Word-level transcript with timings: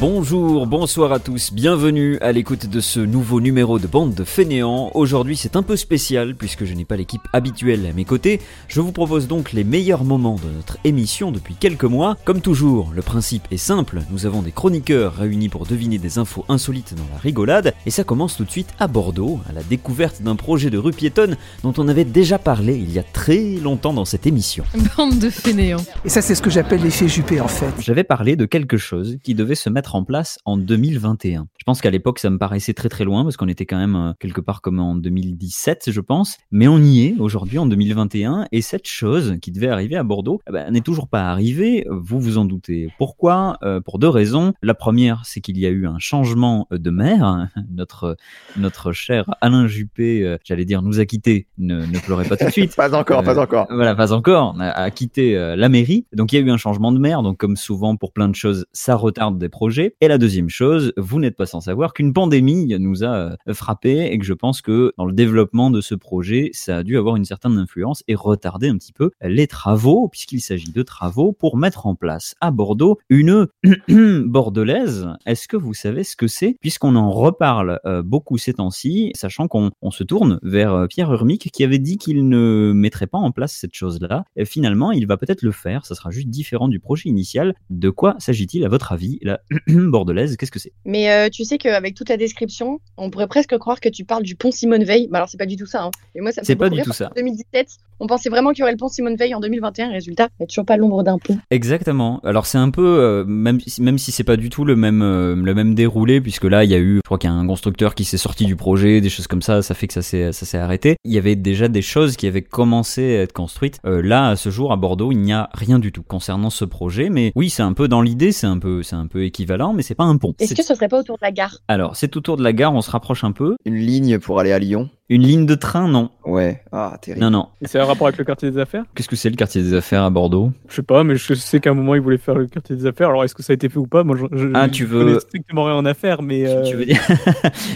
Bonjour, 0.00 0.68
bonsoir 0.68 1.10
à 1.10 1.18
tous, 1.18 1.52
bienvenue 1.52 2.18
à 2.20 2.30
l'écoute 2.30 2.66
de 2.66 2.78
ce 2.78 3.00
nouveau 3.00 3.40
numéro 3.40 3.80
de 3.80 3.88
Bande 3.88 4.14
de 4.14 4.22
Fainéants. 4.22 4.92
Aujourd'hui 4.94 5.36
c'est 5.36 5.56
un 5.56 5.64
peu 5.64 5.74
spécial 5.74 6.36
puisque 6.36 6.64
je 6.64 6.74
n'ai 6.74 6.84
pas 6.84 6.96
l'équipe 6.96 7.26
habituelle 7.32 7.84
à 7.84 7.92
mes 7.92 8.04
côtés. 8.04 8.40
Je 8.68 8.80
vous 8.80 8.92
propose 8.92 9.26
donc 9.26 9.52
les 9.52 9.64
meilleurs 9.64 10.04
moments 10.04 10.36
de 10.36 10.54
notre 10.54 10.78
émission 10.84 11.32
depuis 11.32 11.56
quelques 11.56 11.82
mois. 11.82 12.16
Comme 12.24 12.40
toujours, 12.40 12.92
le 12.94 13.02
principe 13.02 13.48
est 13.50 13.56
simple, 13.56 14.02
nous 14.12 14.24
avons 14.24 14.40
des 14.42 14.52
chroniqueurs 14.52 15.16
réunis 15.16 15.48
pour 15.48 15.66
deviner 15.66 15.98
des 15.98 16.18
infos 16.18 16.44
insolites 16.48 16.94
dans 16.94 17.12
la 17.12 17.18
rigolade. 17.18 17.74
Et 17.84 17.90
ça 17.90 18.04
commence 18.04 18.36
tout 18.36 18.44
de 18.44 18.52
suite 18.52 18.72
à 18.78 18.86
Bordeaux, 18.86 19.40
à 19.48 19.52
la 19.52 19.64
découverte 19.64 20.22
d'un 20.22 20.36
projet 20.36 20.70
de 20.70 20.78
rue 20.78 20.92
piétonne 20.92 21.36
dont 21.64 21.74
on 21.76 21.88
avait 21.88 22.04
déjà 22.04 22.38
parlé 22.38 22.76
il 22.76 22.92
y 22.92 23.00
a 23.00 23.04
très 23.04 23.56
longtemps 23.56 23.94
dans 23.94 24.04
cette 24.04 24.28
émission. 24.28 24.62
Bande 24.96 25.18
de 25.18 25.28
fainéants. 25.28 25.84
Et 26.04 26.08
ça, 26.08 26.22
c'est 26.22 26.36
ce 26.36 26.42
que 26.42 26.50
j'appelle 26.50 26.82
l'effet 26.82 27.08
Juppé, 27.08 27.40
en 27.40 27.48
fait. 27.48 27.74
J'avais 27.80 28.04
parlé 28.04 28.36
de 28.36 28.44
quelque 28.44 28.76
chose 28.76 29.18
qui 29.24 29.34
devait 29.34 29.56
se 29.56 29.68
mettre 29.68 29.87
en 29.94 30.04
place 30.04 30.38
en 30.44 30.56
2021. 30.56 31.46
Je 31.58 31.64
pense 31.64 31.80
qu'à 31.80 31.90
l'époque, 31.90 32.18
ça 32.18 32.30
me 32.30 32.38
paraissait 32.38 32.74
très 32.74 32.88
très 32.88 33.04
loin 33.04 33.22
parce 33.24 33.36
qu'on 33.36 33.48
était 33.48 33.66
quand 33.66 33.78
même 33.78 33.96
euh, 33.96 34.12
quelque 34.20 34.40
part 34.40 34.60
comme 34.60 34.80
en 34.80 34.94
2017, 34.94 35.90
je 35.90 36.00
pense. 36.00 36.36
Mais 36.50 36.68
on 36.68 36.78
y 36.78 37.06
est 37.06 37.14
aujourd'hui 37.18 37.58
en 37.58 37.66
2021 37.66 38.46
et 38.52 38.62
cette 38.62 38.86
chose 38.86 39.36
qui 39.42 39.52
devait 39.52 39.68
arriver 39.68 39.96
à 39.96 40.02
Bordeaux 40.02 40.40
eh 40.48 40.52
ben, 40.52 40.70
n'est 40.72 40.80
toujours 40.80 41.08
pas 41.08 41.30
arrivée. 41.30 41.86
Vous 41.90 42.20
vous 42.20 42.38
en 42.38 42.44
doutez. 42.44 42.88
Pourquoi? 42.98 43.58
Euh, 43.62 43.80
Pour 43.80 43.98
deux 43.98 44.08
raisons. 44.08 44.52
La 44.62 44.74
première, 44.74 45.22
c'est 45.24 45.40
qu'il 45.40 45.58
y 45.58 45.66
a 45.66 45.70
eu 45.70 45.86
un 45.86 45.98
changement 45.98 46.66
de 46.70 46.90
maire. 46.90 47.48
Notre 47.70 48.16
notre 48.56 48.92
cher 48.92 49.24
Alain 49.40 49.66
Juppé, 49.66 50.24
euh, 50.24 50.36
j'allais 50.44 50.64
dire, 50.64 50.82
nous 50.82 51.00
a 51.00 51.06
quittés. 51.06 51.46
Ne, 51.58 51.84
ne 51.86 51.98
pleurez 51.98 52.24
pas 52.26 52.36
tout 52.36 52.46
de 52.46 52.50
suite. 52.50 52.74
Pas 52.76 52.94
encore, 52.94 53.22
pas 53.24 53.36
Euh, 53.36 53.42
encore. 53.42 53.66
Voilà, 53.70 53.94
pas 53.94 54.12
encore. 54.12 54.56
A, 54.60 54.70
a 54.70 54.90
quitté 54.90 55.36
euh, 55.36 55.56
la 55.56 55.68
mairie. 55.68 56.06
Donc 56.12 56.32
il 56.32 56.36
y 56.36 56.38
a 56.38 56.42
eu 56.46 56.50
un 56.50 56.56
changement 56.56 56.92
de 56.92 56.98
maire. 56.98 57.22
Donc 57.22 57.38
comme 57.38 57.56
souvent 57.56 57.96
pour 57.96 58.12
plein 58.12 58.28
de 58.28 58.34
choses, 58.34 58.66
ça 58.72 58.94
retarde 58.94 59.38
des 59.38 59.48
projets. 59.48 59.77
Et 59.78 60.08
la 60.08 60.18
deuxième 60.18 60.48
chose, 60.48 60.92
vous 60.96 61.20
n'êtes 61.20 61.36
pas 61.36 61.46
sans 61.46 61.60
savoir 61.60 61.92
qu'une 61.92 62.12
pandémie 62.12 62.74
nous 62.78 63.04
a 63.04 63.36
euh, 63.48 63.54
frappé 63.54 64.06
et 64.12 64.18
que 64.18 64.24
je 64.24 64.32
pense 64.32 64.60
que 64.60 64.92
dans 64.98 65.04
le 65.04 65.12
développement 65.12 65.70
de 65.70 65.80
ce 65.80 65.94
projet, 65.94 66.50
ça 66.52 66.78
a 66.78 66.82
dû 66.82 66.98
avoir 66.98 67.16
une 67.16 67.24
certaine 67.24 67.58
influence 67.58 68.02
et 68.08 68.14
retarder 68.14 68.68
un 68.68 68.76
petit 68.76 68.92
peu 68.92 69.10
les 69.22 69.46
travaux, 69.46 70.08
puisqu'il 70.08 70.40
s'agit 70.40 70.72
de 70.72 70.82
travaux 70.82 71.32
pour 71.32 71.56
mettre 71.56 71.86
en 71.86 71.94
place 71.94 72.34
à 72.40 72.50
Bordeaux 72.50 72.98
une 73.08 73.46
bordelaise. 74.24 75.08
Est-ce 75.26 75.48
que 75.48 75.56
vous 75.56 75.74
savez 75.74 76.04
ce 76.04 76.16
que 76.16 76.26
c'est? 76.26 76.56
Puisqu'on 76.60 76.96
en 76.96 77.10
reparle 77.10 77.80
euh, 77.86 78.02
beaucoup 78.02 78.38
ces 78.38 78.54
temps-ci, 78.54 79.12
sachant 79.14 79.48
qu'on 79.48 79.70
on 79.82 79.90
se 79.90 80.04
tourne 80.04 80.38
vers 80.42 80.74
euh, 80.74 80.86
Pierre 80.86 81.12
Urmic 81.12 81.50
qui 81.52 81.64
avait 81.64 81.78
dit 81.78 81.98
qu'il 81.98 82.28
ne 82.28 82.72
mettrait 82.74 83.06
pas 83.06 83.18
en 83.18 83.30
place 83.30 83.52
cette 83.52 83.74
chose-là. 83.74 84.24
Finalement, 84.44 84.92
il 84.92 85.06
va 85.06 85.16
peut-être 85.16 85.42
le 85.42 85.52
faire. 85.52 85.86
Ça 85.86 85.94
sera 85.94 86.10
juste 86.10 86.28
différent 86.28 86.68
du 86.68 86.80
projet 86.80 87.08
initial. 87.08 87.54
De 87.70 87.90
quoi 87.90 88.16
s'agit-il 88.18 88.64
à 88.64 88.68
votre 88.68 88.92
avis? 88.92 89.20
bordelaise, 89.90 90.36
qu'est-ce 90.36 90.50
que 90.50 90.58
c'est? 90.58 90.72
Mais 90.84 91.10
euh, 91.10 91.28
tu 91.30 91.44
sais 91.44 91.58
qu'avec 91.58 91.94
toute 91.94 92.08
la 92.08 92.16
description, 92.16 92.80
on 92.96 93.10
pourrait 93.10 93.26
presque 93.26 93.56
croire 93.58 93.80
que 93.80 93.88
tu 93.88 94.04
parles 94.04 94.22
du 94.22 94.34
pont 94.34 94.50
Simone 94.50 94.84
Veil. 94.84 95.08
Bah 95.10 95.18
alors 95.18 95.28
c'est 95.28 95.38
pas 95.38 95.46
du 95.46 95.56
tout 95.56 95.66
ça. 95.66 95.84
Hein. 95.84 95.90
Et 96.14 96.20
moi 96.20 96.32
ça 96.32 96.42
C'est 96.44 96.56
pas 96.56 96.70
du 96.70 96.80
tout 96.82 96.92
ça. 96.92 97.06
qu'en 97.06 97.14
2017, 97.16 97.68
on 98.00 98.06
pensait 98.06 98.30
vraiment 98.30 98.50
qu'il 98.50 98.60
y 98.60 98.62
aurait 98.62 98.72
le 98.72 98.78
pont 98.78 98.88
Simone 98.88 99.16
Veil 99.16 99.34
en 99.34 99.40
2021. 99.40 99.90
Résultat, 99.90 100.28
il 100.38 100.42
n'y 100.42 100.44
a 100.44 100.46
toujours 100.46 100.64
pas 100.64 100.76
l'ombre 100.76 101.02
d'un 101.02 101.18
pont. 101.18 101.38
Exactement. 101.50 102.20
Alors 102.24 102.46
c'est 102.46 102.58
un 102.58 102.70
peu, 102.70 102.82
euh, 103.00 103.24
même 103.24 103.60
si, 103.60 103.82
même 103.82 103.98
si 103.98 104.12
c'est 104.12 104.24
pas 104.24 104.36
du 104.36 104.50
tout 104.50 104.64
le 104.64 104.76
même 104.76 105.02
euh, 105.02 105.34
le 105.36 105.54
même 105.54 105.74
déroulé, 105.74 106.20
puisque 106.20 106.44
là 106.44 106.64
il 106.64 106.70
y 106.70 106.74
a 106.74 106.78
eu, 106.78 106.96
je 106.96 107.02
crois 107.02 107.18
qu'il 107.18 107.28
y 107.28 107.32
a 107.32 107.36
un 107.36 107.46
constructeur 107.46 107.94
qui 107.94 108.04
s'est 108.04 108.18
sorti 108.18 108.46
du 108.46 108.56
projet, 108.56 109.00
des 109.00 109.10
choses 109.10 109.26
comme 109.26 109.42
ça, 109.42 109.62
ça 109.62 109.74
fait 109.74 109.86
que 109.86 109.94
ça 109.94 110.02
s'est 110.02 110.32
ça 110.32 110.46
s'est 110.46 110.58
arrêté. 110.58 110.96
Il 111.04 111.12
y 111.12 111.18
avait 111.18 111.36
déjà 111.36 111.68
des 111.68 111.82
choses 111.82 112.16
qui 112.16 112.26
avaient 112.26 112.42
commencé 112.42 113.18
à 113.18 113.22
être 113.22 113.32
construites. 113.32 113.78
Là 113.84 114.28
à 114.28 114.36
ce 114.36 114.50
jour 114.50 114.72
à 114.72 114.76
Bordeaux, 114.76 115.12
il 115.12 115.18
n'y 115.18 115.32
a 115.32 115.50
rien 115.52 115.78
du 115.78 115.92
tout 115.92 116.02
concernant 116.02 116.50
ce 116.50 116.64
projet. 116.64 117.10
Mais 117.10 117.32
oui, 117.34 117.50
c'est 117.50 117.62
un 117.62 117.72
peu 117.72 117.88
dans 117.88 118.02
l'idée, 118.02 118.32
c'est 118.32 118.46
un 118.46 118.58
peu 118.58 118.82
c'est 118.82 118.96
un 118.96 119.06
peu 119.06 119.24
équivalent, 119.24 119.57
mais 119.74 119.82
c'est 119.82 119.94
pas 119.94 120.04
un 120.04 120.16
pont. 120.16 120.34
Est-ce 120.38 120.54
que 120.54 120.62
ce 120.62 120.74
serait 120.74 120.88
pas 120.88 121.00
autour 121.00 121.16
de 121.16 121.22
la 121.22 121.32
gare? 121.32 121.58
Alors 121.68 121.96
c'est 121.96 122.16
autour 122.16 122.36
de 122.36 122.42
la 122.42 122.52
gare, 122.52 122.74
on 122.74 122.80
se 122.80 122.90
rapproche 122.90 123.24
un 123.24 123.32
peu. 123.32 123.56
Une 123.64 123.76
ligne 123.76 124.18
pour 124.18 124.40
aller 124.40 124.52
à 124.52 124.58
Lyon. 124.58 124.88
Une 125.10 125.22
ligne 125.22 125.46
de 125.46 125.54
train, 125.54 125.88
non. 125.88 126.10
Ouais. 126.26 126.62
Ah, 126.70 126.98
terrible. 127.00 127.24
Non, 127.24 127.30
non. 127.30 127.46
Et 127.62 127.66
c'est 127.66 127.78
un 127.78 127.84
rapport 127.86 128.06
avec 128.08 128.18
le 128.18 128.24
quartier 128.24 128.50
des 128.50 128.58
affaires? 128.58 128.84
Qu'est-ce 128.94 129.08
que 129.08 129.16
c'est 129.16 129.30
le 129.30 129.36
quartier 129.36 129.62
des 129.62 129.72
affaires 129.72 130.02
à 130.02 130.10
Bordeaux? 130.10 130.52
Je 130.68 130.74
sais 130.74 130.82
pas, 130.82 131.02
mais 131.02 131.16
je 131.16 131.32
sais 131.32 131.60
qu'à 131.60 131.70
un 131.70 131.74
moment 131.74 131.94
ils 131.94 132.00
voulaient 132.02 132.18
faire 132.18 132.34
le 132.34 132.46
quartier 132.46 132.76
des 132.76 132.84
affaires. 132.84 133.08
Alors 133.08 133.24
est-ce 133.24 133.34
que 133.34 133.42
ça 133.42 133.52
a 133.52 133.54
été 133.54 133.70
fait 133.70 133.78
ou 133.78 133.86
pas? 133.86 134.04
Moi, 134.04 134.16
je, 134.16 134.36
je- 134.36 134.48
Ah, 134.52 134.66
je 134.66 134.72
tu 134.72 134.84
veux- 134.84 135.04
connais 135.06 135.20
strictement 135.20 135.64
rien 135.64 135.76
en 135.76 135.86
affaires, 135.86 136.20
mais. 136.20 136.40
Tu- 136.42 136.48
euh, 136.50 136.62
Tu 136.68 136.76
veux 136.76 136.84
dire, 136.84 137.00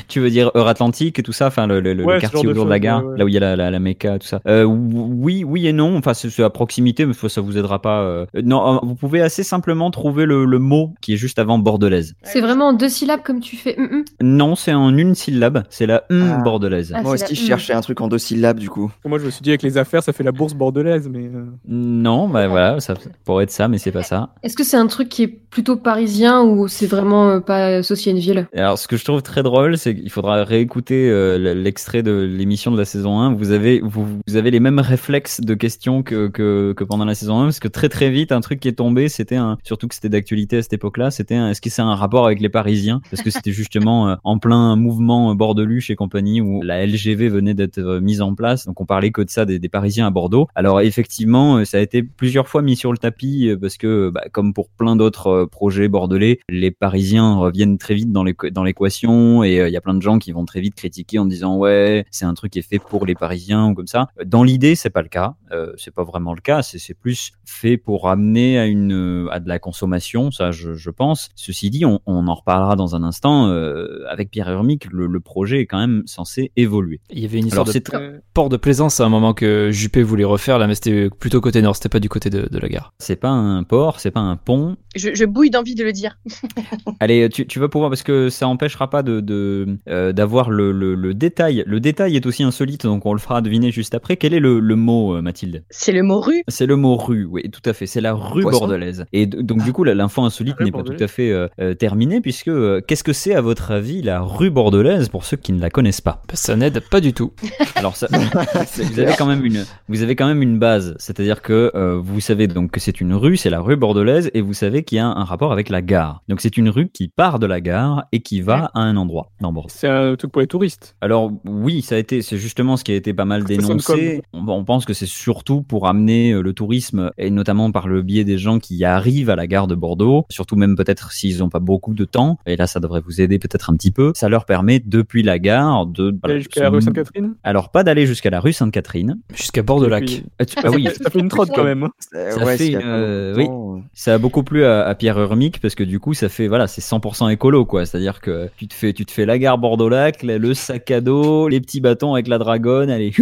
tu 0.08 0.20
veux 0.20 0.30
dire 0.30 0.50
Euratlantique 0.54 1.18
et 1.18 1.22
tout 1.22 1.32
ça, 1.32 1.46
enfin 1.46 1.66
le, 1.66 1.80
le- 1.80 1.94
le 1.94 2.04
Ouais, 2.04 2.18
quartier 2.20 2.38
genre 2.38 2.44
de 2.44 2.50
autour 2.50 2.64
de 2.66 2.70
la 2.70 2.78
gare, 2.78 3.02
ouais, 3.04 3.12
ouais. 3.12 3.18
là 3.18 3.24
où 3.24 3.28
il 3.28 3.34
y 3.34 3.36
a 3.38 3.40
la, 3.40 3.56
la, 3.56 3.70
la 3.70 3.78
Mecca, 3.78 4.18
tout 4.18 4.26
ça. 4.26 4.40
Euh, 4.46 4.64
oui, 4.64 5.42
oui 5.44 5.66
et 5.66 5.72
non. 5.72 5.96
Enfin, 5.96 6.12
c'est 6.14 6.42
à 6.42 6.50
proximité, 6.50 7.06
mais 7.06 7.14
ça 7.14 7.40
vous 7.40 7.56
aidera 7.56 7.80
pas. 7.80 8.00
euh. 8.02 8.26
Non, 8.42 8.80
vous 8.82 8.94
pouvez 8.94 9.22
assez 9.22 9.42
simplement 9.42 9.90
trouver 9.90 10.26
le, 10.26 10.44
le 10.44 10.58
mot 10.58 10.92
qui 11.00 11.14
est 11.14 11.16
juste 11.16 11.38
avant 11.38 11.58
bordelaise. 11.58 12.14
C'est 12.24 12.40
vraiment 12.42 12.68
en 12.68 12.72
deux 12.74 12.88
syllabes 12.90 13.22
comme 13.22 13.40
tu 13.40 13.56
fais. 13.56 13.78
hum, 13.78 13.88
hum. 13.90 14.04
Non, 14.20 14.54
c'est 14.54 14.74
en 14.74 14.94
une 14.96 15.14
syllabe. 15.14 15.62
C'est 15.70 15.86
la 15.86 16.04
hum 16.10 16.30
Ah. 16.30 16.42
bordelaise. 16.42 16.92
Ah, 16.94 17.02
La- 17.22 17.34
je 17.34 17.34
cherchais 17.34 17.72
un 17.72 17.80
truc 17.80 18.00
en 18.00 18.08
deux 18.08 18.18
syllabes, 18.18 18.58
du 18.58 18.68
coup. 18.70 18.90
Moi, 19.04 19.18
je 19.18 19.24
me 19.26 19.30
suis 19.30 19.42
dit 19.42 19.50
avec 19.50 19.62
les 19.62 19.78
affaires, 19.78 20.02
ça 20.02 20.12
fait 20.12 20.22
la 20.24 20.32
bourse 20.32 20.54
bordelaise, 20.54 21.08
mais. 21.08 21.26
euh, 21.26 21.44
Non, 21.68 22.28
bah 22.28 22.48
voilà, 22.48 22.80
ça 22.80 22.94
pourrait 23.24 23.44
être 23.44 23.50
ça, 23.50 23.68
mais 23.68 23.78
c'est 23.78 23.92
pas 23.92 24.02
ça. 24.02 24.30
Est-ce 24.42 24.56
que 24.56 24.64
c'est 24.64 24.76
un 24.76 24.86
truc 24.86 25.08
qui 25.08 25.22
est 25.24 25.28
plutôt 25.28 25.76
parisien 25.76 26.42
ou 26.42 26.68
c'est 26.68 26.86
vraiment 26.86 27.28
euh, 27.28 27.40
pas 27.40 27.66
associé 27.76 28.12
à 28.12 28.14
une 28.14 28.20
ville 28.20 28.46
Alors, 28.54 28.78
ce 28.78 28.88
que 28.88 28.96
je 28.96 29.04
trouve 29.04 29.22
très 29.22 29.42
drôle, 29.42 29.76
c'est 29.78 29.94
qu'il 29.94 30.10
faudra 30.10 30.44
réécouter 30.44 31.08
euh, 31.10 31.54
l'extrait 31.54 32.02
de 32.02 32.12
l'émission 32.12 32.70
de 32.70 32.78
la 32.78 32.84
saison 32.84 33.18
1. 33.20 33.34
Vous 33.34 33.50
avez, 33.50 33.80
vous, 33.80 34.06
vous 34.26 34.36
avez 34.36 34.50
les 34.50 34.60
mêmes 34.60 34.78
réflexes 34.78 35.40
de 35.40 35.54
questions 35.54 36.02
que, 36.02 36.28
que, 36.28 36.72
que 36.76 36.84
pendant 36.84 37.04
la 37.04 37.14
saison 37.14 37.40
1, 37.40 37.44
parce 37.44 37.60
que 37.60 37.68
très 37.68 37.88
très 37.88 38.10
vite, 38.10 38.32
un 38.32 38.40
truc 38.40 38.60
qui 38.60 38.68
est 38.68 38.72
tombé, 38.72 39.08
c'était 39.08 39.36
un, 39.36 39.58
surtout 39.64 39.88
que 39.88 39.94
c'était 39.94 40.08
d'actualité 40.08 40.58
à 40.58 40.62
cette 40.62 40.72
époque-là, 40.72 41.10
c'était 41.10 41.34
un, 41.34 41.50
est-ce 41.50 41.60
que 41.60 41.70
c'est 41.70 41.82
un 41.82 41.94
rapport 41.94 42.26
avec 42.26 42.40
les 42.40 42.48
Parisiens? 42.48 43.00
Parce 43.10 43.22
que 43.22 43.30
c'était 43.30 43.52
justement 43.52 44.08
euh, 44.08 44.14
en 44.24 44.38
plein 44.38 44.76
mouvement 44.76 45.34
bordeluche 45.34 45.90
et 45.90 45.96
compagnie 45.96 46.40
où 46.40 46.62
la 46.62 46.86
LGV 47.12 47.28
venait 47.28 47.54
d'être 47.54 47.78
euh, 47.78 48.00
mise 48.00 48.20
en 48.22 48.34
place. 48.34 48.66
Donc 48.66 48.80
on 48.80 48.86
parlait 48.86 49.10
que 49.10 49.22
de 49.22 49.30
ça 49.30 49.44
des, 49.44 49.58
des 49.58 49.68
Parisiens 49.68 50.06
à 50.06 50.10
Bordeaux. 50.10 50.46
Alors 50.54 50.80
effectivement, 50.80 51.56
euh, 51.58 51.64
ça 51.64 51.78
a 51.78 51.80
été 51.80 52.02
plusieurs 52.02 52.48
fois 52.48 52.62
mis 52.62 52.76
sur 52.76 52.92
le 52.92 52.98
tapis 52.98 53.48
euh, 53.48 53.56
parce 53.56 53.76
que, 53.76 54.10
bah, 54.10 54.22
comme 54.32 54.54
pour 54.54 54.68
plein 54.70 54.96
d'autres 54.96 55.26
euh, 55.28 55.46
projets 55.46 55.88
bordelais, 55.88 56.40
les 56.48 56.70
Parisiens 56.70 57.36
reviennent 57.36 57.78
très 57.78 57.94
vite 57.94 58.12
dans 58.12 58.24
l'équ- 58.24 58.50
dans 58.50 58.64
l'équation 58.64 59.42
et 59.44 59.60
euh, 59.60 59.68
il 59.68 59.72
y 59.72 59.76
a 59.76 59.80
plein 59.80 59.94
de 59.94 60.02
gens 60.02 60.18
qui 60.18 60.32
vont 60.32 60.44
très 60.44 60.60
vite 60.60 60.74
critiquer 60.74 61.18
en 61.18 61.26
disant 61.26 61.56
ouais, 61.58 62.04
c'est 62.10 62.24
un 62.24 62.34
truc 62.34 62.52
qui 62.52 62.58
est 62.58 62.68
fait 62.68 62.78
pour 62.78 63.06
les 63.06 63.14
Parisiens 63.14 63.68
ou 63.68 63.74
comme 63.74 63.86
ça. 63.86 64.08
Dans 64.24 64.42
l'idée, 64.42 64.74
c'est 64.74 64.90
pas 64.90 65.02
le 65.02 65.08
cas. 65.08 65.34
Euh, 65.52 65.72
c'est 65.76 65.94
pas 65.94 66.04
vraiment 66.04 66.34
le 66.34 66.40
cas. 66.40 66.62
C'est 66.62 66.94
plus 66.94 67.32
fait 67.44 67.76
pour 67.76 68.08
amener 68.08 68.58
à 68.58 68.66
une 68.66 68.92
euh, 68.92 69.28
à 69.30 69.40
de 69.40 69.48
la 69.48 69.58
consommation, 69.58 70.30
ça 70.30 70.50
je, 70.50 70.74
je 70.74 70.90
pense. 70.90 71.28
Ceci 71.34 71.70
dit, 71.70 71.84
on, 71.84 72.00
on 72.06 72.26
en 72.28 72.34
reparlera 72.34 72.76
dans 72.76 72.94
un 72.96 73.02
instant 73.02 73.48
euh, 73.48 74.04
avec 74.08 74.30
Pierre 74.30 74.48
Hermic. 74.48 74.86
Le, 74.90 75.06
le 75.06 75.20
projet 75.20 75.60
est 75.60 75.66
quand 75.66 75.78
même 75.78 76.02
censé 76.06 76.52
évoluer. 76.56 77.00
Il 77.10 77.18
y 77.20 77.24
avait 77.24 77.38
une 77.38 77.46
histoire 77.46 77.66
Alors, 77.66 77.74
de 77.74 77.78
très- 77.80 77.96
euh, 77.98 78.18
port 78.34 78.48
de 78.48 78.56
plaisance 78.56 79.00
à 79.00 79.04
un 79.04 79.08
moment 79.08 79.34
que 79.34 79.70
Juppé 79.70 80.02
voulait 80.02 80.24
refaire, 80.24 80.58
là, 80.58 80.66
mais 80.66 80.74
c'était 80.74 81.10
plutôt 81.10 81.40
côté 81.40 81.60
nord, 81.60 81.76
c'était 81.76 81.88
pas 81.90 82.00
du 82.00 82.08
côté 82.08 82.30
de, 82.30 82.48
de 82.50 82.58
la 82.58 82.68
gare. 82.68 82.92
C'est 82.98 83.16
pas 83.16 83.28
un 83.30 83.62
port, 83.64 84.00
c'est 84.00 84.10
pas 84.10 84.20
un 84.20 84.36
pont, 84.36 84.76
Je, 84.96 85.10
je 85.14 85.24
bouille 85.24 85.50
d'envie 85.50 85.74
de 85.74 85.84
le 85.84 85.92
dire. 85.92 86.18
Allez, 87.00 87.28
tu, 87.28 87.46
tu 87.46 87.58
vas 87.58 87.68
pouvoir 87.68 87.90
parce 87.90 88.02
que 88.02 88.28
ça 88.30 88.46
empêchera 88.48 88.88
pas 88.90 89.02
de 89.02 89.20
de, 89.20 89.76
euh, 89.88 90.12
d'avoir 90.12 90.50
le, 90.50 90.72
le, 90.72 90.94
le 90.94 91.14
détail. 91.14 91.64
Le 91.66 91.80
détail 91.80 92.16
est 92.16 92.26
aussi 92.26 92.42
insolite, 92.42 92.84
donc 92.84 93.04
on 93.06 93.12
le 93.12 93.18
fera 93.18 93.40
deviner 93.42 93.70
juste 93.70 93.94
après. 93.94 94.16
Quel 94.16 94.34
est 94.34 94.40
le, 94.40 94.58
le 94.60 94.76
mot, 94.76 95.14
euh, 95.16 95.22
Mathilde? 95.22 95.64
C'est 95.70 95.92
le 95.92 96.02
mot 96.02 96.20
rue. 96.20 96.42
C'est 96.48 96.66
le 96.66 96.76
mot 96.76 96.96
rue, 96.96 97.24
oui, 97.24 97.42
tout 97.50 97.68
à 97.68 97.72
fait. 97.72 97.86
C'est 97.86 98.00
la 98.00 98.14
rue 98.14 98.42
Poisson. 98.42 98.60
bordelaise. 98.60 99.04
Et 99.12 99.26
donc 99.26 99.62
du 99.64 99.72
coup, 99.72 99.84
l'info 99.84 100.22
insolite 100.22 100.56
Rue 100.58 100.64
n'est 100.66 100.72
pas 100.72 100.82
tout 100.82 100.96
à 100.98 101.06
fait 101.08 101.30
euh, 101.60 101.74
terminée 101.74 102.20
puisque 102.20 102.48
euh, 102.48 102.80
qu'est-ce 102.86 103.04
que 103.04 103.12
c'est 103.12 103.34
à 103.34 103.40
votre 103.40 103.70
avis 103.70 104.02
la 104.02 104.20
rue 104.20 104.50
bordelaise 104.50 105.08
pour 105.08 105.24
ceux 105.24 105.36
qui 105.36 105.52
ne 105.52 105.60
la 105.60 105.70
connaissent 105.70 106.00
pas? 106.00 106.22
Ça 106.32 106.56
n'aide 106.56 106.80
pas 106.92 107.00
du 107.00 107.14
tout. 107.14 107.32
Alors 107.74 107.96
ça, 107.96 108.06
vous 108.10 109.00
avez 109.00 109.14
quand 109.16 109.24
même 109.24 109.46
une, 109.46 109.64
vous 109.88 110.02
avez 110.02 110.14
quand 110.14 110.26
même 110.26 110.42
une 110.42 110.58
base, 110.58 110.94
c'est-à-dire 110.98 111.40
que 111.40 111.72
euh, 111.74 111.98
vous 111.98 112.20
savez 112.20 112.48
donc 112.48 112.72
que 112.72 112.80
c'est 112.80 113.00
une 113.00 113.14
rue, 113.14 113.38
c'est 113.38 113.48
la 113.48 113.60
rue 113.60 113.76
bordelaise, 113.76 114.30
et 114.34 114.42
vous 114.42 114.52
savez 114.52 114.84
qu'il 114.84 114.96
y 114.96 114.98
a 114.98 115.06
un 115.06 115.24
rapport 115.24 115.52
avec 115.52 115.70
la 115.70 115.80
gare. 115.80 116.22
Donc 116.28 116.42
c'est 116.42 116.58
une 116.58 116.68
rue 116.68 116.90
qui 116.90 117.08
part 117.08 117.38
de 117.38 117.46
la 117.46 117.62
gare 117.62 118.04
et 118.12 118.20
qui 118.20 118.42
va 118.42 118.70
à 118.74 118.80
un 118.80 118.98
endroit 118.98 119.30
dans 119.40 119.54
Bordeaux. 119.54 119.72
C'est 119.74 119.88
un 119.88 120.16
truc 120.16 120.32
pour 120.32 120.42
les 120.42 120.46
touristes. 120.46 120.94
Alors 121.00 121.32
oui, 121.46 121.80
ça 121.80 121.94
a 121.94 121.98
été, 121.98 122.20
c'est 122.20 122.36
justement 122.36 122.76
ce 122.76 122.84
qui 122.84 122.92
a 122.92 122.94
été 122.94 123.14
pas 123.14 123.24
mal 123.24 123.44
dénoncé. 123.44 124.22
On, 124.34 124.46
on 124.46 124.64
pense 124.64 124.84
que 124.84 124.92
c'est 124.92 125.06
surtout 125.06 125.62
pour 125.62 125.88
amener 125.88 126.32
euh, 126.32 126.42
le 126.42 126.52
tourisme 126.52 127.10
et 127.16 127.30
notamment 127.30 127.72
par 127.72 127.88
le 127.88 128.02
biais 128.02 128.24
des 128.24 128.36
gens 128.36 128.58
qui 128.58 128.84
arrivent 128.84 129.30
à 129.30 129.36
la 129.36 129.46
gare 129.46 129.66
de 129.66 129.74
Bordeaux, 129.74 130.26
surtout 130.28 130.56
même 130.56 130.76
peut-être 130.76 131.10
s'ils 131.12 131.38
n'ont 131.38 131.48
pas 131.48 131.58
beaucoup 131.58 131.94
de 131.94 132.04
temps. 132.04 132.38
Et 132.44 132.56
là, 132.56 132.66
ça 132.66 132.80
devrait 132.80 133.00
vous 133.00 133.22
aider 133.22 133.38
peut-être 133.38 133.70
un 133.70 133.76
petit 133.76 133.92
peu. 133.92 134.12
Ça 134.14 134.28
leur 134.28 134.44
permet 134.44 134.78
depuis 134.78 135.22
la 135.22 135.38
gare 135.38 135.86
de 135.86 136.14
la 136.56 136.81
rue 136.90 136.94
Sainte-Catherine 136.94 137.34
Alors 137.44 137.70
pas 137.70 137.84
d'aller 137.84 138.06
jusqu'à 138.06 138.30
la 138.30 138.40
rue 138.40 138.52
Sainte-Catherine. 138.52 139.18
Jusqu'à 139.34 139.62
Bord-de-Lac. 139.62 140.04
Puis- 140.04 140.24
Ah, 140.38 140.44
tu- 140.44 140.56
ah 140.62 140.70
oui, 140.70 140.88
Ça 141.02 141.10
fait 141.10 141.18
une 141.18 141.28
trotte 141.28 141.50
quand 141.54 141.64
même. 141.64 141.84
hein. 141.84 141.90
ça 142.00 142.44
ouais, 142.44 142.56
fait, 142.56 142.76
euh, 142.82 143.34
oui, 143.36 143.46
ça 143.94 144.14
a 144.14 144.18
beaucoup 144.18 144.42
plu 144.42 144.64
à, 144.64 144.82
à 144.86 144.94
Pierre 144.94 145.18
Urmic 145.20 145.60
parce 145.60 145.74
que 145.74 145.84
du 145.84 145.98
coup 146.00 146.14
ça 146.14 146.28
fait 146.28 146.48
voilà 146.48 146.66
c'est 146.66 146.80
100% 146.82 147.30
écolo 147.30 147.64
quoi 147.64 147.86
c'est-à-dire 147.86 148.20
que 148.20 148.48
tu 148.56 148.66
te 148.68 148.74
fais 148.74 148.92
tu 148.92 149.04
te 149.06 149.12
fais 149.12 149.24
la 149.26 149.38
gare 149.38 149.58
Bordeaux-Lac 149.58 150.22
le, 150.22 150.54
sac 150.54 150.90
à 150.90 151.00
dos 151.00 151.48
les 151.48 151.60
petits 151.60 151.80
bâtons 151.80 152.14
avec 152.14 152.28
la 152.28 152.38
dragonne 152.38 152.90
allez. 152.90 153.12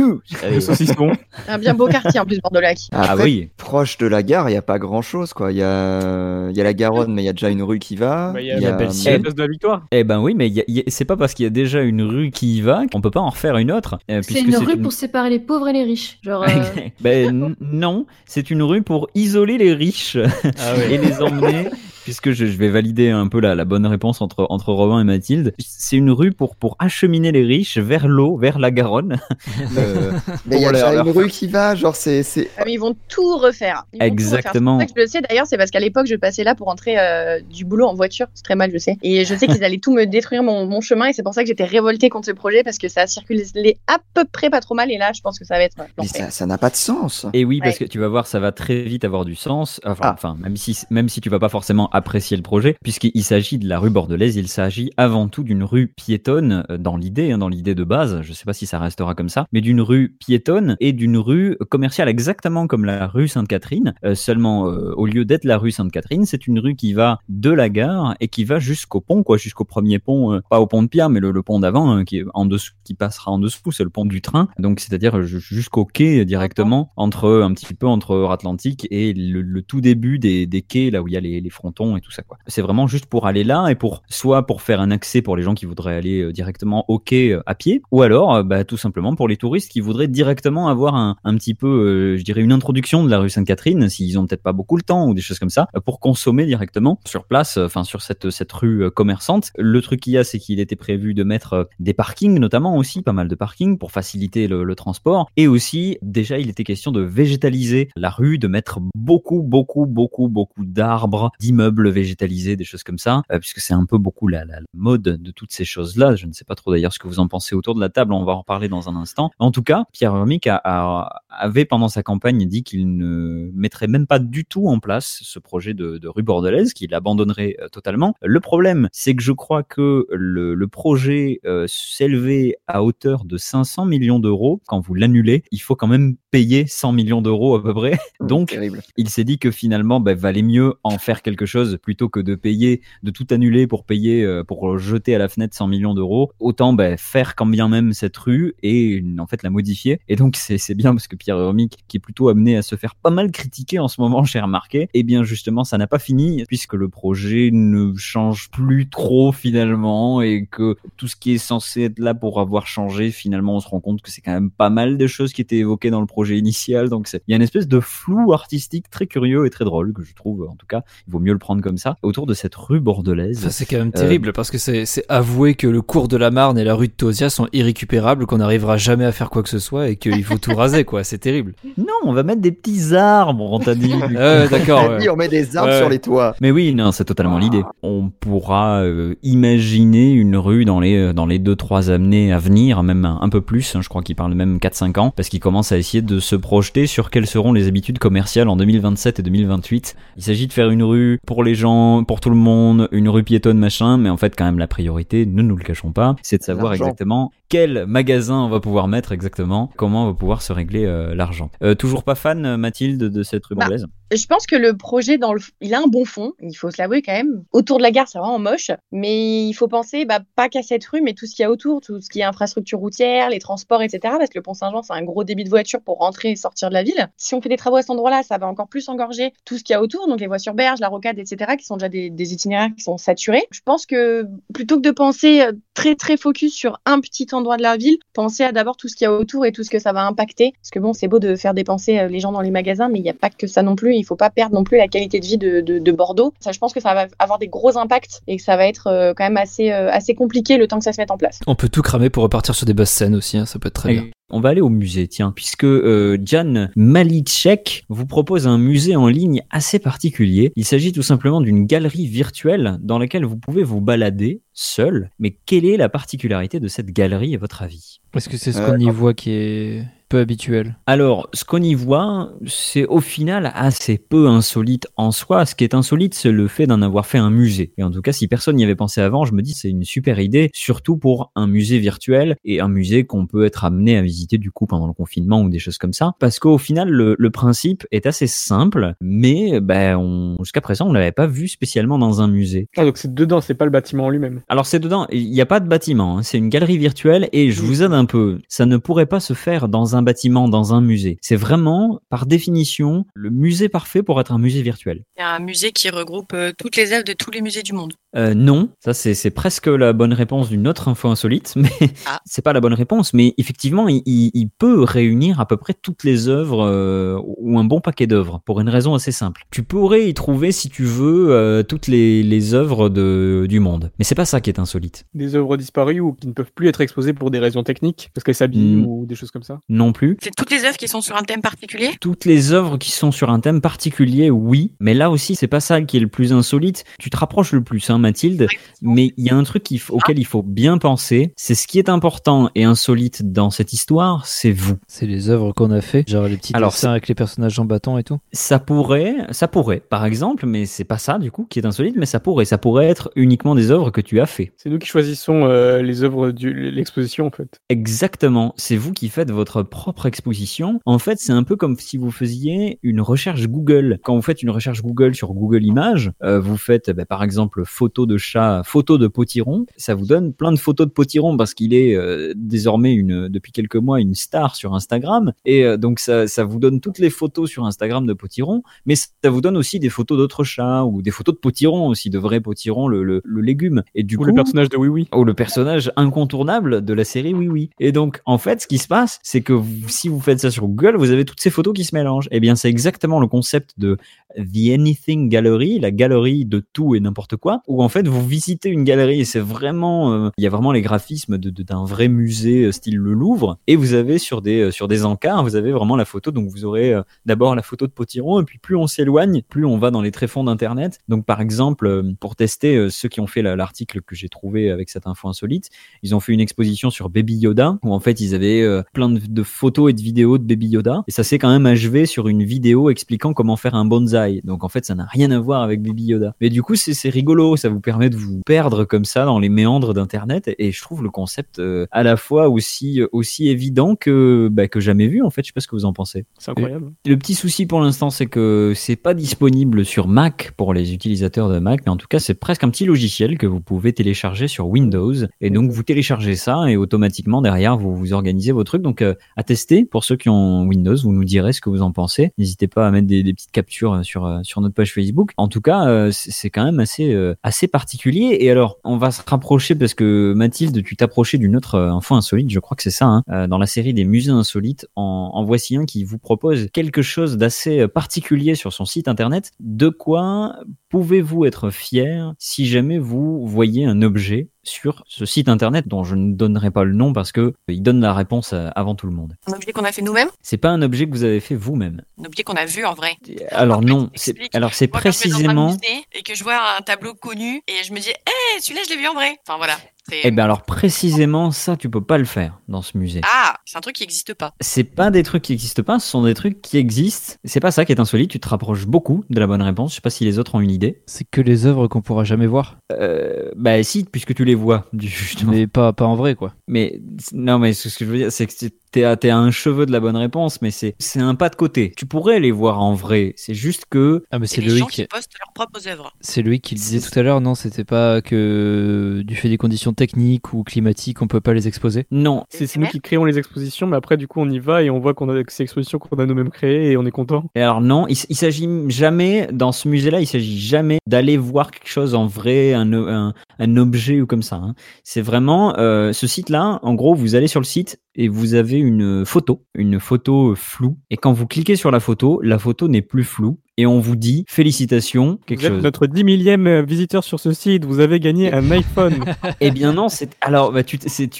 Le 0.50 0.60
saucisson. 0.60 1.12
Un 1.48 1.58
bien 1.58 1.74
beau 1.74 1.86
quartier 1.86 2.20
en 2.20 2.24
plus, 2.24 2.40
Bordeaux-Lac. 2.40 2.78
ah 2.92 3.12
Après, 3.12 3.24
oui 3.24 3.50
Proche 3.56 3.98
de 3.98 4.06
la 4.06 4.22
gare, 4.22 4.48
il 4.48 4.52
n'y 4.52 4.58
a 4.58 4.62
pas 4.62 4.78
grand 4.78 5.02
chose, 5.02 5.32
quoi. 5.32 5.52
Il 5.52 5.58
y 5.58 5.62
a, 5.62 6.48
il 6.50 6.56
y 6.56 6.60
a 6.60 6.64
la 6.64 6.74
Garonne, 6.74 7.12
mais 7.14 7.22
il 7.22 7.26
y 7.26 7.28
a 7.28 7.32
déjà 7.32 7.48
une 7.50 7.62
rue 7.62 7.78
qui 7.78 7.96
va. 7.96 8.32
Bah, 8.32 8.40
Il 8.40 8.46
y 8.46 8.50
a 8.52 8.56
Il 8.56 8.62
y 8.62 8.64
la 8.64 8.74
a- 8.74 8.76
belle 8.76 8.92
Ciel. 8.92 9.20
place 9.22 9.34
de 9.34 9.42
la 9.42 9.48
victoire. 9.48 9.82
eh 9.92 10.04
ben 10.04 10.20
oui 10.20 10.34
mais 10.34 10.52
c'est 10.88 11.04
pas 11.04 11.16
parce 11.16 11.34
qu'il 11.34 11.44
y 11.44 11.46
a 11.46 11.50
déjà 11.50 11.82
une 11.82 12.02
rue 12.02 12.30
qui 12.30 12.56
y 12.56 12.60
va 12.60 12.82
qu'on 12.90 13.00
peut 13.00 13.10
pas 13.10 13.20
en 13.20 13.30
refaire 13.30 13.39
une 13.44 13.72
autre 13.72 13.98
euh, 14.10 14.20
C'est 14.22 14.40
une 14.40 14.56
rue 14.56 14.76
pour 14.76 14.92
séparer 14.92 15.30
les 15.30 15.38
pauvres 15.38 15.68
et 15.68 15.72
les 15.72 15.84
riches. 15.84 16.18
Genre, 16.22 16.42
euh, 16.42 16.62
ben 17.00 17.54
non 17.60 18.06
c'est 18.26 18.50
une 18.50 18.62
rue 18.62 18.82
pour 18.82 19.08
isoler 19.14 19.58
les 19.58 19.74
riches 19.74 20.16
Ah 20.58 20.74
ouais. 20.74 20.92
et 20.94 20.98
les 20.98 21.20
emmener 21.20 21.68
puisque 22.04 22.30
je, 22.32 22.46
je 22.46 22.56
vais 22.56 22.68
valider 22.68 23.10
un 23.10 23.28
peu 23.28 23.40
la, 23.40 23.54
la 23.54 23.64
bonne 23.64 23.86
réponse 23.86 24.20
entre, 24.20 24.46
entre 24.50 24.72
Robin 24.72 25.00
et 25.00 25.04
Mathilde. 25.04 25.54
C'est 25.58 25.96
une 25.96 26.10
rue 26.10 26.32
pour, 26.32 26.56
pour 26.56 26.76
acheminer 26.78 27.32
les 27.32 27.42
riches 27.44 27.78
vers 27.78 28.08
l'eau, 28.08 28.36
vers 28.36 28.58
la 28.58 28.70
Garonne. 28.70 29.18
Euh, 29.76 30.12
Mais 30.46 30.56
il 30.56 30.62
y 30.62 30.64
a 30.64 30.68
pour 30.68 30.72
déjà 30.74 30.92
leur- 30.92 31.06
une 31.06 31.12
rue 31.12 31.28
qui 31.28 31.46
va, 31.46 31.74
genre, 31.74 31.94
c'est. 31.96 32.22
Ah, 32.56 32.64
ils 32.66 32.78
vont 32.78 32.96
tout 33.08 33.36
refaire. 33.38 33.84
Ils 33.92 33.98
vont 34.00 34.06
tout 34.06 34.12
Exactement. 34.12 34.74
refaire. 34.78 34.88
C'est 34.88 34.94
pour 34.94 34.94
ça 34.94 34.94
que 34.94 35.00
je 35.00 35.00
le 35.02 35.06
sais 35.06 35.20
d'ailleurs, 35.28 35.46
c'est 35.46 35.56
parce 35.56 35.70
qu'à 35.70 35.80
l'époque, 35.80 36.06
je 36.06 36.14
passais 36.16 36.44
là 36.44 36.54
pour 36.54 36.66
rentrer 36.66 36.98
euh, 36.98 37.40
du 37.40 37.64
boulot 37.64 37.86
en 37.86 37.94
voiture. 37.94 38.26
C'est 38.34 38.42
très 38.44 38.54
mal, 38.56 38.70
je 38.72 38.78
sais. 38.78 38.96
Et 39.02 39.24
je 39.24 39.34
sais 39.34 39.46
qu'ils 39.46 39.62
allaient 39.64 39.78
tout 39.78 39.92
me 39.92 40.04
détruire 40.06 40.42
mon, 40.42 40.66
mon 40.66 40.80
chemin. 40.80 41.06
Et 41.06 41.12
c'est 41.12 41.22
pour 41.22 41.34
ça 41.34 41.42
que 41.42 41.48
j'étais 41.48 41.64
révoltée 41.64 42.08
contre 42.08 42.26
ce 42.26 42.32
projet 42.32 42.62
parce 42.64 42.78
que 42.78 42.88
ça 42.88 43.06
circulait 43.06 43.76
à 43.86 43.98
peu 44.14 44.24
près 44.30 44.50
pas 44.50 44.60
trop 44.60 44.74
mal. 44.74 44.90
Et 44.90 44.98
là, 44.98 45.12
je 45.14 45.20
pense 45.20 45.38
que 45.38 45.44
ça 45.44 45.56
va 45.56 45.62
être. 45.64 45.76
euh, 45.80 45.84
Mais 45.98 46.06
ça 46.06 46.30
ça 46.30 46.46
n'a 46.46 46.58
pas 46.58 46.70
de 46.70 46.76
sens. 46.76 47.26
Et 47.32 47.44
oui, 47.44 47.60
parce 47.62 47.78
Ouais. 47.78 47.86
que 47.86 47.90
tu 47.90 47.98
vas 47.98 48.08
voir, 48.08 48.26
ça 48.26 48.40
va 48.40 48.52
très 48.52 48.82
vite 48.82 49.04
avoir 49.04 49.24
du 49.24 49.34
sens. 49.34 49.80
Enfin, 49.84 50.00
Ah. 50.04 50.14
enfin, 50.14 50.36
même 50.40 50.56
si 50.56 50.76
même 50.90 51.08
si 51.08 51.20
tu 51.20 51.28
vas 51.30 51.38
pas 51.38 51.48
forcément 51.48 51.88
apprécier 51.92 52.36
le 52.36 52.42
projet, 52.42 52.76
puisqu'il 52.82 53.22
s'agit 53.24 53.58
de 53.58 53.68
la 53.68 53.78
rue 53.78 53.90
bordelaise, 53.90 54.36
il 54.36 54.48
s'agit 54.48 54.90
avant 54.96 55.28
tout 55.28 55.42
d'une 55.42 55.64
rue 55.64 55.88
piétonne 55.88 56.64
euh, 56.70 56.78
dans 56.78 56.96
l'idée, 56.96 57.32
hein, 57.32 57.38
dans 57.38 57.48
l'idée 57.48 57.74
de 57.74 57.84
base. 57.84 58.20
Je 58.22 58.32
sais 58.32 58.44
pas 58.44 58.52
si 58.52 58.66
ça 58.66 58.78
restera 58.78 59.14
comme 59.14 59.28
ça, 59.28 59.46
mais 59.52 59.60
d'une 59.60 59.80
rue 59.80 60.16
piétonne 60.18 60.76
et 60.80 60.92
d'une 60.92 61.16
rue 61.18 61.56
commerciale 61.68 62.08
exactement 62.08 62.66
comme 62.66 62.84
la 62.84 63.06
rue 63.06 63.28
Sainte-Catherine. 63.28 63.94
euh, 64.04 64.14
seulement, 64.14 64.68
euh, 64.68 64.92
au 64.96 65.06
lieu 65.06 65.24
d'être 65.24 65.44
la 65.44 65.58
rue 65.58 65.70
Sainte-Catherine, 65.70 66.24
c'est 66.26 66.46
une 66.46 66.58
rue 66.58 66.76
qui 66.76 66.92
va 66.92 67.18
de 67.28 67.50
la 67.50 67.68
gare 67.68 68.14
et 68.20 68.28
qui 68.28 68.44
va 68.44 68.58
jusqu'au 68.58 69.00
pont, 69.00 69.22
quoi, 69.22 69.36
jusqu'au 69.36 69.64
premier 69.64 69.98
pont, 69.98 70.40
pas 70.50 70.60
au 70.60 70.66
pont 70.66 70.82
de 70.82 70.88
Pierre, 70.88 71.10
mais 71.10 71.20
le, 71.20 71.42
pont 71.42 71.60
d'avant, 71.60 71.90
hein, 71.90 72.04
qui 72.04 72.18
est 72.18 72.24
en 72.34 72.44
dessous, 72.46 72.72
qui 72.84 72.94
passera 72.94 73.30
en 73.30 73.38
dessous, 73.38 73.72
c'est 73.72 73.84
le 73.84 73.90
pont 73.90 74.04
du 74.04 74.20
train. 74.20 74.48
Donc, 74.58 74.80
c'est-à-dire 74.80 75.22
ju- 75.22 75.40
jusqu'au 75.40 75.84
quai 75.84 76.24
directement, 76.24 76.92
entre 76.96 77.42
un 77.42 77.52
petit 77.54 77.74
peu 77.74 77.86
entre 77.86 78.28
Atlantique 78.30 78.86
et 78.90 79.12
le, 79.14 79.62
tout 79.62 79.80
début 79.80 80.18
des, 80.18 80.46
des 80.46 80.62
quais, 80.62 80.90
là 80.90 81.02
où 81.02 81.08
il 81.08 81.14
y 81.14 81.16
a 81.16 81.20
les, 81.20 81.40
les 81.40 81.50
frontons 81.50 81.79
et 81.96 82.00
tout 82.00 82.10
ça. 82.10 82.22
C'est 82.46 82.62
vraiment 82.62 82.86
juste 82.86 83.06
pour 83.06 83.26
aller 83.26 83.44
là 83.44 83.68
et 83.68 83.74
pour 83.74 84.02
soit 84.08 84.46
pour 84.46 84.62
faire 84.62 84.80
un 84.80 84.90
accès 84.90 85.22
pour 85.22 85.36
les 85.36 85.42
gens 85.42 85.54
qui 85.54 85.66
voudraient 85.66 85.94
aller 85.94 86.20
euh, 86.20 86.32
directement 86.32 86.84
au 86.88 86.98
quai 86.98 87.32
euh, 87.32 87.42
à 87.46 87.54
pied, 87.54 87.82
ou 87.90 88.02
alors 88.02 88.34
euh, 88.34 88.42
bah, 88.42 88.64
tout 88.64 88.76
simplement 88.76 89.14
pour 89.14 89.28
les 89.28 89.36
touristes 89.36 89.70
qui 89.70 89.80
voudraient 89.80 90.08
directement 90.08 90.68
avoir 90.68 90.94
un, 90.94 91.16
petit 91.34 91.54
peu, 91.54 92.16
je 92.16 92.22
dirais, 92.22 92.42
une 92.42 92.52
introduction 92.52 93.04
de 93.04 93.10
la 93.10 93.18
rue 93.18 93.30
Sainte-Catherine, 93.30 93.88
s'ils 93.88 94.18
ont 94.18 94.26
peut-être 94.26 94.42
pas 94.42 94.52
beaucoup 94.52 94.76
le 94.76 94.82
temps 94.82 95.06
ou 95.06 95.14
des 95.14 95.20
choses 95.20 95.38
comme 95.38 95.50
ça, 95.50 95.68
pour 95.84 96.00
consommer 96.00 96.44
directement 96.44 96.98
sur 97.06 97.24
place, 97.24 97.56
enfin 97.56 97.84
sur 97.84 98.02
cette, 98.02 98.30
cette 98.30 98.52
rue 98.52 98.90
commerçante. 98.90 99.50
Le 99.56 99.80
truc 99.80 100.00
qu'il 100.00 100.12
y 100.12 100.18
a, 100.18 100.24
c'est 100.24 100.38
qu'il 100.38 100.60
était 100.60 100.76
prévu 100.76 101.14
de 101.14 101.24
mettre 101.24 101.68
des 101.78 101.94
parkings, 101.94 102.38
notamment 102.38 102.76
aussi, 102.76 103.02
pas 103.02 103.12
mal 103.12 103.28
de 103.28 103.34
parkings 103.34 103.78
pour 103.78 103.92
faciliter 103.92 104.48
le 104.48 104.74
transport. 104.74 105.30
Et 105.36 105.46
aussi, 105.48 105.98
déjà, 106.02 106.38
il 106.38 106.48
était 106.50 106.64
question 106.64 106.92
de 106.92 107.00
végétaliser 107.00 107.88
la 107.96 108.10
rue, 108.10 108.38
de 108.38 108.48
mettre 108.48 108.80
beaucoup, 108.94 109.42
beaucoup, 109.42 109.86
beaucoup, 109.86 110.28
beaucoup 110.28 110.64
d'arbres, 110.64 111.30
d'immeubles 111.40 111.69
végétalisés, 111.78 112.56
des 112.56 112.64
choses 112.64 112.82
comme 112.82 112.98
ça, 112.98 113.22
euh, 113.32 113.38
puisque 113.38 113.60
c'est 113.60 113.74
un 113.74 113.84
peu 113.86 113.98
beaucoup 113.98 114.28
la, 114.28 114.44
mode 114.74 115.02
de 115.02 115.30
toutes 115.30 115.52
ces 115.52 115.64
choses-là. 115.64 116.16
Je 116.16 116.26
ne 116.26 116.32
sais 116.32 116.44
pas 116.44 116.54
trop 116.54 116.72
d'ailleurs 116.72 116.92
ce 116.92 116.98
que 116.98 117.06
vous 117.08 117.18
en 117.20 117.28
pensez 117.28 117.54
autour 117.54 117.74
de 117.74 117.80
la 117.80 117.88
table, 117.88 118.12
on 118.12 118.24
va 118.24 118.32
en 118.32 118.38
reparler 118.40 118.68
dans 118.68 118.88
un 118.88 118.96
instant. 118.96 119.30
En 119.38 119.50
tout 119.50 119.62
cas, 119.62 119.84
Pierre 119.92 120.14
a, 120.14 120.24
a- 120.64 121.20
avait 121.28 121.64
pendant 121.64 121.88
sa 121.88 122.02
campagne 122.02 122.46
dit 122.48 122.62
qu'il 122.62 122.96
ne 122.96 123.50
mettrait 123.54 123.86
même 123.86 124.06
pas 124.06 124.18
du 124.18 124.44
tout 124.44 124.66
en 124.68 124.78
place 124.80 125.20
ce 125.22 125.38
projet 125.38 125.74
de, 125.74 125.98
de 125.98 126.08
rue 126.08 126.22
bordelaise, 126.22 126.72
qu'il 126.72 126.94
abandonnerait 126.94 127.56
euh, 127.60 127.68
totalement. 127.68 128.14
Le 128.22 128.40
problème, 128.40 128.88
c'est 128.92 129.14
que 129.14 129.22
je 129.22 129.32
crois 129.32 129.62
que 129.62 130.06
le, 130.10 130.54
le 130.54 130.68
projet 130.68 131.40
euh, 131.44 131.66
s'élevait 131.68 132.56
à 132.66 132.82
hauteur 132.82 133.24
de 133.24 133.36
500 133.36 133.84
millions 133.86 134.18
d'euros. 134.18 134.60
Quand 134.66 134.80
vous 134.80 134.94
l'annulez, 134.94 135.44
il 135.50 135.58
faut 135.60 135.76
quand 135.76 135.86
même 135.86 136.16
payer 136.30 136.66
100 136.66 136.92
millions 136.92 137.22
d'euros 137.22 137.56
à 137.56 137.62
peu 137.62 137.74
près. 137.74 137.98
Donc, 138.20 138.48
Terrible. 138.50 138.80
il 138.96 139.08
s'est 139.08 139.24
dit 139.24 139.38
que 139.38 139.50
finalement, 139.50 140.00
bah, 140.00 140.14
valait 140.14 140.42
mieux 140.42 140.74
en 140.84 140.98
faire 140.98 141.22
quelque 141.22 141.46
chose 141.46 141.59
plutôt 141.82 142.08
que 142.08 142.20
de 142.20 142.34
payer, 142.34 142.82
de 143.02 143.10
tout 143.10 143.26
annuler 143.30 143.66
pour 143.66 143.84
payer, 143.84 144.24
euh, 144.24 144.44
pour 144.44 144.78
jeter 144.78 145.14
à 145.14 145.18
la 145.18 145.28
fenêtre 145.28 145.54
100 145.54 145.68
millions 145.68 145.94
d'euros. 145.94 146.32
Autant 146.40 146.72
bah, 146.72 146.96
faire 146.96 147.34
quand 147.34 147.46
bien 147.46 147.68
même 147.68 147.92
cette 147.92 148.16
rue 148.16 148.54
et 148.62 149.02
en 149.18 149.26
fait 149.26 149.42
la 149.42 149.50
modifier. 149.50 150.00
Et 150.08 150.16
donc 150.16 150.36
c'est 150.36 150.74
bien 150.74 150.92
parce 150.92 151.08
que 151.08 151.16
Pierre 151.16 151.38
Hermic, 151.38 151.84
qui 151.88 151.96
est 151.96 152.00
plutôt 152.00 152.28
amené 152.28 152.56
à 152.56 152.62
se 152.62 152.76
faire 152.76 152.94
pas 152.94 153.10
mal 153.10 153.30
critiquer 153.30 153.78
en 153.78 153.88
ce 153.88 154.00
moment, 154.00 154.24
j'ai 154.30 154.40
remarqué, 154.40 154.88
et 154.94 155.02
bien 155.02 155.22
justement 155.22 155.64
ça 155.64 155.78
n'a 155.78 155.86
pas 155.86 155.98
fini 155.98 156.44
puisque 156.46 156.74
le 156.74 156.88
projet 156.88 157.50
ne 157.52 157.94
change 157.96 158.50
plus 158.50 158.88
trop 158.88 159.32
finalement 159.32 160.22
et 160.22 160.46
que 160.50 160.76
tout 160.96 161.08
ce 161.08 161.16
qui 161.16 161.32
est 161.32 161.38
censé 161.38 161.82
être 161.82 161.98
là 161.98 162.14
pour 162.14 162.40
avoir 162.40 162.66
changé, 162.66 163.10
finalement 163.10 163.56
on 163.56 163.60
se 163.60 163.68
rend 163.68 163.80
compte 163.80 164.02
que 164.02 164.10
c'est 164.10 164.20
quand 164.20 164.32
même 164.32 164.50
pas 164.50 164.70
mal 164.70 164.98
de 164.98 165.06
choses 165.06 165.32
qui 165.32 165.40
étaient 165.40 165.58
évoquées 165.58 165.90
dans 165.90 166.00
le 166.00 166.06
projet 166.06 166.38
initial. 166.38 166.88
Donc 166.88 167.08
il 167.12 167.30
y 167.30 167.32
a 167.32 167.36
une 167.36 167.42
espèce 167.42 167.68
de 167.68 167.80
flou 167.80 168.32
artistique 168.32 168.90
très 168.90 169.06
curieux 169.06 169.46
et 169.46 169.50
très 169.50 169.64
drôle 169.64 169.92
que 169.92 170.02
je 170.02 170.14
trouve 170.14 170.48
en 170.48 170.56
tout 170.56 170.66
cas, 170.66 170.82
il 171.06 171.12
vaut 171.12 171.18
mieux 171.18 171.32
le 171.32 171.38
prendre 171.38 171.49
comme 171.60 171.76
ça, 171.78 171.96
autour 172.02 172.26
de 172.26 172.34
cette 172.34 172.54
rue 172.54 172.78
bordelaise. 172.80 173.48
C'est 173.50 173.66
quand 173.66 173.78
même 173.78 173.88
Euh, 173.88 174.00
terrible 174.00 174.32
parce 174.32 174.50
que 174.50 174.58
c'est 174.58 174.86
c'est 174.86 175.04
avouer 175.08 175.54
que 175.54 175.66
le 175.66 175.82
cours 175.82 176.06
de 176.08 176.16
la 176.16 176.30
Marne 176.30 176.56
et 176.58 176.64
la 176.64 176.74
rue 176.74 176.86
de 176.88 176.92
Tosia 176.92 177.28
sont 177.30 177.48
irrécupérables, 177.52 178.26
qu'on 178.26 178.38
n'arrivera 178.38 178.76
jamais 178.76 179.04
à 179.04 179.12
faire 179.12 179.28
quoi 179.30 179.42
que 179.42 179.48
ce 179.48 179.58
soit 179.58 179.88
et 179.88 179.96
qu'il 179.96 180.22
faut 180.24 180.38
tout 180.38 180.54
raser, 180.54 180.84
quoi. 180.84 181.02
C'est 181.04 181.18
terrible. 181.18 181.54
Non, 181.76 181.86
on 182.04 182.12
va 182.12 182.22
mettre 182.22 182.40
des 182.40 182.52
petits 182.52 182.94
arbres, 182.94 183.50
on 183.52 183.58
t'a 183.58 183.74
dit. 183.74 183.90
Ouais, 184.10 184.48
d'accord. 184.48 184.88
ouais. 184.90 185.08
On 185.08 185.16
met 185.16 185.28
des 185.28 185.56
arbres 185.56 185.70
Ouais. 185.72 185.78
sur 185.78 185.88
les 185.88 185.98
toits. 185.98 186.34
Mais 186.40 186.50
oui, 186.50 186.74
non, 186.74 186.92
c'est 186.92 187.04
totalement 187.04 187.38
l'idée. 187.38 187.62
On 187.82 188.10
pourra 188.10 188.82
euh, 188.82 189.14
imaginer 189.44 190.12
une 190.12 190.36
rue 190.36 190.64
dans 190.64 190.78
les 190.80 190.96
euh, 190.96 191.12
dans 191.12 191.26
les 191.26 191.38
deux 191.38 191.56
trois 191.56 191.90
années 191.90 192.32
à 192.32 192.38
venir, 192.38 192.82
même 192.82 193.04
un, 193.04 193.18
un 193.20 193.28
peu 193.28 193.40
plus. 193.40 193.74
hein, 193.74 193.80
je 193.82 193.88
crois 193.88 194.02
qu'il 194.02 194.14
parle 194.16 194.34
même 194.34 194.58
4-5 194.58 194.98
ans, 195.00 195.12
parce 195.16 195.28
qu'il 195.28 195.40
commence 195.40 195.72
à 195.72 195.78
essayer 195.78 196.02
de 196.02 196.20
se 196.20 196.36
projeter 196.36 196.86
sur 196.86 197.10
quelles 197.10 197.26
seront 197.26 197.52
les 197.52 197.66
habitudes 197.68 197.98
commerciales 197.98 198.48
en 198.48 198.56
2027 198.56 199.18
et 199.18 199.22
2028. 199.22 199.96
Il 200.16 200.22
s'agit 200.22 200.46
de 200.46 200.52
faire 200.52 200.70
une 200.70 200.82
rue 200.82 201.18
pour 201.26 201.39
les 201.42 201.54
gens, 201.54 202.04
pour 202.04 202.20
tout 202.20 202.30
le 202.30 202.36
monde, 202.36 202.88
une 202.92 203.08
rue 203.08 203.22
piétonne 203.22 203.58
machin, 203.58 203.98
mais 203.98 204.10
en 204.10 204.16
fait 204.16 204.34
quand 204.36 204.44
même 204.44 204.58
la 204.58 204.66
priorité, 204.66 205.26
ne 205.26 205.42
nous 205.42 205.56
le 205.56 205.64
cachons 205.64 205.92
pas, 205.92 206.16
c'est 206.22 206.38
de 206.38 206.42
savoir 206.42 206.72
exactement 206.72 207.32
quel 207.48 207.84
magasin 207.86 208.38
on 208.38 208.48
va 208.48 208.60
pouvoir 208.60 208.88
mettre 208.88 209.12
exactement, 209.12 209.70
comment 209.76 210.04
on 210.04 210.06
va 210.08 210.14
pouvoir 210.14 210.40
se 210.40 210.52
régler 210.52 210.86
euh, 210.86 211.14
l'argent. 211.14 211.50
Euh, 211.62 211.74
toujours 211.74 212.04
pas 212.04 212.14
fan, 212.14 212.46
euh, 212.46 212.56
Mathilde, 212.56 213.02
de 213.02 213.22
cette 213.22 213.44
rue 213.46 213.56
Bah, 213.56 213.66
Je 214.12 214.26
pense 214.26 214.46
que 214.46 214.56
le 214.56 214.76
projet, 214.76 215.18
dans 215.18 215.34
il 215.60 215.74
a 215.74 215.78
un 215.78 215.86
bon 215.86 216.04
fond, 216.04 216.32
il 216.40 216.54
faut 216.54 216.70
se 216.70 216.80
l'avouer 216.82 217.00
quand 217.00 217.12
même. 217.12 217.44
Autour 217.52 217.78
de 217.78 217.82
la 217.82 217.92
gare, 217.92 218.08
c'est 218.08 218.18
vraiment 218.18 218.40
moche, 218.40 218.72
mais 218.90 219.46
il 219.46 219.52
faut 219.52 219.68
penser, 219.68 220.04
bah, 220.04 220.20
pas 220.34 220.48
qu'à 220.48 220.62
cette 220.62 220.84
rue, 220.84 221.00
mais 221.00 221.14
tout 221.14 221.26
ce 221.26 221.34
qu'il 221.36 221.44
y 221.44 221.46
a 221.46 221.50
autour, 221.50 221.80
tout 221.80 222.00
ce 222.00 222.08
qui 222.08 222.20
est 222.20 222.24
infrastructure 222.24 222.80
routière, 222.80 223.30
les 223.30 223.38
transports, 223.38 223.82
etc. 223.82 224.14
Parce 224.18 224.30
que 224.30 224.38
le 224.38 224.42
Pont 224.42 224.54
Saint-Jean, 224.54 224.82
c'est 224.82 224.92
un 224.92 225.02
gros 225.02 225.22
débit 225.22 225.44
de 225.44 225.48
voitures 225.48 225.80
pour 225.80 225.98
rentrer 225.98 226.32
et 226.32 226.36
sortir 226.36 226.70
de 226.70 226.74
la 226.74 226.82
ville. 226.82 227.08
Si 227.16 227.34
on 227.34 227.40
fait 227.40 227.48
des 227.48 227.56
travaux 227.56 227.76
à 227.76 227.82
cet 227.82 227.90
endroit-là, 227.90 228.22
ça 228.22 228.38
va 228.38 228.48
encore 228.48 228.68
plus 228.68 228.88
engorger 228.88 229.32
tout 229.44 229.58
ce 229.58 229.62
qu'il 229.62 229.74
y 229.74 229.76
a 229.76 229.82
autour, 229.82 230.08
donc 230.08 230.20
les 230.20 230.26
voies 230.26 230.38
sur 230.38 230.54
berge, 230.54 230.80
la 230.80 230.88
rocade, 230.88 231.18
etc., 231.18 231.56
qui 231.56 231.64
sont 231.64 231.76
déjà 231.76 231.88
des, 231.88 232.10
des 232.10 232.32
itinéraires 232.32 232.70
qui 232.76 232.82
sont 232.82 232.98
saturés. 232.98 233.46
Je 233.52 233.60
pense 233.64 233.86
que 233.86 234.26
plutôt 234.52 234.76
que 234.76 234.82
de 234.82 234.90
penser 234.90 235.42
euh, 235.42 235.52
très 235.80 235.94
très 235.94 236.18
focus 236.18 236.52
sur 236.52 236.78
un 236.84 237.00
petit 237.00 237.28
endroit 237.32 237.56
de 237.56 237.62
la 237.62 237.78
ville, 237.78 237.96
penser 238.12 238.42
à 238.42 238.52
d'abord 238.52 238.76
tout 238.76 238.86
ce 238.86 238.94
qu'il 238.94 239.06
y 239.06 239.08
a 239.08 239.12
autour 239.14 239.46
et 239.46 239.52
tout 239.52 239.64
ce 239.64 239.70
que 239.70 239.78
ça 239.78 239.94
va 239.94 240.04
impacter. 240.04 240.52
Parce 240.60 240.68
que 240.68 240.78
bon, 240.78 240.92
c'est 240.92 241.08
beau 241.08 241.18
de 241.18 241.36
faire 241.36 241.54
dépenser 241.54 241.98
euh, 241.98 242.06
les 242.06 242.20
gens 242.20 242.32
dans 242.32 242.42
les 242.42 242.50
magasins, 242.50 242.90
mais 242.90 242.98
il 242.98 243.02
n'y 243.02 243.08
a 243.08 243.14
pas 243.14 243.30
que 243.30 243.46
ça 243.46 243.62
non 243.62 243.76
plus. 243.76 243.96
Il 243.96 244.04
faut 244.04 244.14
pas 244.14 244.28
perdre 244.28 244.54
non 244.54 244.62
plus 244.62 244.76
la 244.76 244.88
qualité 244.88 245.20
de 245.20 245.24
vie 245.24 245.38
de, 245.38 245.62
de, 245.62 245.78
de 245.78 245.92
Bordeaux. 245.92 246.34
Ça, 246.38 246.52
je 246.52 246.58
pense 246.58 246.74
que 246.74 246.80
ça 246.80 246.92
va 246.92 247.06
avoir 247.18 247.38
des 247.38 247.48
gros 247.48 247.78
impacts 247.78 248.20
et 248.26 248.36
que 248.36 248.42
ça 248.42 248.58
va 248.58 248.66
être 248.66 248.88
euh, 248.88 249.14
quand 249.16 249.24
même 249.24 249.38
assez, 249.38 249.72
euh, 249.72 249.90
assez 249.90 250.14
compliqué 250.14 250.58
le 250.58 250.68
temps 250.68 250.76
que 250.76 250.84
ça 250.84 250.92
se 250.92 251.00
mette 251.00 251.10
en 251.10 251.16
place. 251.16 251.40
On 251.46 251.54
peut 251.54 251.70
tout 251.70 251.80
cramer 251.80 252.10
pour 252.10 252.24
repartir 252.24 252.54
sur 252.54 252.66
des 252.66 252.74
basses 252.74 252.90
scènes 252.90 253.14
aussi, 253.14 253.38
hein, 253.38 253.46
ça 253.46 253.58
peut 253.58 253.68
être 253.68 253.74
très 253.74 253.92
bien. 253.94 254.04
On 254.30 254.40
va 254.40 254.50
aller 254.50 254.60
au 254.60 254.68
musée, 254.68 255.08
tiens, 255.08 255.32
puisque 255.34 255.64
euh, 255.64 256.16
Jan 256.24 256.68
Malicek 256.76 257.84
vous 257.88 258.06
propose 258.06 258.46
un 258.46 258.58
musée 258.58 258.94
en 258.96 259.08
ligne 259.08 259.42
assez 259.50 259.78
particulier. 259.78 260.52
Il 260.56 260.64
s'agit 260.64 260.92
tout 260.92 261.02
simplement 261.02 261.40
d'une 261.40 261.66
galerie 261.66 262.06
virtuelle 262.06 262.78
dans 262.80 262.98
laquelle 262.98 263.24
vous 263.24 263.36
pouvez 263.36 263.62
vous 263.62 263.80
balader 263.80 264.42
seul. 264.52 265.10
Mais 265.18 265.36
quelle 265.46 265.64
est 265.64 265.76
la 265.76 265.88
particularité 265.88 266.60
de 266.60 266.68
cette 266.68 266.90
galerie 266.90 267.34
à 267.34 267.38
votre 267.38 267.62
avis? 267.62 268.00
Est-ce 268.14 268.28
que 268.28 268.36
c'est 268.36 268.52
ce 268.52 268.58
Euh, 268.60 268.70
qu'on 268.72 268.78
y 268.78 268.90
voit 268.90 269.14
qui 269.14 269.30
est 269.30 269.84
peu 270.10 270.18
habituel 270.18 270.76
Alors, 270.86 271.30
ce 271.32 271.44
qu'on 271.44 271.62
y 271.62 271.74
voit, 271.74 272.32
c'est 272.46 272.84
au 272.84 273.00
final 273.00 273.50
assez 273.54 273.96
peu 273.96 274.28
insolite 274.28 274.88
en 274.96 275.12
soi. 275.12 275.46
Ce 275.46 275.54
qui 275.54 275.64
est 275.64 275.72
insolite, 275.72 276.14
c'est 276.14 276.32
le 276.32 276.48
fait 276.48 276.66
d'en 276.66 276.82
avoir 276.82 277.06
fait 277.06 277.16
un 277.16 277.30
musée. 277.30 277.72
Et 277.78 277.84
en 277.84 277.90
tout 277.90 278.02
cas, 278.02 278.12
si 278.12 278.28
personne 278.28 278.56
n'y 278.56 278.64
avait 278.64 278.74
pensé 278.74 279.00
avant, 279.00 279.24
je 279.24 279.32
me 279.32 279.40
dis 279.40 279.54
c'est 279.54 279.70
une 279.70 279.84
super 279.84 280.18
idée, 280.18 280.50
surtout 280.52 280.98
pour 280.98 281.30
un 281.36 281.46
musée 281.46 281.78
virtuel 281.78 282.36
et 282.44 282.60
un 282.60 282.68
musée 282.68 283.04
qu'on 283.04 283.26
peut 283.26 283.46
être 283.46 283.64
amené 283.64 283.96
à 283.96 284.02
visiter 284.02 284.36
du 284.36 284.50
coup 284.50 284.66
pendant 284.66 284.88
le 284.88 284.92
confinement 284.92 285.40
ou 285.42 285.48
des 285.48 285.60
choses 285.60 285.78
comme 285.78 285.92
ça. 285.92 286.12
Parce 286.18 286.40
qu'au 286.40 286.58
final, 286.58 286.90
le, 286.90 287.14
le 287.16 287.30
principe 287.30 287.86
est 287.92 288.06
assez 288.06 288.26
simple, 288.26 288.94
mais 289.00 289.60
ben, 289.60 290.36
jusqu'à 290.40 290.60
présent, 290.60 290.88
on 290.88 290.92
l'avait 290.92 291.12
pas 291.12 291.28
vu 291.28 291.46
spécialement 291.46 291.98
dans 291.98 292.20
un 292.20 292.28
musée. 292.28 292.68
Ah, 292.76 292.84
donc 292.84 292.98
c'est 292.98 293.14
dedans, 293.14 293.40
c'est 293.40 293.54
pas 293.54 293.64
le 293.64 293.70
bâtiment 293.70 294.06
en 294.06 294.10
lui-même. 294.10 294.42
Alors 294.48 294.66
c'est 294.66 294.80
dedans, 294.80 295.06
il 295.12 295.30
n'y 295.30 295.40
a 295.40 295.46
pas 295.46 295.60
de 295.60 295.68
bâtiment, 295.68 296.18
hein, 296.18 296.22
c'est 296.24 296.38
une 296.38 296.48
galerie 296.48 296.78
virtuelle 296.78 297.28
et 297.32 297.52
je 297.52 297.62
vous 297.62 297.84
aide 297.84 297.92
un 297.92 298.06
peu. 298.06 298.40
Ça 298.48 298.66
ne 298.66 298.76
pourrait 298.76 299.06
pas 299.06 299.20
se 299.20 299.34
faire 299.34 299.68
dans 299.68 299.94
un 299.94 299.99
bâtiment, 300.02 300.48
dans 300.48 300.74
un 300.74 300.80
musée. 300.80 301.18
C'est 301.20 301.36
vraiment, 301.36 302.00
par 302.08 302.26
définition, 302.26 303.04
le 303.14 303.30
musée 303.30 303.68
parfait 303.68 304.02
pour 304.02 304.20
être 304.20 304.32
un 304.32 304.38
musée 304.38 304.62
virtuel. 304.62 305.04
Un 305.18 305.38
musée 305.40 305.72
qui 305.72 305.90
regroupe 305.90 306.32
euh, 306.32 306.52
toutes 306.56 306.76
les 306.76 306.92
œuvres 306.92 307.04
de 307.04 307.12
tous 307.12 307.30
les 307.30 307.42
musées 307.42 307.62
du 307.62 307.72
monde. 307.72 307.92
Euh, 308.16 308.34
non, 308.34 308.70
ça 308.80 308.92
c'est 308.92 309.14
c'est 309.14 309.30
presque 309.30 309.66
la 309.68 309.92
bonne 309.92 310.12
réponse 310.12 310.48
d'une 310.48 310.66
autre 310.66 310.88
info 310.88 311.08
insolite, 311.08 311.52
mais 311.56 311.70
Ah. 312.06 312.20
c'est 312.24 312.42
pas 312.42 312.52
la 312.52 312.60
bonne 312.60 312.74
réponse. 312.74 313.14
Mais 313.14 313.34
effectivement, 313.38 313.88
il, 313.88 314.02
il- 314.06 314.30
il 314.34 314.48
peut 314.50 314.82
réunir 314.82 315.38
à 315.40 315.46
peu 315.46 315.56
près 315.56 315.74
toutes 315.74 316.02
les 316.04 316.28
œuvres 316.28 316.64
euh, 316.66 317.20
ou 317.38 317.58
un 317.58 317.64
bon 317.64 317.80
paquet 317.80 318.06
d'œuvres 318.08 318.40
pour 318.44 318.60
une 318.60 318.68
raison 318.68 318.94
assez 318.94 319.12
simple. 319.12 319.42
Tu 319.50 319.62
pourrais 319.62 320.08
y 320.08 320.14
trouver, 320.14 320.50
si 320.52 320.68
tu 320.70 320.82
veux, 320.84 321.28
euh, 321.30 321.62
toutes 321.62 321.86
les, 321.86 322.22
les 322.24 322.54
œuvres 322.54 322.88
de, 322.88 323.46
du 323.48 323.60
monde. 323.60 323.92
Mais 323.98 324.04
c'est 324.04 324.14
pas 324.16 324.24
ça 324.24 324.40
qui 324.40 324.50
est 324.50 324.58
insolite. 324.58 325.04
Des 325.14 325.34
œuvres 325.36 325.56
disparues 325.56 326.00
ou 326.00 326.12
qui 326.14 326.26
ne 326.26 326.32
peuvent 326.32 326.52
plus 326.54 326.66
être 326.68 326.80
exposées 326.80 327.12
pour 327.12 327.30
des 327.30 327.38
raisons 327.38 327.62
techniques, 327.62 328.10
parce 328.14 328.24
qu'elles 328.24 328.34
s'abîment 328.34 328.60
Mm. 328.82 328.86
ou 328.86 329.06
des 329.06 329.14
choses 329.14 329.30
comme 329.30 329.42
ça? 329.42 329.60
Non 329.68 329.92
plus. 329.92 330.16
C'est 330.22 330.34
toutes 330.36 330.50
les 330.50 330.64
œuvres 330.64 330.76
qui 330.76 330.88
sont 330.88 331.00
sur 331.00 331.16
un 331.16 331.22
thème 331.22 331.40
particulier? 331.42 331.90
Toutes 332.00 332.24
les 332.24 332.52
œuvres 332.52 332.76
qui 332.76 332.90
sont 332.90 333.10
sur 333.12 333.30
un 333.30 333.40
thème 333.40 333.60
particulier, 333.60 334.30
oui. 334.30 334.72
Mais 334.80 334.94
là 334.94 335.10
aussi, 335.10 335.34
c'est 335.36 335.46
pas 335.46 335.60
ça 335.60 335.80
qui 335.82 335.96
est 335.96 336.00
le 336.00 336.08
plus 336.08 336.32
insolite. 336.32 336.84
Tu 336.98 337.08
te 337.10 337.16
rapproches 337.16 337.52
le 337.52 337.62
plus, 337.62 337.88
hein, 337.90 337.98
Mathilde. 338.00 338.48
Mais 338.82 339.12
il 339.16 339.24
y 339.24 339.30
a 339.30 339.36
un 339.36 339.42
truc 339.44 339.66
auquel 339.90 340.18
il 340.18 340.24
faut 340.24 340.42
bien 340.42 340.78
penser. 340.78 341.32
C'est 341.36 341.54
ce 341.54 341.66
qui 341.66 341.78
est 341.78 341.88
important 341.88 342.50
et 342.54 342.64
insolite 342.64 343.32
dans 343.32 343.50
cette 343.50 343.72
histoire, 343.72 344.26
c'est 344.26 344.52
vous. 344.52 344.76
C'est 344.88 345.06
les 345.06 345.28
œuvres 345.28 345.52
qu'on 345.52 345.70
a 345.70 345.80
fait, 345.80 346.08
genre 346.08 346.26
les 346.26 346.36
petits 346.36 346.54
Alors, 346.54 346.70
dessins 346.70 346.90
avec 346.90 347.08
les 347.08 347.14
personnages 347.14 347.58
en 347.58 347.64
bâton 347.64 347.98
et 347.98 348.04
tout. 348.04 348.18
Ça 348.32 348.58
pourrait, 348.58 349.16
ça 349.30 349.48
pourrait, 349.48 349.82
par 349.88 350.04
exemple, 350.04 350.46
mais 350.46 350.66
c'est 350.66 350.84
pas 350.84 350.98
ça 350.98 351.18
du 351.18 351.30
coup 351.30 351.46
qui 351.48 351.58
est 351.58 351.66
insolite, 351.66 351.96
mais 351.96 352.06
ça 352.06 352.20
pourrait, 352.20 352.44
ça 352.44 352.58
pourrait 352.58 352.86
être 352.86 353.10
uniquement 353.16 353.54
des 353.54 353.70
œuvres 353.70 353.90
que 353.90 354.00
tu 354.00 354.20
as 354.20 354.26
fait. 354.26 354.52
C'est 354.56 354.70
nous 354.70 354.78
qui 354.78 354.86
choisissons 354.86 355.44
euh, 355.44 355.82
les 355.82 356.02
œuvres 356.02 356.30
de 356.30 356.48
l'exposition, 356.48 357.26
en 357.26 357.30
fait. 357.30 357.60
Exactement, 357.68 358.54
c'est 358.56 358.76
vous 358.76 358.92
qui 358.92 359.08
faites 359.08 359.30
votre 359.30 359.62
propre 359.62 360.06
exposition. 360.06 360.80
En 360.86 360.98
fait, 360.98 361.18
c'est 361.18 361.32
un 361.32 361.42
peu 361.42 361.56
comme 361.56 361.76
si 361.78 361.96
vous 361.96 362.10
faisiez 362.10 362.78
une 362.82 363.00
recherche 363.00 363.46
Google. 363.46 363.98
Quand 364.02 364.14
vous 364.14 364.22
faites 364.22 364.42
une 364.42 364.50
recherche 364.50 364.82
Google 364.82 365.14
sur 365.14 365.32
Google 365.32 365.64
Images, 365.64 366.12
euh, 366.22 366.40
vous 366.40 366.56
faites 366.56 366.90
bah, 366.90 367.04
par 367.04 367.22
exemple 367.22 367.62
photo 367.64 367.89
de 367.90 368.16
chat, 368.16 368.62
photo 368.64 368.96
de 368.98 369.06
potiron, 369.08 369.66
ça 369.76 369.94
vous 369.94 370.06
donne 370.06 370.32
plein 370.32 370.52
de 370.52 370.58
photos 370.58 370.86
de 370.86 370.92
potiron 370.92 371.36
parce 371.36 371.52
qu'il 371.54 371.74
est 371.74 371.94
euh, 371.96 372.32
désormais 372.36 372.92
une 372.94 373.28
depuis 373.28 373.52
quelques 373.52 373.76
mois 373.76 374.00
une 374.00 374.14
star 374.14 374.54
sur 374.56 374.74
Instagram 374.74 375.32
et 375.44 375.64
euh, 375.64 375.76
donc 375.76 375.98
ça, 375.98 376.26
ça 376.26 376.44
vous 376.44 376.58
donne 376.58 376.80
toutes 376.80 376.98
les 376.98 377.10
photos 377.10 377.50
sur 377.50 377.64
Instagram 377.66 378.06
de 378.06 378.12
potiron, 378.12 378.62
mais 378.86 378.94
ça 378.94 379.08
vous 379.30 379.40
donne 379.40 379.56
aussi 379.56 379.78
des 379.80 379.88
photos 379.90 380.16
d'autres 380.18 380.44
chats 380.44 380.84
ou 380.84 381.02
des 381.02 381.10
photos 381.10 381.34
de 381.34 381.40
potiron 381.40 381.88
aussi, 381.88 382.08
de 382.10 382.18
vrais 382.18 382.40
potirons, 382.40 382.86
le, 382.88 383.02
le, 383.02 383.20
le 383.24 383.40
légume. 383.40 383.82
Et 383.94 384.02
du 384.02 384.16
Ou 384.16 384.20
coup, 384.20 384.24
le 384.26 384.34
personnage 384.34 384.68
de 384.68 384.76
Oui 384.76 384.88
Oui. 384.88 385.08
ou 385.14 385.24
le 385.24 385.34
personnage 385.34 385.90
incontournable 385.96 386.84
de 386.84 386.92
la 386.94 387.04
série 387.04 387.34
Oui 387.34 387.48
Oui. 387.48 387.70
Et 387.80 387.92
donc, 387.92 388.20
en 388.26 388.38
fait, 388.38 388.60
ce 388.62 388.66
qui 388.66 388.78
se 388.78 388.86
passe, 388.88 389.18
c'est 389.22 389.40
que 389.40 389.52
vous- 389.52 389.88
si 389.88 390.08
vous 390.08 390.20
faites 390.20 390.40
ça 390.40 390.50
sur 390.50 390.66
Google, 390.68 390.96
vous 390.96 391.10
avez 391.10 391.24
toutes 391.24 391.40
ces 391.40 391.50
photos 391.50 391.74
qui 391.74 391.84
se 391.84 391.94
mélangent. 391.94 392.28
Eh 392.30 392.40
bien, 392.40 392.54
c'est 392.56 392.68
exactement 392.68 393.20
le 393.20 393.26
concept 393.26 393.72
de 393.78 393.96
The 394.36 394.70
Anything 394.72 395.28
Gallery, 395.28 395.78
la 395.78 395.90
galerie 395.90 396.44
de 396.44 396.62
tout 396.72 396.94
et 396.94 397.00
n'importe 397.00 397.36
quoi, 397.36 397.62
où 397.68 397.82
en 397.82 397.88
fait, 397.88 398.06
vous 398.06 398.26
visitez 398.26 398.68
une 398.68 398.84
galerie 398.84 399.20
et 399.20 399.24
c'est 399.24 399.40
vraiment, 399.40 400.12
euh, 400.12 400.30
il 400.38 400.44
y 400.44 400.46
a 400.46 400.50
vraiment 400.50 400.72
les 400.72 400.82
graphismes 400.82 401.38
de- 401.38 401.50
de- 401.50 401.62
d'un 401.62 401.84
vrai 401.84 402.08
musée 402.08 402.64
euh, 402.66 402.72
style 402.72 402.96
le 402.98 403.12
Louvre. 403.12 403.58
Et 403.66 403.76
vous 403.76 403.94
avez 403.94 404.18
sur 404.18 404.42
des, 404.42 404.60
euh, 404.60 404.70
sur 404.70 404.88
des 404.88 405.04
encarts, 405.04 405.42
vous 405.42 405.56
avez 405.56 405.72
vraiment 405.72 405.96
la 405.96 406.04
photo. 406.04 406.30
Donc, 406.30 406.48
vous 406.48 406.64
aurez 406.64 406.92
euh, 406.94 407.02
d'abord 407.26 407.54
la 407.54 407.62
photo 407.62 407.86
de 407.86 407.92
Potiron 407.92 408.40
et 408.40 408.44
puis 408.44 408.58
plus 408.58 408.76
on 408.76 408.86
s'éloigne, 408.86 409.42
plus 409.48 409.64
on 409.64 409.78
va 409.78 409.90
dans 409.90 410.02
les 410.02 410.10
tréfonds 410.12 410.44
d'internet. 410.44 410.98
Donc 411.08 411.24
par 411.26 411.40
exemple, 411.40 412.02
pour 412.20 412.36
tester 412.36 412.88
ceux 412.90 413.08
qui 413.08 413.20
ont 413.20 413.26
fait 413.26 413.42
la- 413.42 413.56
l'article 413.56 414.00
que 414.02 414.14
j'ai 414.14 414.28
trouvé 414.28 414.70
avec 414.70 414.88
cette 414.90 415.06
info 415.06 415.28
insolite, 415.28 415.68
ils 416.02 416.14
ont 416.14 416.20
fait 416.20 416.32
une 416.32 416.40
exposition 416.40 416.90
sur 416.90 417.10
Baby 417.10 417.36
Yoda 417.36 417.78
où 417.82 417.92
en 417.92 418.00
fait 418.00 418.20
ils 418.20 418.34
avaient 418.34 418.64
plein 418.92 419.08
de, 419.08 419.20
de 419.28 419.42
photos 419.42 419.90
et 419.90 419.92
de 419.92 420.00
vidéos 420.00 420.38
de 420.38 420.44
Baby 420.44 420.68
Yoda 420.68 421.02
et 421.08 421.10
ça 421.10 421.24
s'est 421.24 421.38
quand 421.38 421.50
même 421.50 421.66
achevé 421.66 422.06
sur 422.06 422.28
une 422.28 422.42
vidéo 422.44 422.90
expliquant 422.90 423.32
comment 423.32 423.56
faire 423.56 423.74
un 423.74 423.84
bonsaï. 423.84 424.19
Donc 424.44 424.64
en 424.64 424.68
fait 424.68 424.84
ça 424.84 424.94
n'a 424.94 425.06
rien 425.06 425.30
à 425.30 425.38
voir 425.38 425.62
avec 425.62 425.82
Baby 425.82 426.04
Yoda. 426.04 426.34
Mais 426.40 426.50
du 426.50 426.62
coup 426.62 426.74
c'est 426.74 427.10
rigolo, 427.10 427.56
ça 427.56 427.68
vous 427.68 427.80
permet 427.80 428.10
de 428.10 428.16
vous 428.16 428.40
perdre 428.46 428.84
comme 428.84 429.04
ça 429.04 429.24
dans 429.24 429.38
les 429.38 429.48
méandres 429.48 429.94
d'internet 429.94 430.50
et 430.58 430.72
je 430.72 430.80
trouve 430.80 431.02
le 431.02 431.10
concept 431.10 431.58
euh, 431.58 431.86
à 431.90 432.02
la 432.02 432.16
fois 432.16 432.48
aussi 432.48 433.00
aussi 433.12 433.48
évident 433.48 433.96
que 433.96 434.48
bah, 434.50 434.68
que 434.68 434.80
jamais 434.80 435.06
vu 435.06 435.22
en 435.22 435.30
fait. 435.30 435.42
Je 435.42 435.48
sais 435.48 435.52
pas 435.52 435.60
ce 435.60 435.68
que 435.68 435.76
vous 435.76 435.84
en 435.84 435.92
pensez. 435.92 436.24
C'est 436.38 436.50
incroyable. 436.50 436.92
Le 437.06 437.16
petit 437.16 437.34
souci 437.34 437.66
pour 437.66 437.80
l'instant, 437.80 438.10
c'est 438.10 438.26
que 438.26 438.72
c'est 438.74 438.96
pas 438.96 439.14
disponible 439.14 439.84
sur 439.84 440.08
Mac 440.08 440.52
pour 440.56 440.74
les 440.74 440.92
utilisateurs 440.92 441.48
de 441.48 441.58
Mac, 441.58 441.80
mais 441.84 441.90
en 441.90 441.96
tout 441.96 442.06
cas, 442.08 442.18
c'est 442.18 442.34
presque 442.34 442.64
un 442.64 442.70
petit 442.70 442.84
logiciel 442.84 443.38
que 443.38 443.46
vous 443.46 443.60
pouvez 443.60 443.92
télécharger 443.92 444.48
sur 444.48 444.68
Windows. 444.68 445.14
Et 445.40 445.50
donc, 445.50 445.70
vous 445.70 445.82
téléchargez 445.82 446.36
ça 446.36 446.68
et 446.68 446.76
automatiquement 446.76 447.42
derrière, 447.42 447.76
vous 447.76 447.94
vous 447.94 448.12
organisez 448.12 448.52
vos 448.52 448.64
trucs. 448.64 448.82
Donc, 448.82 449.02
euh, 449.02 449.14
à 449.36 449.42
tester 449.42 449.84
pour 449.84 450.04
ceux 450.04 450.16
qui 450.16 450.28
ont 450.28 450.64
Windows, 450.64 450.96
vous 450.96 451.12
nous 451.12 451.24
direz 451.24 451.52
ce 451.52 451.60
que 451.60 451.70
vous 451.70 451.82
en 451.82 451.92
pensez. 451.92 452.32
N'hésitez 452.38 452.68
pas 452.68 452.86
à 452.86 452.90
mettre 452.90 453.06
des, 453.06 453.22
des 453.22 453.34
petites 453.34 453.52
captures 453.52 453.94
euh, 453.94 454.02
sur 454.10 454.26
euh, 454.26 454.40
sur 454.42 454.60
notre 454.60 454.74
page 454.74 454.92
Facebook. 454.92 455.32
En 455.36 455.48
tout 455.48 455.60
cas, 455.60 455.86
euh, 455.86 456.10
c'est 456.12 456.50
quand 456.50 456.64
même 456.64 456.80
assez 456.80 457.12
euh, 457.14 457.34
assez 457.42 457.68
particulier. 457.68 458.38
Et 458.40 458.50
alors, 458.50 458.78
on 458.84 458.96
va 458.96 459.10
se 459.10 459.22
rapprocher 459.24 459.74
parce 459.74 459.94
que 459.94 460.32
Mathilde, 460.34 460.82
tu 460.82 460.96
t'approchais 460.96 461.38
d'une 461.38 461.56
autre 461.56 461.78
info 461.78 462.14
insolite. 462.14 462.50
Je 462.50 462.58
crois 462.58 462.76
que 462.76 462.82
c'est 462.82 462.90
ça. 462.90 463.06
hein, 463.06 463.48
dans 463.48 463.58
la 463.58 463.66
série 463.66 463.94
des 463.94 464.04
musées 464.04 464.32
insolites, 464.32 464.86
en, 464.96 465.30
en 465.32 465.44
voici 465.44 465.76
un 465.76 465.84
qui 465.86 466.04
vous 466.04 466.18
propose 466.18 466.68
quelque 466.72 467.02
chose 467.02 467.36
d'assez 467.36 467.86
particulier 467.88 468.54
sur 468.54 468.72
son 468.72 468.84
site 468.84 469.08
internet. 469.08 469.52
De 469.60 469.88
quoi 469.88 470.56
pouvez-vous 470.88 471.44
être 471.44 471.70
fier 471.70 472.34
si 472.38 472.66
jamais 472.66 472.98
vous 472.98 473.46
voyez 473.46 473.84
un 473.86 474.02
objet 474.02 474.48
sur 474.62 475.04
ce 475.08 475.24
site 475.24 475.48
internet 475.48 475.88
dont 475.88 476.04
je 476.04 476.14
ne 476.14 476.34
donnerai 476.34 476.70
pas 476.70 476.84
le 476.84 476.92
nom 476.92 477.12
parce 477.12 477.32
que 477.32 477.40
euh, 477.40 477.54
il 477.68 477.82
donne 477.82 478.00
la 478.00 478.14
réponse 478.14 478.52
euh, 478.52 478.68
avant 478.74 478.94
tout 478.94 479.06
le 479.06 479.12
monde. 479.12 479.36
Un 479.46 479.52
objet 479.52 479.72
qu'on 479.72 479.84
a 479.84 479.92
fait 479.92 480.02
nous-mêmes? 480.02 480.28
C'est 480.42 480.56
pas 480.58 480.70
un 480.70 480.82
objet 480.82 481.06
que 481.06 481.12
vous 481.12 481.24
avez 481.24 481.40
fait 481.40 481.54
vous-même. 481.54 482.02
Un 482.20 482.24
objet 482.24 482.42
qu'on 482.42 482.54
a 482.54 482.66
vu 482.66 482.84
en 482.84 482.94
vrai. 482.94 483.16
Alors 483.50 483.80
non, 483.82 484.10
c'est 484.14 484.36
alors 484.54 484.74
c'est 484.74 484.88
quand 484.88 484.98
je 484.98 485.04
vais 485.04 485.10
dans 485.10 485.10
un 485.10 485.10
précisément 485.12 485.66
musée 485.68 486.04
et 486.12 486.22
que 486.22 486.34
je 486.34 486.42
vois 486.42 486.76
un 486.78 486.82
tableau 486.82 487.14
connu 487.14 487.62
et 487.66 487.84
je 487.84 487.92
me 487.92 487.98
dis, 488.00 488.10
hé, 488.10 488.60
celui-là, 488.60 488.82
je 488.84 488.90
l'ai 488.94 489.00
vu 489.00 489.06
en 489.06 489.14
vrai. 489.14 489.38
Enfin 489.46 489.56
voilà. 489.56 489.76
Eh 490.24 490.30
ben 490.30 490.44
alors 490.44 490.62
précisément 490.62 491.50
ça 491.50 491.76
tu 491.76 491.88
peux 491.88 492.00
pas 492.02 492.18
le 492.18 492.24
faire 492.24 492.58
dans 492.68 492.82
ce 492.82 492.96
musée. 492.98 493.20
Ah, 493.24 493.56
c'est 493.64 493.78
un 493.78 493.80
truc 493.80 493.96
qui 493.96 494.02
n'existe 494.02 494.34
pas. 494.34 494.52
C'est 494.60 494.84
pas 494.84 495.10
des 495.10 495.22
trucs 495.22 495.42
qui 495.42 495.52
existent 495.52 495.82
pas, 495.82 495.98
ce 495.98 496.08
sont 496.08 496.22
des 496.24 496.34
trucs 496.34 496.60
qui 496.62 496.76
existent. 496.78 497.34
C'est 497.44 497.60
pas 497.60 497.70
ça 497.70 497.84
qui 497.84 497.92
est 497.92 498.00
insolite, 498.00 498.30
tu 498.30 498.40
te 498.40 498.48
rapproches 498.48 498.86
beaucoup 498.86 499.24
de 499.30 499.38
la 499.40 499.46
bonne 499.46 499.62
réponse. 499.62 499.90
Je 499.92 499.96
sais 499.96 500.00
pas 500.00 500.10
si 500.10 500.24
les 500.24 500.38
autres 500.38 500.54
ont 500.54 500.60
une 500.60 500.70
idée. 500.70 501.02
C'est 501.06 501.24
que 501.30 501.40
les 501.40 501.66
œuvres 501.66 501.86
qu'on 501.88 502.02
pourra 502.02 502.24
jamais 502.24 502.46
voir. 502.46 502.76
Euh, 502.92 503.50
bah 503.56 503.82
si, 503.82 504.04
puisque 504.04 504.34
tu 504.34 504.44
les 504.44 504.54
vois, 504.54 504.86
justement. 504.98 505.52
Mais 505.52 505.66
pas, 505.66 505.92
pas 505.92 506.06
en 506.06 506.16
vrai, 506.16 506.34
quoi. 506.34 506.54
Mais 506.68 507.00
non, 507.32 507.58
mais 507.58 507.72
ce 507.72 507.88
que 507.96 508.04
je 508.04 508.10
veux 508.10 508.18
dire, 508.18 508.32
c'est 508.32 508.46
que 508.46 508.52
c'est- 508.56 508.74
t'es 508.92 509.04
à, 509.04 509.16
t'es 509.16 509.30
à 509.30 509.38
un 509.38 509.50
cheveu 509.50 509.86
de 509.86 509.92
la 509.92 510.00
bonne 510.00 510.16
réponse, 510.16 510.62
mais 510.62 510.70
c'est 510.70 510.94
c'est 510.98 511.20
un 511.20 511.34
pas 511.34 511.48
de 511.48 511.56
côté. 511.56 511.92
Tu 511.96 512.06
pourrais 512.06 512.40
les 512.40 512.50
voir 512.50 512.80
en 512.80 512.94
vrai. 512.94 513.34
C'est 513.36 513.54
juste 513.54 513.84
que 513.90 514.24
Ah, 514.30 514.38
mais 514.38 514.46
C'est 514.46 514.56
c'est 514.56 514.60
les 514.62 514.70
gens 514.70 514.84
Loïc. 514.86 514.90
qui 514.90 515.04
postent 515.06 515.32
leurs 515.38 515.52
propres 515.52 515.86
œuvres. 515.88 516.12
C'est 516.20 516.42
Loïc 516.42 516.62
qui 516.62 516.74
le 516.74 516.80
disait 516.80 517.00
tout 517.00 517.18
à 517.18 517.22
l'heure, 517.22 517.40
non 517.40 517.54
C'était 517.54 517.84
pas 517.84 518.20
que 518.20 519.22
du 519.24 519.36
fait 519.36 519.48
des 519.48 519.56
conditions 519.58 519.92
techniques 519.92 520.52
ou 520.52 520.62
climatiques, 520.64 521.22
on 521.22 521.26
peut 521.26 521.40
pas 521.40 521.54
les 521.54 521.68
exposer? 521.68 522.06
Non. 522.10 522.44
C'est 522.48 522.66
c'est 522.66 522.78
nous 522.78 522.86
qui 522.86 523.00
créons 523.00 523.24
les 523.24 523.38
expositions, 523.38 523.86
mais 523.86 523.96
après, 523.96 524.16
du 524.16 524.26
coup, 524.28 524.40
on 524.40 524.48
y 524.50 524.58
va 524.58 524.82
et 524.82 524.90
on 524.90 524.98
voit 525.00 525.14
qu'on 525.14 525.28
a 525.28 525.42
que 525.44 525.52
ces 525.52 525.62
expositions 525.62 525.98
qu'on 525.98 526.16
a 526.18 526.26
nous-mêmes 526.26 526.50
créées 526.50 526.90
et 526.92 526.96
on 526.96 527.06
est 527.06 527.10
content. 527.10 527.44
Et 527.54 527.62
alors 527.62 527.80
non, 527.80 528.06
il, 528.08 528.16
il 528.28 528.36
s'agit 528.36 528.68
jamais 528.88 529.48
dans 529.52 529.72
ce 529.72 529.88
musée-là, 529.88 530.20
il 530.20 530.26
s'agit 530.26 530.58
jamais 530.58 530.98
d'aller 531.06 531.36
voir 531.36 531.70
quelque 531.70 531.88
chose 531.88 532.14
en 532.14 532.26
vrai, 532.26 532.72
un, 532.74 533.32
un 533.58 533.76
objet 533.76 534.20
ou 534.20 534.26
comme 534.26 534.42
ça. 534.42 534.56
hein. 534.56 534.74
C'est 535.04 535.20
vraiment 535.22 535.76
euh, 535.78 536.12
ce 536.12 536.26
site-là. 536.26 536.78
En 536.82 536.94
gros, 536.94 537.14
vous 537.14 537.34
allez 537.34 537.48
sur 537.48 537.60
le 537.60 537.64
site 537.66 537.98
et 538.14 538.28
vous 538.28 538.54
avez 538.54 538.78
une 538.78 539.24
photo, 539.24 539.64
une 539.74 540.00
photo 540.00 540.54
floue. 540.54 540.98
Et 541.10 541.16
quand 541.16 541.32
vous 541.32 541.46
cliquez 541.46 541.76
sur 541.76 541.90
la 541.90 542.00
photo, 542.00 542.40
la 542.42 542.58
photo 542.58 542.88
n'est 542.88 543.02
plus 543.02 543.24
floue 543.24 543.60
et 543.80 543.86
on 543.86 543.98
vous 543.98 544.14
dit 544.16 544.44
félicitations, 544.46 545.38
quelque 545.46 545.60
Vous 545.60 545.66
êtes 545.66 545.72
chose. 545.72 545.82
notre 545.82 546.06
10 546.06 546.22
millième 546.22 546.66
euh, 546.66 546.82
visiteur 546.82 547.24
sur 547.24 547.40
ce 547.40 547.52
site, 547.52 547.86
vous 547.86 548.00
avez 548.00 548.20
gagné 548.20 548.52
un 548.52 548.70
iPhone. 548.70 549.24
Eh 549.60 549.70
bien 549.70 549.94
non, 549.94 550.10
c'est 550.10 550.36
alors 550.42 550.70
bah, 550.70 550.82
tu, 550.84 550.98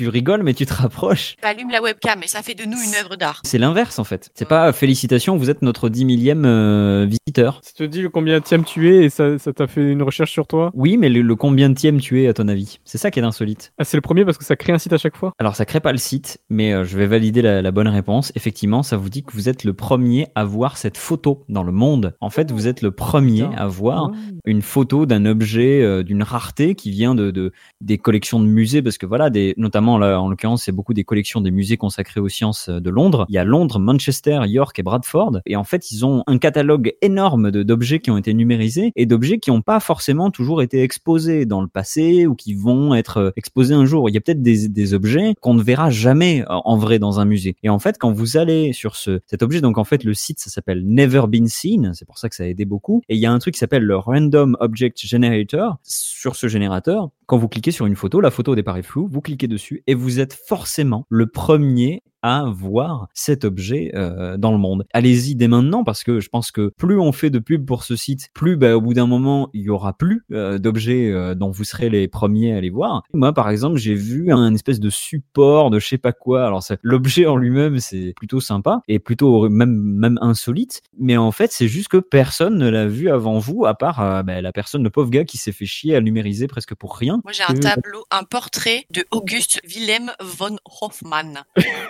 rigoles, 0.08 0.42
mais 0.42 0.54
tu 0.54 0.64
te 0.64 0.72
rapproches. 0.72 1.36
Allume 1.42 1.70
la 1.70 1.82
webcam 1.82 2.22
et 2.22 2.28
ça 2.28 2.40
fait 2.40 2.54
de 2.54 2.64
nous 2.64 2.78
une 2.78 2.94
œuvre 2.98 3.16
d'art. 3.16 3.40
C'est 3.44 3.58
l'inverse 3.58 3.98
en 3.98 4.04
fait. 4.04 4.30
C'est 4.34 4.48
pas 4.48 4.72
félicitations, 4.72 5.36
vous 5.36 5.50
êtes 5.50 5.60
notre 5.60 5.90
10 5.90 6.06
millième 6.06 6.44
euh, 6.46 7.06
visiteur. 7.06 7.60
Ça 7.62 7.72
te 7.76 7.84
dit 7.84 8.00
le 8.00 8.08
combien 8.08 8.40
tième 8.40 8.64
tu 8.64 8.90
es 8.94 9.04
et 9.04 9.10
ça 9.10 9.36
t'a 9.54 9.66
fait 9.66 9.82
une 9.82 10.02
recherche 10.02 10.32
sur 10.32 10.46
toi? 10.46 10.70
Oui, 10.74 10.96
mais 10.96 11.10
le, 11.10 11.20
le 11.20 11.36
combien 11.36 11.68
de 11.68 11.74
tième 11.74 12.00
tu 12.00 12.22
es 12.22 12.26
à 12.26 12.32
ton 12.32 12.48
avis? 12.48 12.78
C'est 12.84 12.96
ça 12.96 13.10
qui 13.10 13.20
est 13.20 13.22
insolite. 13.22 13.72
Ah, 13.78 13.84
c'est 13.84 13.98
le 13.98 14.02
premier 14.02 14.24
parce 14.24 14.38
que 14.38 14.44
ça 14.44 14.56
crée 14.56 14.72
un 14.72 14.78
site 14.78 14.94
à 14.94 14.98
chaque 14.98 15.16
fois? 15.16 15.34
Alors 15.38 15.56
ça 15.56 15.66
crée 15.66 15.80
pas 15.80 15.92
le 15.92 15.98
site, 15.98 16.38
mais 16.48 16.72
euh, 16.72 16.84
je 16.84 16.96
vais 16.96 17.06
valider 17.06 17.42
la, 17.42 17.60
la 17.60 17.70
bonne 17.70 17.88
réponse. 17.88 18.32
Effectivement, 18.34 18.82
ça 18.82 18.96
vous 18.96 19.10
dit 19.10 19.22
que 19.24 19.32
vous 19.32 19.48
êtes 19.50 19.64
le 19.64 19.74
premier 19.74 20.28
à 20.34 20.44
voir 20.44 20.78
cette 20.78 20.96
photo 20.96 21.44
dans 21.50 21.62
le 21.62 21.72
monde. 21.72 22.14
En 22.20 22.29
fait, 22.30 22.50
vous 22.50 22.66
êtes 22.66 22.82
le 22.82 22.90
premier 22.90 23.44
à 23.56 23.66
voir 23.66 24.12
une 24.46 24.62
photo 24.62 25.06
d'un 25.06 25.26
objet 25.26 25.82
euh, 25.82 26.02
d'une 26.02 26.22
rareté 26.22 26.74
qui 26.74 26.90
vient 26.90 27.14
de, 27.14 27.30
de 27.30 27.52
des 27.80 27.98
collections 27.98 28.40
de 28.40 28.46
musées, 28.46 28.82
parce 28.82 28.98
que 28.98 29.06
voilà, 29.06 29.30
des, 29.30 29.54
notamment 29.56 29.98
là 29.98 30.20
en 30.20 30.28
l'occurrence, 30.28 30.64
c'est 30.64 30.72
beaucoup 30.72 30.94
des 30.94 31.04
collections 31.04 31.40
des 31.40 31.50
musées 31.50 31.76
consacrés 31.76 32.20
aux 32.20 32.28
sciences 32.28 32.68
euh, 32.68 32.80
de 32.80 32.90
Londres. 32.90 33.26
Il 33.28 33.34
y 33.34 33.38
a 33.38 33.44
Londres, 33.44 33.78
Manchester, 33.78 34.40
York 34.46 34.78
et 34.78 34.82
Bradford, 34.82 35.40
et 35.46 35.56
en 35.56 35.64
fait, 35.64 35.90
ils 35.90 36.04
ont 36.04 36.22
un 36.26 36.38
catalogue 36.38 36.94
énorme 37.02 37.50
d'objets 37.50 38.00
qui 38.00 38.10
ont 38.10 38.16
été 38.16 38.34
numérisés 38.34 38.92
et 38.96 39.06
d'objets 39.06 39.38
qui 39.38 39.50
n'ont 39.50 39.62
pas 39.62 39.80
forcément 39.80 40.30
toujours 40.30 40.62
été 40.62 40.82
exposés 40.82 41.46
dans 41.46 41.60
le 41.60 41.68
passé 41.68 42.26
ou 42.26 42.34
qui 42.34 42.54
vont 42.54 42.94
être 42.94 43.16
euh, 43.18 43.30
exposés 43.36 43.74
un 43.74 43.84
jour. 43.84 44.08
Il 44.08 44.14
y 44.14 44.18
a 44.18 44.20
peut-être 44.20 44.42
des, 44.42 44.68
des 44.68 44.94
objets 44.94 45.34
qu'on 45.40 45.54
ne 45.54 45.62
verra 45.62 45.90
jamais 45.90 46.44
en 46.48 46.76
vrai 46.76 46.98
dans 46.98 47.20
un 47.20 47.24
musée. 47.24 47.56
Et 47.62 47.68
en 47.68 47.78
fait, 47.78 47.96
quand 47.98 48.12
vous 48.12 48.36
allez 48.36 48.72
sur 48.72 48.96
ce, 48.96 49.20
cet 49.26 49.42
objet, 49.42 49.60
donc 49.60 49.78
en 49.78 49.84
fait, 49.84 50.04
le 50.04 50.14
site, 50.14 50.40
ça 50.40 50.50
s'appelle 50.50 50.84
Never 50.86 51.22
Been 51.28 51.48
Seen, 51.48 51.92
c'est 51.94 52.04
pour 52.04 52.18
ça 52.20 52.28
que 52.28 52.36
ça 52.36 52.44
a 52.44 52.46
aidé 52.46 52.64
beaucoup. 52.64 53.02
Et 53.08 53.16
il 53.16 53.20
y 53.20 53.26
a 53.26 53.32
un 53.32 53.38
truc 53.38 53.54
qui 53.54 53.60
s'appelle 53.60 53.84
le 53.84 53.96
Random 53.96 54.56
Object 54.60 55.04
Generator. 55.04 55.78
Sur 55.82 56.36
ce 56.36 56.48
générateur, 56.48 57.10
quand 57.26 57.38
vous 57.38 57.48
cliquez 57.48 57.70
sur 57.70 57.86
une 57.86 57.96
photo, 57.96 58.20
la 58.20 58.30
photo 58.30 58.52
au 58.52 58.54
départ 58.54 58.76
est 58.76 58.82
floue, 58.82 59.08
vous 59.10 59.20
cliquez 59.20 59.48
dessus 59.48 59.82
et 59.86 59.94
vous 59.94 60.20
êtes 60.20 60.34
forcément 60.34 61.06
le 61.08 61.26
premier 61.26 62.02
à 62.22 62.44
voir 62.46 63.08
cet 63.14 63.44
objet 63.44 63.92
euh, 63.94 64.36
dans 64.36 64.52
le 64.52 64.58
monde. 64.58 64.86
Allez-y 64.92 65.34
dès 65.34 65.48
maintenant 65.48 65.84
parce 65.84 66.04
que 66.04 66.20
je 66.20 66.28
pense 66.28 66.50
que 66.50 66.72
plus 66.76 66.98
on 66.98 67.12
fait 67.12 67.30
de 67.30 67.38
pub 67.38 67.66
pour 67.66 67.84
ce 67.84 67.96
site, 67.96 68.30
plus 68.34 68.56
bah, 68.56 68.76
au 68.76 68.80
bout 68.80 68.94
d'un 68.94 69.06
moment 69.06 69.50
il 69.54 69.62
y 69.62 69.70
aura 69.70 69.92
plus 69.92 70.24
euh, 70.32 70.58
d'objets 70.58 71.10
euh, 71.10 71.34
dont 71.34 71.50
vous 71.50 71.64
serez 71.64 71.88
les 71.88 72.08
premiers 72.08 72.54
à 72.54 72.60
les 72.60 72.70
voir. 72.70 73.02
Moi 73.12 73.32
par 73.32 73.50
exemple 73.50 73.78
j'ai 73.78 73.94
vu 73.94 74.32
un 74.32 74.54
espèce 74.54 74.80
de 74.80 74.90
support 74.90 75.70
de 75.70 75.78
je 75.78 75.86
sais 75.86 75.98
pas 75.98 76.12
quoi. 76.12 76.46
Alors 76.46 76.62
l'objet 76.82 77.26
en 77.26 77.36
lui-même 77.36 77.78
c'est 77.78 78.12
plutôt 78.16 78.40
sympa 78.40 78.80
et 78.88 78.98
plutôt 78.98 79.48
même 79.48 79.70
même 79.70 80.18
insolite, 80.20 80.82
mais 80.98 81.16
en 81.16 81.32
fait 81.32 81.52
c'est 81.52 81.68
juste 81.68 81.88
que 81.88 81.98
personne 81.98 82.58
ne 82.58 82.68
l'a 82.68 82.86
vu 82.86 83.08
avant 83.08 83.38
vous 83.38 83.64
à 83.64 83.74
part 83.74 84.00
euh, 84.00 84.22
bah, 84.22 84.40
la 84.40 84.52
personne 84.52 84.82
le 84.82 84.90
pauvre 84.90 85.10
gars 85.10 85.24
qui 85.24 85.38
s'est 85.38 85.52
fait 85.52 85.66
chier 85.66 85.96
à 85.96 86.00
numériser 86.00 86.46
presque 86.46 86.74
pour 86.74 86.96
rien. 86.96 87.20
Moi, 87.24 87.32
j'ai 87.32 87.42
un 87.42 87.54
tableau, 87.54 88.04
un 88.10 88.24
portrait 88.24 88.84
de 88.90 89.04
Auguste 89.10 89.60
Wilhelm 89.64 90.12
von 90.20 90.56
Hofmann. 90.80 91.44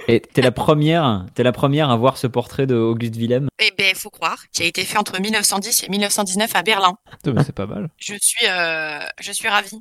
Et 0.09 0.20
t'es 0.33 0.43
la 0.43 0.53
première, 0.53 1.27
t'es 1.35 1.43
la 1.43 1.53
première 1.53 1.91
à 1.91 1.97
voir 1.97 2.17
ce 2.17 2.27
portrait 2.27 2.67
de 2.67 2.75
Auguste 2.77 3.17
Willem. 3.17 3.49
Eh 3.63 3.71
ben, 3.77 3.93
faut 3.95 4.11
croire, 4.11 4.39
qui 4.53 4.63
a 4.63 4.67
été 4.67 4.83
fait 4.85 4.99
entre 4.99 5.21
1910 5.21 5.85
et 5.85 5.89
1919 5.91 6.51
à 6.55 6.63
Berlin. 6.63 6.95
C'est 7.25 7.53
pas 7.55 7.67
mal. 7.67 7.89
Je 7.99 8.15
suis, 8.21 8.47
euh, 8.49 8.99
je 9.21 9.33
suis 9.33 9.49
ravie. 9.49 9.79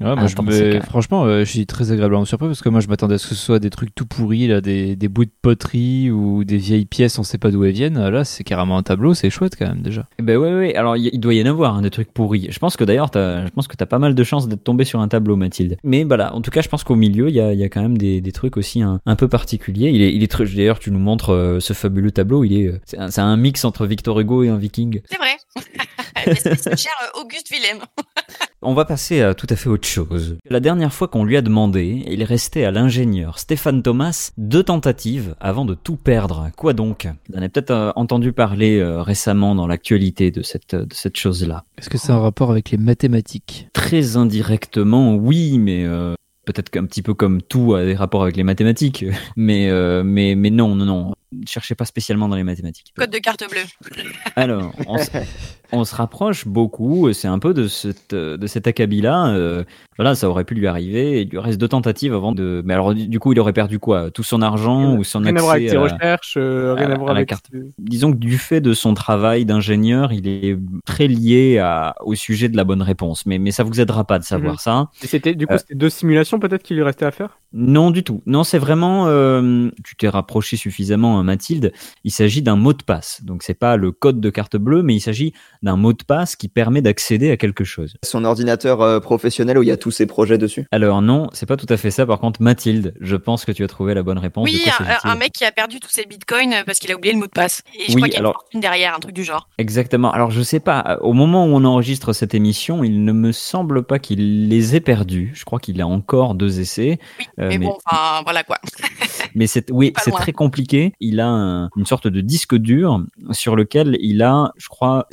Ouais, 0.00 0.14
moi, 0.16 0.26
je 0.26 0.32
attends, 0.32 0.42
me- 0.42 0.50
c'est 0.52 0.70
carré. 0.72 0.86
franchement, 0.86 1.24
euh, 1.24 1.40
je 1.44 1.50
suis 1.50 1.66
très 1.66 1.92
agréablement 1.92 2.24
surpris 2.24 2.48
parce 2.48 2.60
que 2.62 2.68
moi, 2.68 2.80
je 2.80 2.88
m'attendais 2.88 3.14
à 3.14 3.18
ce 3.18 3.28
que 3.28 3.34
ce 3.34 3.42
soit 3.42 3.58
des 3.58 3.70
trucs 3.70 3.94
tout 3.94 4.06
pourris, 4.06 4.48
là, 4.48 4.60
des, 4.60 4.96
des 4.96 5.08
bouts 5.08 5.24
de 5.24 5.30
poterie 5.42 6.10
ou 6.10 6.44
des 6.44 6.56
vieilles 6.58 6.84
pièces, 6.86 7.18
on 7.18 7.22
sait 7.22 7.38
pas 7.38 7.50
d'où 7.50 7.64
elles 7.64 7.72
viennent. 7.72 8.08
Là, 8.08 8.24
c'est 8.24 8.44
carrément 8.44 8.76
un 8.76 8.82
tableau, 8.82 9.14
c'est 9.14 9.30
chouette 9.30 9.56
quand 9.58 9.66
même 9.66 9.82
déjà. 9.82 10.06
Eh 10.18 10.22
Ben 10.22 10.36
ouais, 10.36 10.52
ouais. 10.52 10.74
Alors 10.74 10.96
il 10.96 11.18
doit 11.20 11.34
y 11.34 11.42
en 11.42 11.46
avoir 11.46 11.76
hein, 11.76 11.82
des 11.82 11.90
trucs 11.90 12.12
pourris. 12.12 12.48
Je 12.50 12.58
pense 12.58 12.76
que 12.76 12.84
d'ailleurs, 12.84 13.10
je 13.14 13.48
pense 13.50 13.68
que 13.68 13.76
t'as 13.76 13.86
pas 13.86 13.98
mal 13.98 14.14
de 14.14 14.24
chances 14.24 14.48
d'être 14.48 14.64
tombé 14.64 14.84
sur 14.84 15.00
un 15.00 15.08
tableau, 15.08 15.36
Mathilde. 15.36 15.76
Mais 15.84 16.04
voilà, 16.04 16.34
en 16.34 16.40
tout 16.40 16.50
cas, 16.50 16.60
je 16.60 16.68
pense 16.68 16.84
qu'au 16.84 16.96
milieu, 16.96 17.28
il 17.28 17.34
y 17.34 17.40
a, 17.40 17.52
il 17.52 17.58
y 17.58 17.64
a 17.64 17.68
quand 17.68 17.82
même 17.82 17.96
des, 17.96 18.20
des 18.20 18.32
trucs 18.32 18.56
aussi 18.56 18.82
un, 18.82 19.00
un 19.06 19.16
peu 19.16 19.28
particuliers. 19.34 19.90
Il 19.90 20.00
est, 20.00 20.14
il 20.14 20.22
est 20.22 20.30
très. 20.30 20.44
D'ailleurs, 20.44 20.78
tu 20.78 20.92
nous 20.92 21.00
montres 21.00 21.30
euh, 21.30 21.58
ce 21.58 21.72
fabuleux 21.72 22.12
tableau. 22.12 22.44
Il 22.44 22.52
est, 22.56 22.68
euh, 22.68 22.80
c'est 22.84 22.98
un, 22.98 23.10
c'est 23.10 23.20
un 23.20 23.36
mix 23.36 23.64
entre 23.64 23.84
Victor 23.84 24.20
Hugo 24.20 24.44
et 24.44 24.48
un 24.48 24.56
Viking. 24.56 25.00
C'est 25.10 25.18
vrai. 25.18 25.36
C'est 26.36 26.78
cher 26.78 26.92
euh, 27.02 27.20
Auguste 27.20 27.50
Wilhelm. 27.50 27.80
On 28.62 28.72
va 28.72 28.84
passer 28.84 29.20
à 29.20 29.34
tout 29.34 29.48
à 29.50 29.56
fait 29.56 29.68
autre 29.68 29.86
chose. 29.86 30.38
La 30.48 30.60
dernière 30.60 30.92
fois 30.92 31.08
qu'on 31.08 31.24
lui 31.24 31.36
a 31.36 31.42
demandé, 31.42 32.02
il 32.06 32.22
est 32.22 32.24
resté 32.24 32.64
à 32.64 32.70
l'ingénieur 32.70 33.38
Stéphane 33.38 33.82
Thomas 33.82 34.30
deux 34.38 34.62
tentatives 34.62 35.34
avant 35.38 35.66
de 35.66 35.74
tout 35.74 35.96
perdre. 35.96 36.50
Quoi 36.56 36.72
donc? 36.72 37.06
Vous 37.28 37.34
en 37.34 37.38
avez 37.38 37.50
peut-être 37.50 37.92
entendu 37.94 38.32
parler 38.32 38.82
récemment 38.82 39.54
dans 39.54 39.66
l'actualité 39.66 40.30
de 40.30 40.40
cette, 40.40 40.74
de 40.74 40.94
cette 40.94 41.18
chose-là. 41.18 41.64
Est-ce 41.76 41.90
que 41.90 41.98
c'est 41.98 42.12
un 42.12 42.20
rapport 42.20 42.50
avec 42.50 42.70
les 42.70 42.78
mathématiques? 42.78 43.68
Très 43.74 44.16
indirectement, 44.16 45.14
oui, 45.14 45.58
mais 45.58 45.84
euh, 45.84 46.14
peut-être 46.44 46.70
qu'un 46.70 46.84
petit 46.84 47.02
peu 47.02 47.14
comme 47.14 47.42
tout 47.42 47.74
a 47.74 47.84
des 47.84 47.94
rapports 47.94 48.22
avec 48.22 48.36
les 48.36 48.44
mathématiques. 48.44 49.04
Mais, 49.36 49.68
euh, 49.70 50.02
mais, 50.04 50.34
mais 50.34 50.50
non, 50.50 50.74
non, 50.74 50.84
non. 50.84 51.14
Ne 51.32 51.46
cherchez 51.46 51.74
pas 51.74 51.84
spécialement 51.84 52.28
dans 52.28 52.36
les 52.36 52.44
mathématiques. 52.44 52.92
Code 52.96 53.10
de 53.10 53.18
carte 53.18 53.44
bleue. 53.50 54.04
Alors, 54.36 54.72
on 54.86 54.98
se, 54.98 55.10
on 55.72 55.84
se 55.84 55.94
rapproche 55.94 56.46
beaucoup. 56.46 57.12
C'est 57.12 57.28
un 57.28 57.38
peu 57.38 57.54
de, 57.54 57.66
cette, 57.68 58.14
de 58.14 58.46
cet 58.46 58.66
acabit-là. 58.66 59.28
euh, 59.28 59.64
voilà, 59.96 60.14
ça 60.14 60.28
aurait 60.28 60.44
pu 60.44 60.54
lui 60.54 60.66
arriver. 60.66 61.22
Il 61.22 61.28
lui 61.30 61.38
reste 61.38 61.60
deux 61.60 61.68
tentatives 61.68 62.14
avant 62.14 62.32
de. 62.32 62.62
Mais 62.64 62.74
alors, 62.74 62.94
du 62.94 63.18
coup, 63.20 63.32
il 63.32 63.40
aurait 63.40 63.52
perdu 63.52 63.78
quoi? 63.78 64.10
Tout 64.10 64.22
son 64.24 64.42
argent 64.42 64.96
ou 64.96 65.04
son 65.04 65.20
Rien 65.20 65.36
à 65.36 65.40
voir 65.40 65.52
avec 65.54 65.68
tes 65.68 65.76
à- 65.76 65.80
recherches, 65.80 66.34
euh, 66.36 66.74
rien 66.74 66.90
à- 66.90 66.94
à 66.94 66.96
voir 66.98 67.10
à 67.10 67.12
la 67.14 67.18
avec. 67.18 67.28
carte. 67.28 67.50
Disons 67.78 68.12
que 68.12 68.16
du 68.18 68.36
fait 68.38 68.60
de 68.60 68.72
son 68.74 68.94
travail 68.94 69.44
d'ingénieur, 69.44 70.12
il 70.12 70.26
est 70.28 70.58
très 70.84 71.06
lié 71.06 71.58
à, 71.58 71.94
au 72.04 72.14
sujet 72.14 72.48
de 72.48 72.56
la 72.56 72.64
bonne 72.64 72.82
réponse. 72.82 73.24
Mais, 73.26 73.38
mais 73.38 73.50
ça 73.52 73.62
vous 73.62 73.80
aidera 73.80 74.04
pas 74.04 74.18
de 74.18 74.24
savoir 74.24 74.54
Mhm. 74.54 74.58
ça. 74.58 74.88
Et 75.02 75.06
c'était 75.06 75.34
du 75.34 75.46
coup 75.46 75.54
Euh, 75.54 75.58
c'était 75.58 75.74
deux 75.76 75.90
simulations 75.90 76.38
peut-être 76.40 76.62
qu'il 76.62 76.76
lui 76.76 76.82
restait 76.82 77.04
à 77.06 77.10
faire? 77.10 77.38
Non, 77.52 77.90
du 77.92 78.02
tout. 78.02 78.20
Non, 78.26 78.42
c'est 78.44 78.58
vraiment. 78.58 79.06
euh, 79.06 79.70
tu 79.84 79.94
t'es 79.96 80.08
rapproché 80.08 80.56
suffisamment, 80.56 81.18
hein, 81.18 81.22
Mathilde. 81.22 81.72
Il 82.02 82.10
s'agit 82.10 82.42
d'un 82.42 82.56
mot 82.56 82.72
de 82.72 82.82
passe. 82.82 83.22
Donc, 83.24 83.42
c'est 83.44 83.54
pas 83.58 83.76
le 83.76 83.92
code 83.92 84.20
de 84.20 84.30
carte 84.30 84.56
bleue, 84.56 84.82
mais 84.82 84.94
il 84.96 85.00
s'agit 85.00 85.32
d'un 85.64 85.76
mot 85.76 85.92
de 85.92 86.04
passe 86.04 86.36
qui 86.36 86.48
permet 86.48 86.82
d'accéder 86.82 87.30
à 87.30 87.36
quelque 87.36 87.64
chose. 87.64 87.96
Son 88.04 88.24
ordinateur 88.24 88.82
euh, 88.82 89.00
professionnel 89.00 89.58
où 89.58 89.62
il 89.62 89.68
y 89.68 89.72
a 89.72 89.76
tous 89.76 89.90
ses 89.90 90.06
projets 90.06 90.38
dessus. 90.38 90.66
Alors 90.70 91.02
non, 91.02 91.28
c'est 91.32 91.46
pas 91.46 91.56
tout 91.56 91.66
à 91.68 91.76
fait 91.76 91.90
ça. 91.90 92.06
Par 92.06 92.20
contre, 92.20 92.40
Mathilde, 92.42 92.94
je 93.00 93.16
pense 93.16 93.44
que 93.44 93.52
tu 93.52 93.64
as 93.64 93.66
trouvé 93.68 93.94
la 93.94 94.02
bonne 94.02 94.18
réponse. 94.18 94.44
Oui, 94.48 94.62
quoi 94.64 94.86
un, 95.04 95.16
mec 95.16 95.32
qui 95.32 95.44
a 95.44 95.50
perdu 95.52 95.80
tous 95.80 95.90
ses 95.90 96.04
bitcoins 96.04 96.52
euh, 96.52 96.62
parce 96.64 96.78
qu'il 96.78 96.92
a 96.92 96.96
oublié 96.96 97.14
le 97.14 97.18
mot 97.20 97.26
de 97.26 97.30
passe. 97.30 97.62
Et 97.74 97.90
je 97.90 97.94
Oui, 97.94 97.96
crois 97.96 98.08
qu'il 98.08 98.14
y 98.14 98.16
a 98.16 98.20
alors- 98.20 98.32
une 98.32 98.34
fortune 98.42 98.60
derrière, 98.60 98.94
un 98.94 99.00
truc 99.00 99.14
du 99.14 99.24
genre. 99.24 99.48
Exactement. 99.58 100.12
Alors 100.12 100.30
je 100.30 100.42
sais 100.42 100.60
pas. 100.60 100.98
Au 101.00 101.12
moment 101.14 101.46
où 101.46 101.48
on 101.48 101.64
enregistre 101.64 102.12
cette 102.12 102.34
émission, 102.34 102.84
il 102.84 103.04
ne 103.04 103.12
me 103.12 103.32
semble 103.32 103.82
pas 103.84 103.98
qu'il 103.98 104.48
les 104.48 104.76
ait 104.76 104.80
perdus. 104.80 105.32
Je 105.34 105.44
crois 105.44 105.58
qu'il 105.58 105.80
a 105.80 105.86
encore 105.86 106.34
deux 106.34 106.60
essais. 106.60 106.98
Euh, 107.40 107.48
mais, 107.48 107.58
bon, 107.58 107.76
enfin, 107.86 108.22
voilà 108.24 108.44
quoi. 108.44 108.58
Mais 109.34 109.46
c'est 109.48 109.70
oui, 109.72 109.92
c'est 110.02 110.12
très 110.12 110.32
compliqué. 110.32 110.92
Il 111.00 111.18
a 111.20 111.26
un- 111.26 111.70
une 111.76 111.86
sorte 111.86 112.06
de 112.06 112.20
disque 112.20 112.54
dur 112.54 113.00
sur 113.32 113.56
lequel 113.56 113.96
il 114.00 114.22
a, 114.22 114.52
je 114.56 114.68
crois, 114.68 115.06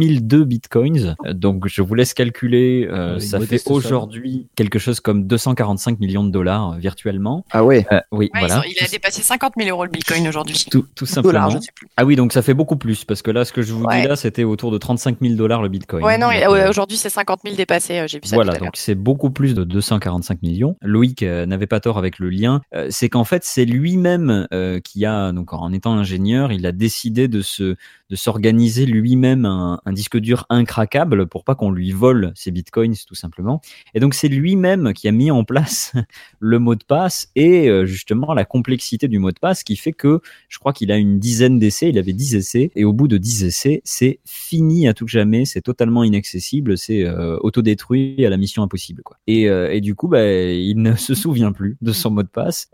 7002 0.00 0.44
bitcoins. 0.44 1.16
Donc 1.32 1.66
je 1.68 1.82
vous 1.82 1.94
laisse 1.94 2.14
calculer. 2.14 2.86
euh, 2.90 3.14
Une 3.14 3.20
ça 3.20 3.40
fait 3.40 3.60
aujourd'hui 3.70 4.46
quelque 4.56 4.78
chose 4.78 5.00
comme 5.00 5.26
245 5.26 5.98
millions 6.00 6.24
de 6.24 6.30
dollars 6.30 6.72
euh, 6.72 6.76
virtuellement. 6.78 7.44
Ah 7.50 7.64
ouais. 7.64 7.86
Euh, 7.92 8.00
oui, 8.12 8.30
Ouais, 8.34 8.40
voilà. 8.40 8.56
ils 8.56 8.58
ont- 8.70 8.72
il 8.80 8.84
a 8.84 8.88
dépassé 8.88 9.22
50 9.22 9.54
000 9.58 9.70
euros 9.70 9.84
le 9.84 9.90
bitcoin 9.90 10.26
aujourd'hui. 10.28 10.64
Tout, 10.70 10.84
tout 10.94 11.06
simplement. 11.06 11.32
Dollars, 11.32 11.50
je 11.50 11.58
sais 11.58 11.72
plus. 11.74 11.88
Ah 11.96 12.04
oui, 12.04 12.16
donc 12.16 12.32
ça 12.32 12.42
fait 12.42 12.54
beaucoup 12.54 12.76
plus 12.76 13.04
parce 13.04 13.22
que 13.22 13.30
là, 13.30 13.44
ce 13.44 13.52
que 13.52 13.62
je 13.62 13.72
vous 13.72 13.84
Ouais. 13.84 14.02
dis 14.02 14.08
là, 14.08 14.16
c'était 14.16 14.44
autour 14.44 14.70
de 14.70 14.78
35 14.78 15.18
000 15.20 15.34
dollars 15.34 15.62
le 15.62 15.68
bitcoin. 15.68 16.04
Ouais, 16.04 16.18
non, 16.18 16.28
euh, 16.30 16.68
aujourd'hui 16.70 16.96
c'est 16.96 17.08
50 17.10 17.40
000 17.44 17.56
dépassés, 17.56 17.98
euh, 18.00 18.06
j'ai 18.08 18.18
vu 18.18 18.26
ça 18.28 18.36
voilà, 18.36 18.52
tout 18.52 18.56
à 18.56 18.58
l'heure. 18.60 18.66
donc 18.68 18.76
c'est 18.76 18.94
beaucoup 18.94 19.30
plus 19.30 19.54
de 19.54 19.64
245 19.64 20.42
millions. 20.42 20.76
Loïc 20.82 21.22
euh, 21.22 21.46
n'avait 21.46 21.66
pas 21.66 21.80
tort 21.80 21.98
avec 21.98 22.18
le 22.18 22.28
lien. 22.30 22.60
Euh, 22.74 22.88
c'est 22.90 23.08
qu'en 23.08 23.24
fait, 23.24 23.44
c'est 23.44 23.64
lui-même 23.64 24.46
euh, 24.52 24.80
qui 24.80 25.04
a, 25.04 25.32
donc 25.32 25.52
en 25.52 25.72
étant 25.72 25.92
ingénieur, 25.94 26.52
il 26.52 26.66
a 26.66 26.72
décidé 26.72 27.28
de 27.28 27.40
se 27.42 27.76
de 28.08 28.14
s'organiser 28.14 28.86
lui-même 28.86 29.44
un, 29.46 29.80
un 29.86 29.92
disque 29.92 30.18
dur 30.18 30.44
incraquable 30.50 31.26
pour 31.26 31.44
pas 31.44 31.54
qu'on 31.54 31.70
lui 31.70 31.92
vole 31.92 32.32
ses 32.34 32.50
bitcoins 32.50 32.94
tout 33.06 33.14
simplement. 33.14 33.62
Et 33.94 34.00
donc 34.00 34.14
c'est 34.14 34.28
lui-même 34.28 34.92
qui 34.92 35.08
a 35.08 35.12
mis 35.12 35.30
en 35.30 35.44
place 35.44 35.92
le 36.40 36.58
mot 36.58 36.74
de 36.74 36.84
passe 36.84 37.30
et 37.36 37.68
euh, 37.68 37.86
justement 37.86 38.34
la 38.34 38.44
complexité 38.44 39.08
du 39.08 39.18
mot 39.18 39.30
de 39.30 39.38
passe 39.38 39.62
qui 39.62 39.76
fait 39.76 39.92
que 39.92 40.20
je 40.48 40.58
crois 40.58 40.72
qu'il 40.72 40.90
a 40.90 40.96
une 40.96 41.18
dizaine 41.18 41.58
d'essais, 41.58 41.88
il 41.88 41.98
avait 41.98 42.12
10 42.12 42.34
essais 42.34 42.70
et 42.74 42.84
au 42.84 42.92
bout 42.92 43.08
de 43.08 43.16
10 43.16 43.44
essais, 43.44 43.80
c'est 43.84 44.18
fini 44.24 44.88
à 44.88 44.94
tout 44.94 45.06
jamais, 45.06 45.44
c'est 45.44 45.62
totalement 45.62 46.02
inaccessible, 46.02 46.76
c'est 46.76 47.04
euh, 47.04 47.38
autodétruit 47.40 48.26
à 48.26 48.30
la 48.30 48.36
mission 48.36 48.62
impossible 48.64 49.02
quoi. 49.02 49.16
Et, 49.26 49.48
euh, 49.48 49.78
du 49.80 49.94
coup 49.94 50.08
bah, 50.08 50.26
il 50.26 50.82
ne 50.82 50.96
se 50.96 51.14
souvient 51.14 51.52
plus 51.52 51.76
de 51.80 51.92
son 51.92 52.10
mot 52.10 52.22
de 52.24 52.28
passe 52.28 52.68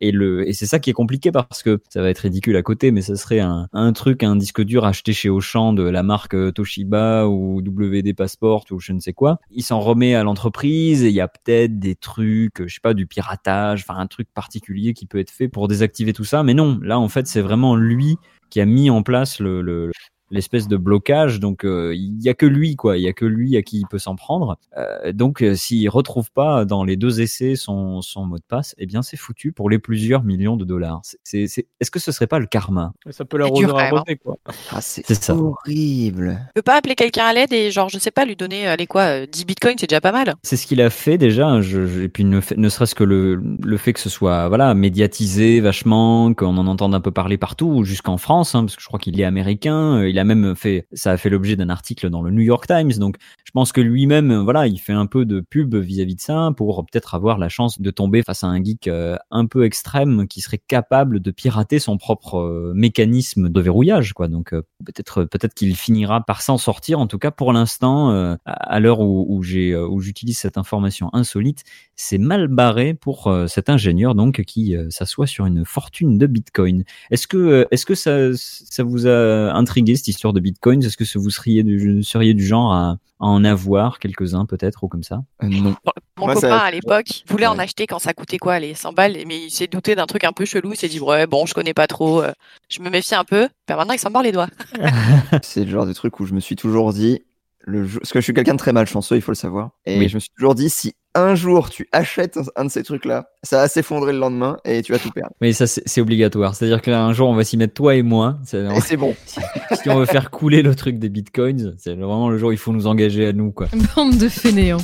et 0.00 0.52
c'est 0.52 0.66
ça 0.66 0.78
qui 0.78 0.90
est 0.90 0.94
compliqué 0.94 1.32
parce 1.32 1.62
que 1.62 1.80
ça 1.88 2.02
va 2.02 2.10
être 2.10 2.20
ridicule 2.20 2.56
à 2.56 2.62
côté 2.62 2.92
mais 2.92 3.02
ça 3.02 3.16
serait 3.16 3.40
un, 3.40 3.68
un 3.72 3.92
truc 3.92 4.22
un 4.22 4.36
disque 4.36 4.62
dur 4.62 4.84
acheté 4.84 5.12
chez 5.12 5.28
Auchan 5.28 5.72
de 5.72 5.82
la 5.82 6.02
marque 6.02 6.36
Toshiba 6.50 7.28
ou 7.28 7.60
WD 7.60 8.14
Passport 8.14 8.64
ou 8.70 8.80
je 8.80 8.92
ne 8.92 9.00
sais 9.00 9.12
quoi. 9.12 9.38
Il 9.50 9.62
s'en 9.62 9.80
remet 9.80 10.14
à 10.14 10.22
l'entreprise 10.22 11.04
et 11.04 11.08
il 11.08 11.14
y 11.14 11.20
a 11.20 11.28
peut-être 11.28 11.78
des 11.78 11.94
trucs, 11.94 12.66
je 12.66 12.74
sais 12.74 12.80
pas, 12.82 12.94
du 12.94 13.06
piratage, 13.06 13.84
enfin 13.86 13.98
un 13.98 14.06
truc 14.06 14.28
particulier 14.32 14.94
qui 14.94 15.06
peut 15.06 15.18
être 15.18 15.30
fait 15.30 15.48
pour 15.48 15.68
désactiver 15.68 16.12
tout 16.12 16.24
ça. 16.24 16.42
Mais 16.42 16.54
non, 16.54 16.78
là 16.82 16.98
en 16.98 17.08
fait 17.08 17.26
c'est 17.26 17.42
vraiment 17.42 17.76
lui 17.76 18.16
qui 18.50 18.60
a 18.60 18.66
mis 18.66 18.90
en 18.90 19.02
place 19.02 19.40
le, 19.40 19.62
le, 19.62 19.90
l'espèce 20.32 20.66
de 20.66 20.76
blocage. 20.76 21.38
Donc 21.38 21.64
euh, 21.64 21.94
il 21.94 22.20
y 22.22 22.28
a 22.28 22.34
que 22.34 22.46
lui, 22.46 22.74
quoi. 22.74 22.96
Il 22.98 23.02
y 23.02 23.08
a 23.08 23.12
que 23.12 23.24
lui 23.24 23.56
à 23.56 23.62
qui 23.62 23.78
il 23.78 23.86
peut 23.86 23.98
s'en 23.98 24.16
prendre. 24.16 24.56
Euh, 24.76 25.12
donc 25.12 25.42
euh, 25.42 25.54
s'il 25.54 25.88
retrouve 25.88 26.32
pas 26.32 26.64
dans 26.64 26.82
les 26.84 26.96
deux 26.96 27.20
essais 27.20 27.54
son, 27.54 28.00
son 28.02 28.26
mot 28.26 28.38
de 28.38 28.42
passe, 28.46 28.74
eh 28.78 28.86
bien 28.86 29.02
c'est 29.02 29.16
foutu 29.16 29.52
pour 29.52 29.70
les 29.70 29.78
plusieurs 29.78 30.24
millions 30.24 30.56
de 30.56 30.64
dollars. 30.64 31.00
C'est, 31.22 31.46
c'est, 31.46 31.66
est-ce 31.80 31.90
que 31.90 32.00
ce 32.00 32.10
serait 32.12 32.26
pas 32.26 32.38
le 32.38 32.46
karma? 32.46 32.92
Ça 33.10 33.24
peut 33.24 33.38
quand 33.38 33.60
même, 33.60 33.70
arroser, 33.70 34.16
quoi. 34.16 34.38
Ah, 34.72 34.80
c'est 34.80 35.30
horrible. 35.30 36.38
Tu 36.48 36.52
peux 36.56 36.62
pas 36.62 36.76
appeler 36.78 36.94
quelqu'un 36.94 37.24
à 37.26 37.32
l'aide 37.32 37.52
et 37.52 37.70
genre, 37.70 37.88
je 37.88 37.98
sais 37.98 38.10
pas, 38.10 38.24
lui 38.24 38.36
donner, 38.36 38.66
allez 38.66 38.86
quoi, 38.86 39.02
euh, 39.22 39.26
10 39.30 39.44
bitcoins, 39.44 39.76
c'est 39.78 39.88
déjà 39.88 40.00
pas 40.00 40.12
mal. 40.12 40.34
C'est 40.42 40.56
ce 40.56 40.66
qu'il 40.66 40.80
a 40.80 40.90
fait 40.90 41.18
déjà. 41.18 41.60
Je, 41.60 41.86
je- 41.86 42.00
et 42.02 42.08
puis 42.08 42.24
ne, 42.24 42.40
serait-ce 42.40 42.94
que 42.94 43.04
le, 43.04 43.34
le 43.62 43.76
fait 43.76 43.92
que 43.92 44.00
ce 44.00 44.08
soit 44.08 44.48
voilà 44.48 44.74
médiatisé 44.74 45.60
vachement, 45.60 46.32
qu'on 46.34 46.56
en 46.56 46.66
entende 46.66 46.94
un 46.94 47.00
peu 47.00 47.10
parler 47.10 47.38
partout, 47.38 47.84
jusqu'en 47.84 48.16
France, 48.16 48.54
hein, 48.54 48.64
parce 48.64 48.76
que 48.76 48.82
je 48.82 48.86
crois 48.86 48.98
qu'il 48.98 49.20
est 49.20 49.24
américain. 49.24 50.04
Il 50.04 50.18
a 50.18 50.21
même 50.24 50.54
fait, 50.54 50.86
ça 50.92 51.12
a 51.12 51.16
fait 51.16 51.30
l'objet 51.30 51.56
d'un 51.56 51.68
article 51.68 52.10
dans 52.10 52.22
le 52.22 52.30
New 52.30 52.42
York 52.42 52.66
Times. 52.66 52.92
Donc 52.98 53.16
je 53.44 53.50
pense 53.52 53.72
que 53.72 53.80
lui-même, 53.80 54.34
voilà, 54.44 54.66
il 54.66 54.78
fait 54.78 54.92
un 54.92 55.06
peu 55.06 55.24
de 55.24 55.40
pub 55.40 55.74
vis-à-vis 55.74 56.16
de 56.16 56.20
ça 56.20 56.50
pour 56.56 56.84
peut-être 56.86 57.14
avoir 57.14 57.38
la 57.38 57.48
chance 57.48 57.80
de 57.80 57.90
tomber 57.90 58.22
face 58.22 58.44
à 58.44 58.46
un 58.46 58.62
geek 58.62 58.88
euh, 58.88 59.16
un 59.30 59.46
peu 59.46 59.64
extrême 59.64 60.26
qui 60.26 60.40
serait 60.40 60.62
capable 60.66 61.20
de 61.20 61.30
pirater 61.30 61.78
son 61.78 61.98
propre 61.98 62.38
euh, 62.38 62.72
mécanisme 62.74 63.48
de 63.48 63.60
verrouillage, 63.60 64.12
quoi. 64.12 64.28
Donc 64.28 64.52
euh, 64.52 64.62
peut-être 64.84 65.24
peut-être 65.24 65.54
qu'il 65.54 65.76
finira 65.76 66.20
par 66.24 66.42
s'en 66.42 66.58
sortir. 66.58 66.98
En 66.98 67.06
tout 67.06 67.18
cas, 67.18 67.30
pour 67.30 67.52
l'instant, 67.52 68.36
à 68.44 68.80
l'heure 68.80 69.00
où, 69.00 69.42
j'utilise 69.42 70.38
cette 70.38 70.58
information 70.58 71.10
insolite, 71.12 71.62
c'est 71.94 72.18
mal 72.18 72.48
barré 72.48 72.94
pour 72.94 73.32
cet 73.46 73.68
ingénieur 73.68 74.14
donc 74.14 74.42
qui 74.42 74.74
s'assoit 74.90 75.26
sur 75.26 75.46
une 75.46 75.64
fortune 75.64 76.18
de 76.18 76.26
Bitcoin. 76.26 76.84
Est-ce 77.10 77.26
que 77.26 77.66
est-ce 77.70 77.86
que 77.86 77.94
ça 77.94 78.34
ça 78.34 78.82
vous 78.82 79.06
a 79.06 79.52
intrigué 79.52 79.96
cette 79.96 80.08
histoire 80.12 80.32
de 80.32 80.40
Bitcoin 80.40 80.82
Est-ce 80.84 80.96
que 80.96 81.18
vous 81.18 81.30
seriez 81.30 81.62
du, 81.62 82.02
seriez 82.02 82.34
du 82.34 82.44
genre 82.46 82.72
à, 82.72 82.90
à 83.20 83.26
en 83.26 83.44
avoir 83.44 83.98
quelques-uns 83.98 84.46
peut-être 84.46 84.84
ou 84.84 84.88
comme 84.88 85.02
ça 85.02 85.22
Euh, 85.42 85.48
non. 85.48 85.74
Mon 86.18 86.26
Moi, 86.26 86.34
copain 86.34 86.48
ça- 86.48 86.58
à 86.60 86.70
l'époque 86.70 87.24
voulait 87.26 87.46
en 87.46 87.58
acheter 87.58 87.86
quand 87.86 87.98
ça 87.98 88.12
coûtait 88.14 88.38
quoi, 88.38 88.58
les 88.60 88.74
100 88.74 88.92
balles, 88.92 89.16
mais 89.26 89.44
il 89.46 89.50
s'est 89.50 89.66
douté 89.66 89.94
d'un 89.94 90.06
truc 90.06 90.24
un 90.24 90.32
peu 90.32 90.44
chelou, 90.44 90.72
il 90.72 90.76
s'est 90.76 90.88
dit 90.88 91.00
ouais 91.00 91.26
bon 91.26 91.46
je 91.46 91.54
connais 91.54 91.74
pas 91.74 91.86
trop, 91.86 92.22
euh, 92.22 92.32
je 92.68 92.80
me 92.80 92.90
méfie 92.90 93.14
un 93.14 93.24
peu, 93.24 93.48
puis 93.66 93.76
maintenant 93.76 93.94
il 93.94 93.98
s'en 93.98 94.10
mord 94.10 94.22
les 94.22 94.32
doigts. 94.32 94.48
C'est 95.42 95.64
le 95.64 95.70
genre 95.70 95.86
de 95.86 95.92
truc 95.92 96.20
où 96.20 96.26
je 96.26 96.34
me 96.34 96.40
suis 96.40 96.56
toujours 96.56 96.92
dit, 96.92 97.22
le 97.60 97.86
parce 97.86 98.12
que 98.12 98.20
je 98.20 98.24
suis 98.24 98.34
quelqu'un 98.34 98.52
de 98.54 98.58
très 98.58 98.72
malchanceux, 98.72 99.16
il 99.16 99.22
faut 99.22 99.32
le 99.32 99.36
savoir. 99.36 99.70
Et 99.86 99.98
Oui. 99.98 100.08
je 100.08 100.14
me 100.16 100.20
suis 100.20 100.30
toujours 100.36 100.54
dit, 100.54 100.68
si 100.70 100.94
un 101.14 101.34
jour 101.34 101.68
tu 101.70 101.88
achètes 101.92 102.38
un 102.56 102.64
de 102.64 102.70
ces 102.70 102.82
trucs-là, 102.82 103.28
ça 103.42 103.58
va 103.58 103.68
s'effondrer 103.68 104.12
le 104.12 104.18
lendemain 104.18 104.56
et 104.64 104.80
tu 104.82 104.92
vas 104.92 104.98
tout 104.98 105.10
perdre. 105.10 105.32
Mais 105.40 105.52
ça 105.52 105.66
c'est 105.66 105.82
c'est 105.86 106.00
obligatoire. 106.00 106.54
C'est-à-dire 106.54 106.80
qu'un 106.80 107.12
jour 107.12 107.28
on 107.28 107.34
va 107.34 107.44
s'y 107.44 107.56
mettre 107.56 107.74
toi 107.74 107.94
et 107.94 108.02
moi. 108.02 108.38
C'est- 108.44 108.64
Et 108.76 108.80
c'est 108.80 108.96
bon. 108.96 109.14
si 109.82 109.90
on 109.90 109.96
veut 109.98 110.06
faire 110.06 110.30
couler 110.30 110.62
le 110.62 110.74
truc 110.74 110.98
des 110.98 111.08
bitcoins, 111.08 111.74
c'est 111.78 111.94
vraiment 111.94 112.30
le 112.30 112.38
jour 112.38 112.48
où 112.48 112.52
il 112.52 112.58
faut 112.58 112.72
nous 112.72 112.86
engager 112.86 113.26
à 113.26 113.32
nous 113.32 113.50
quoi. 113.52 113.66
Bande 113.96 114.16
de 114.16 114.28
fainéants. 114.28 114.78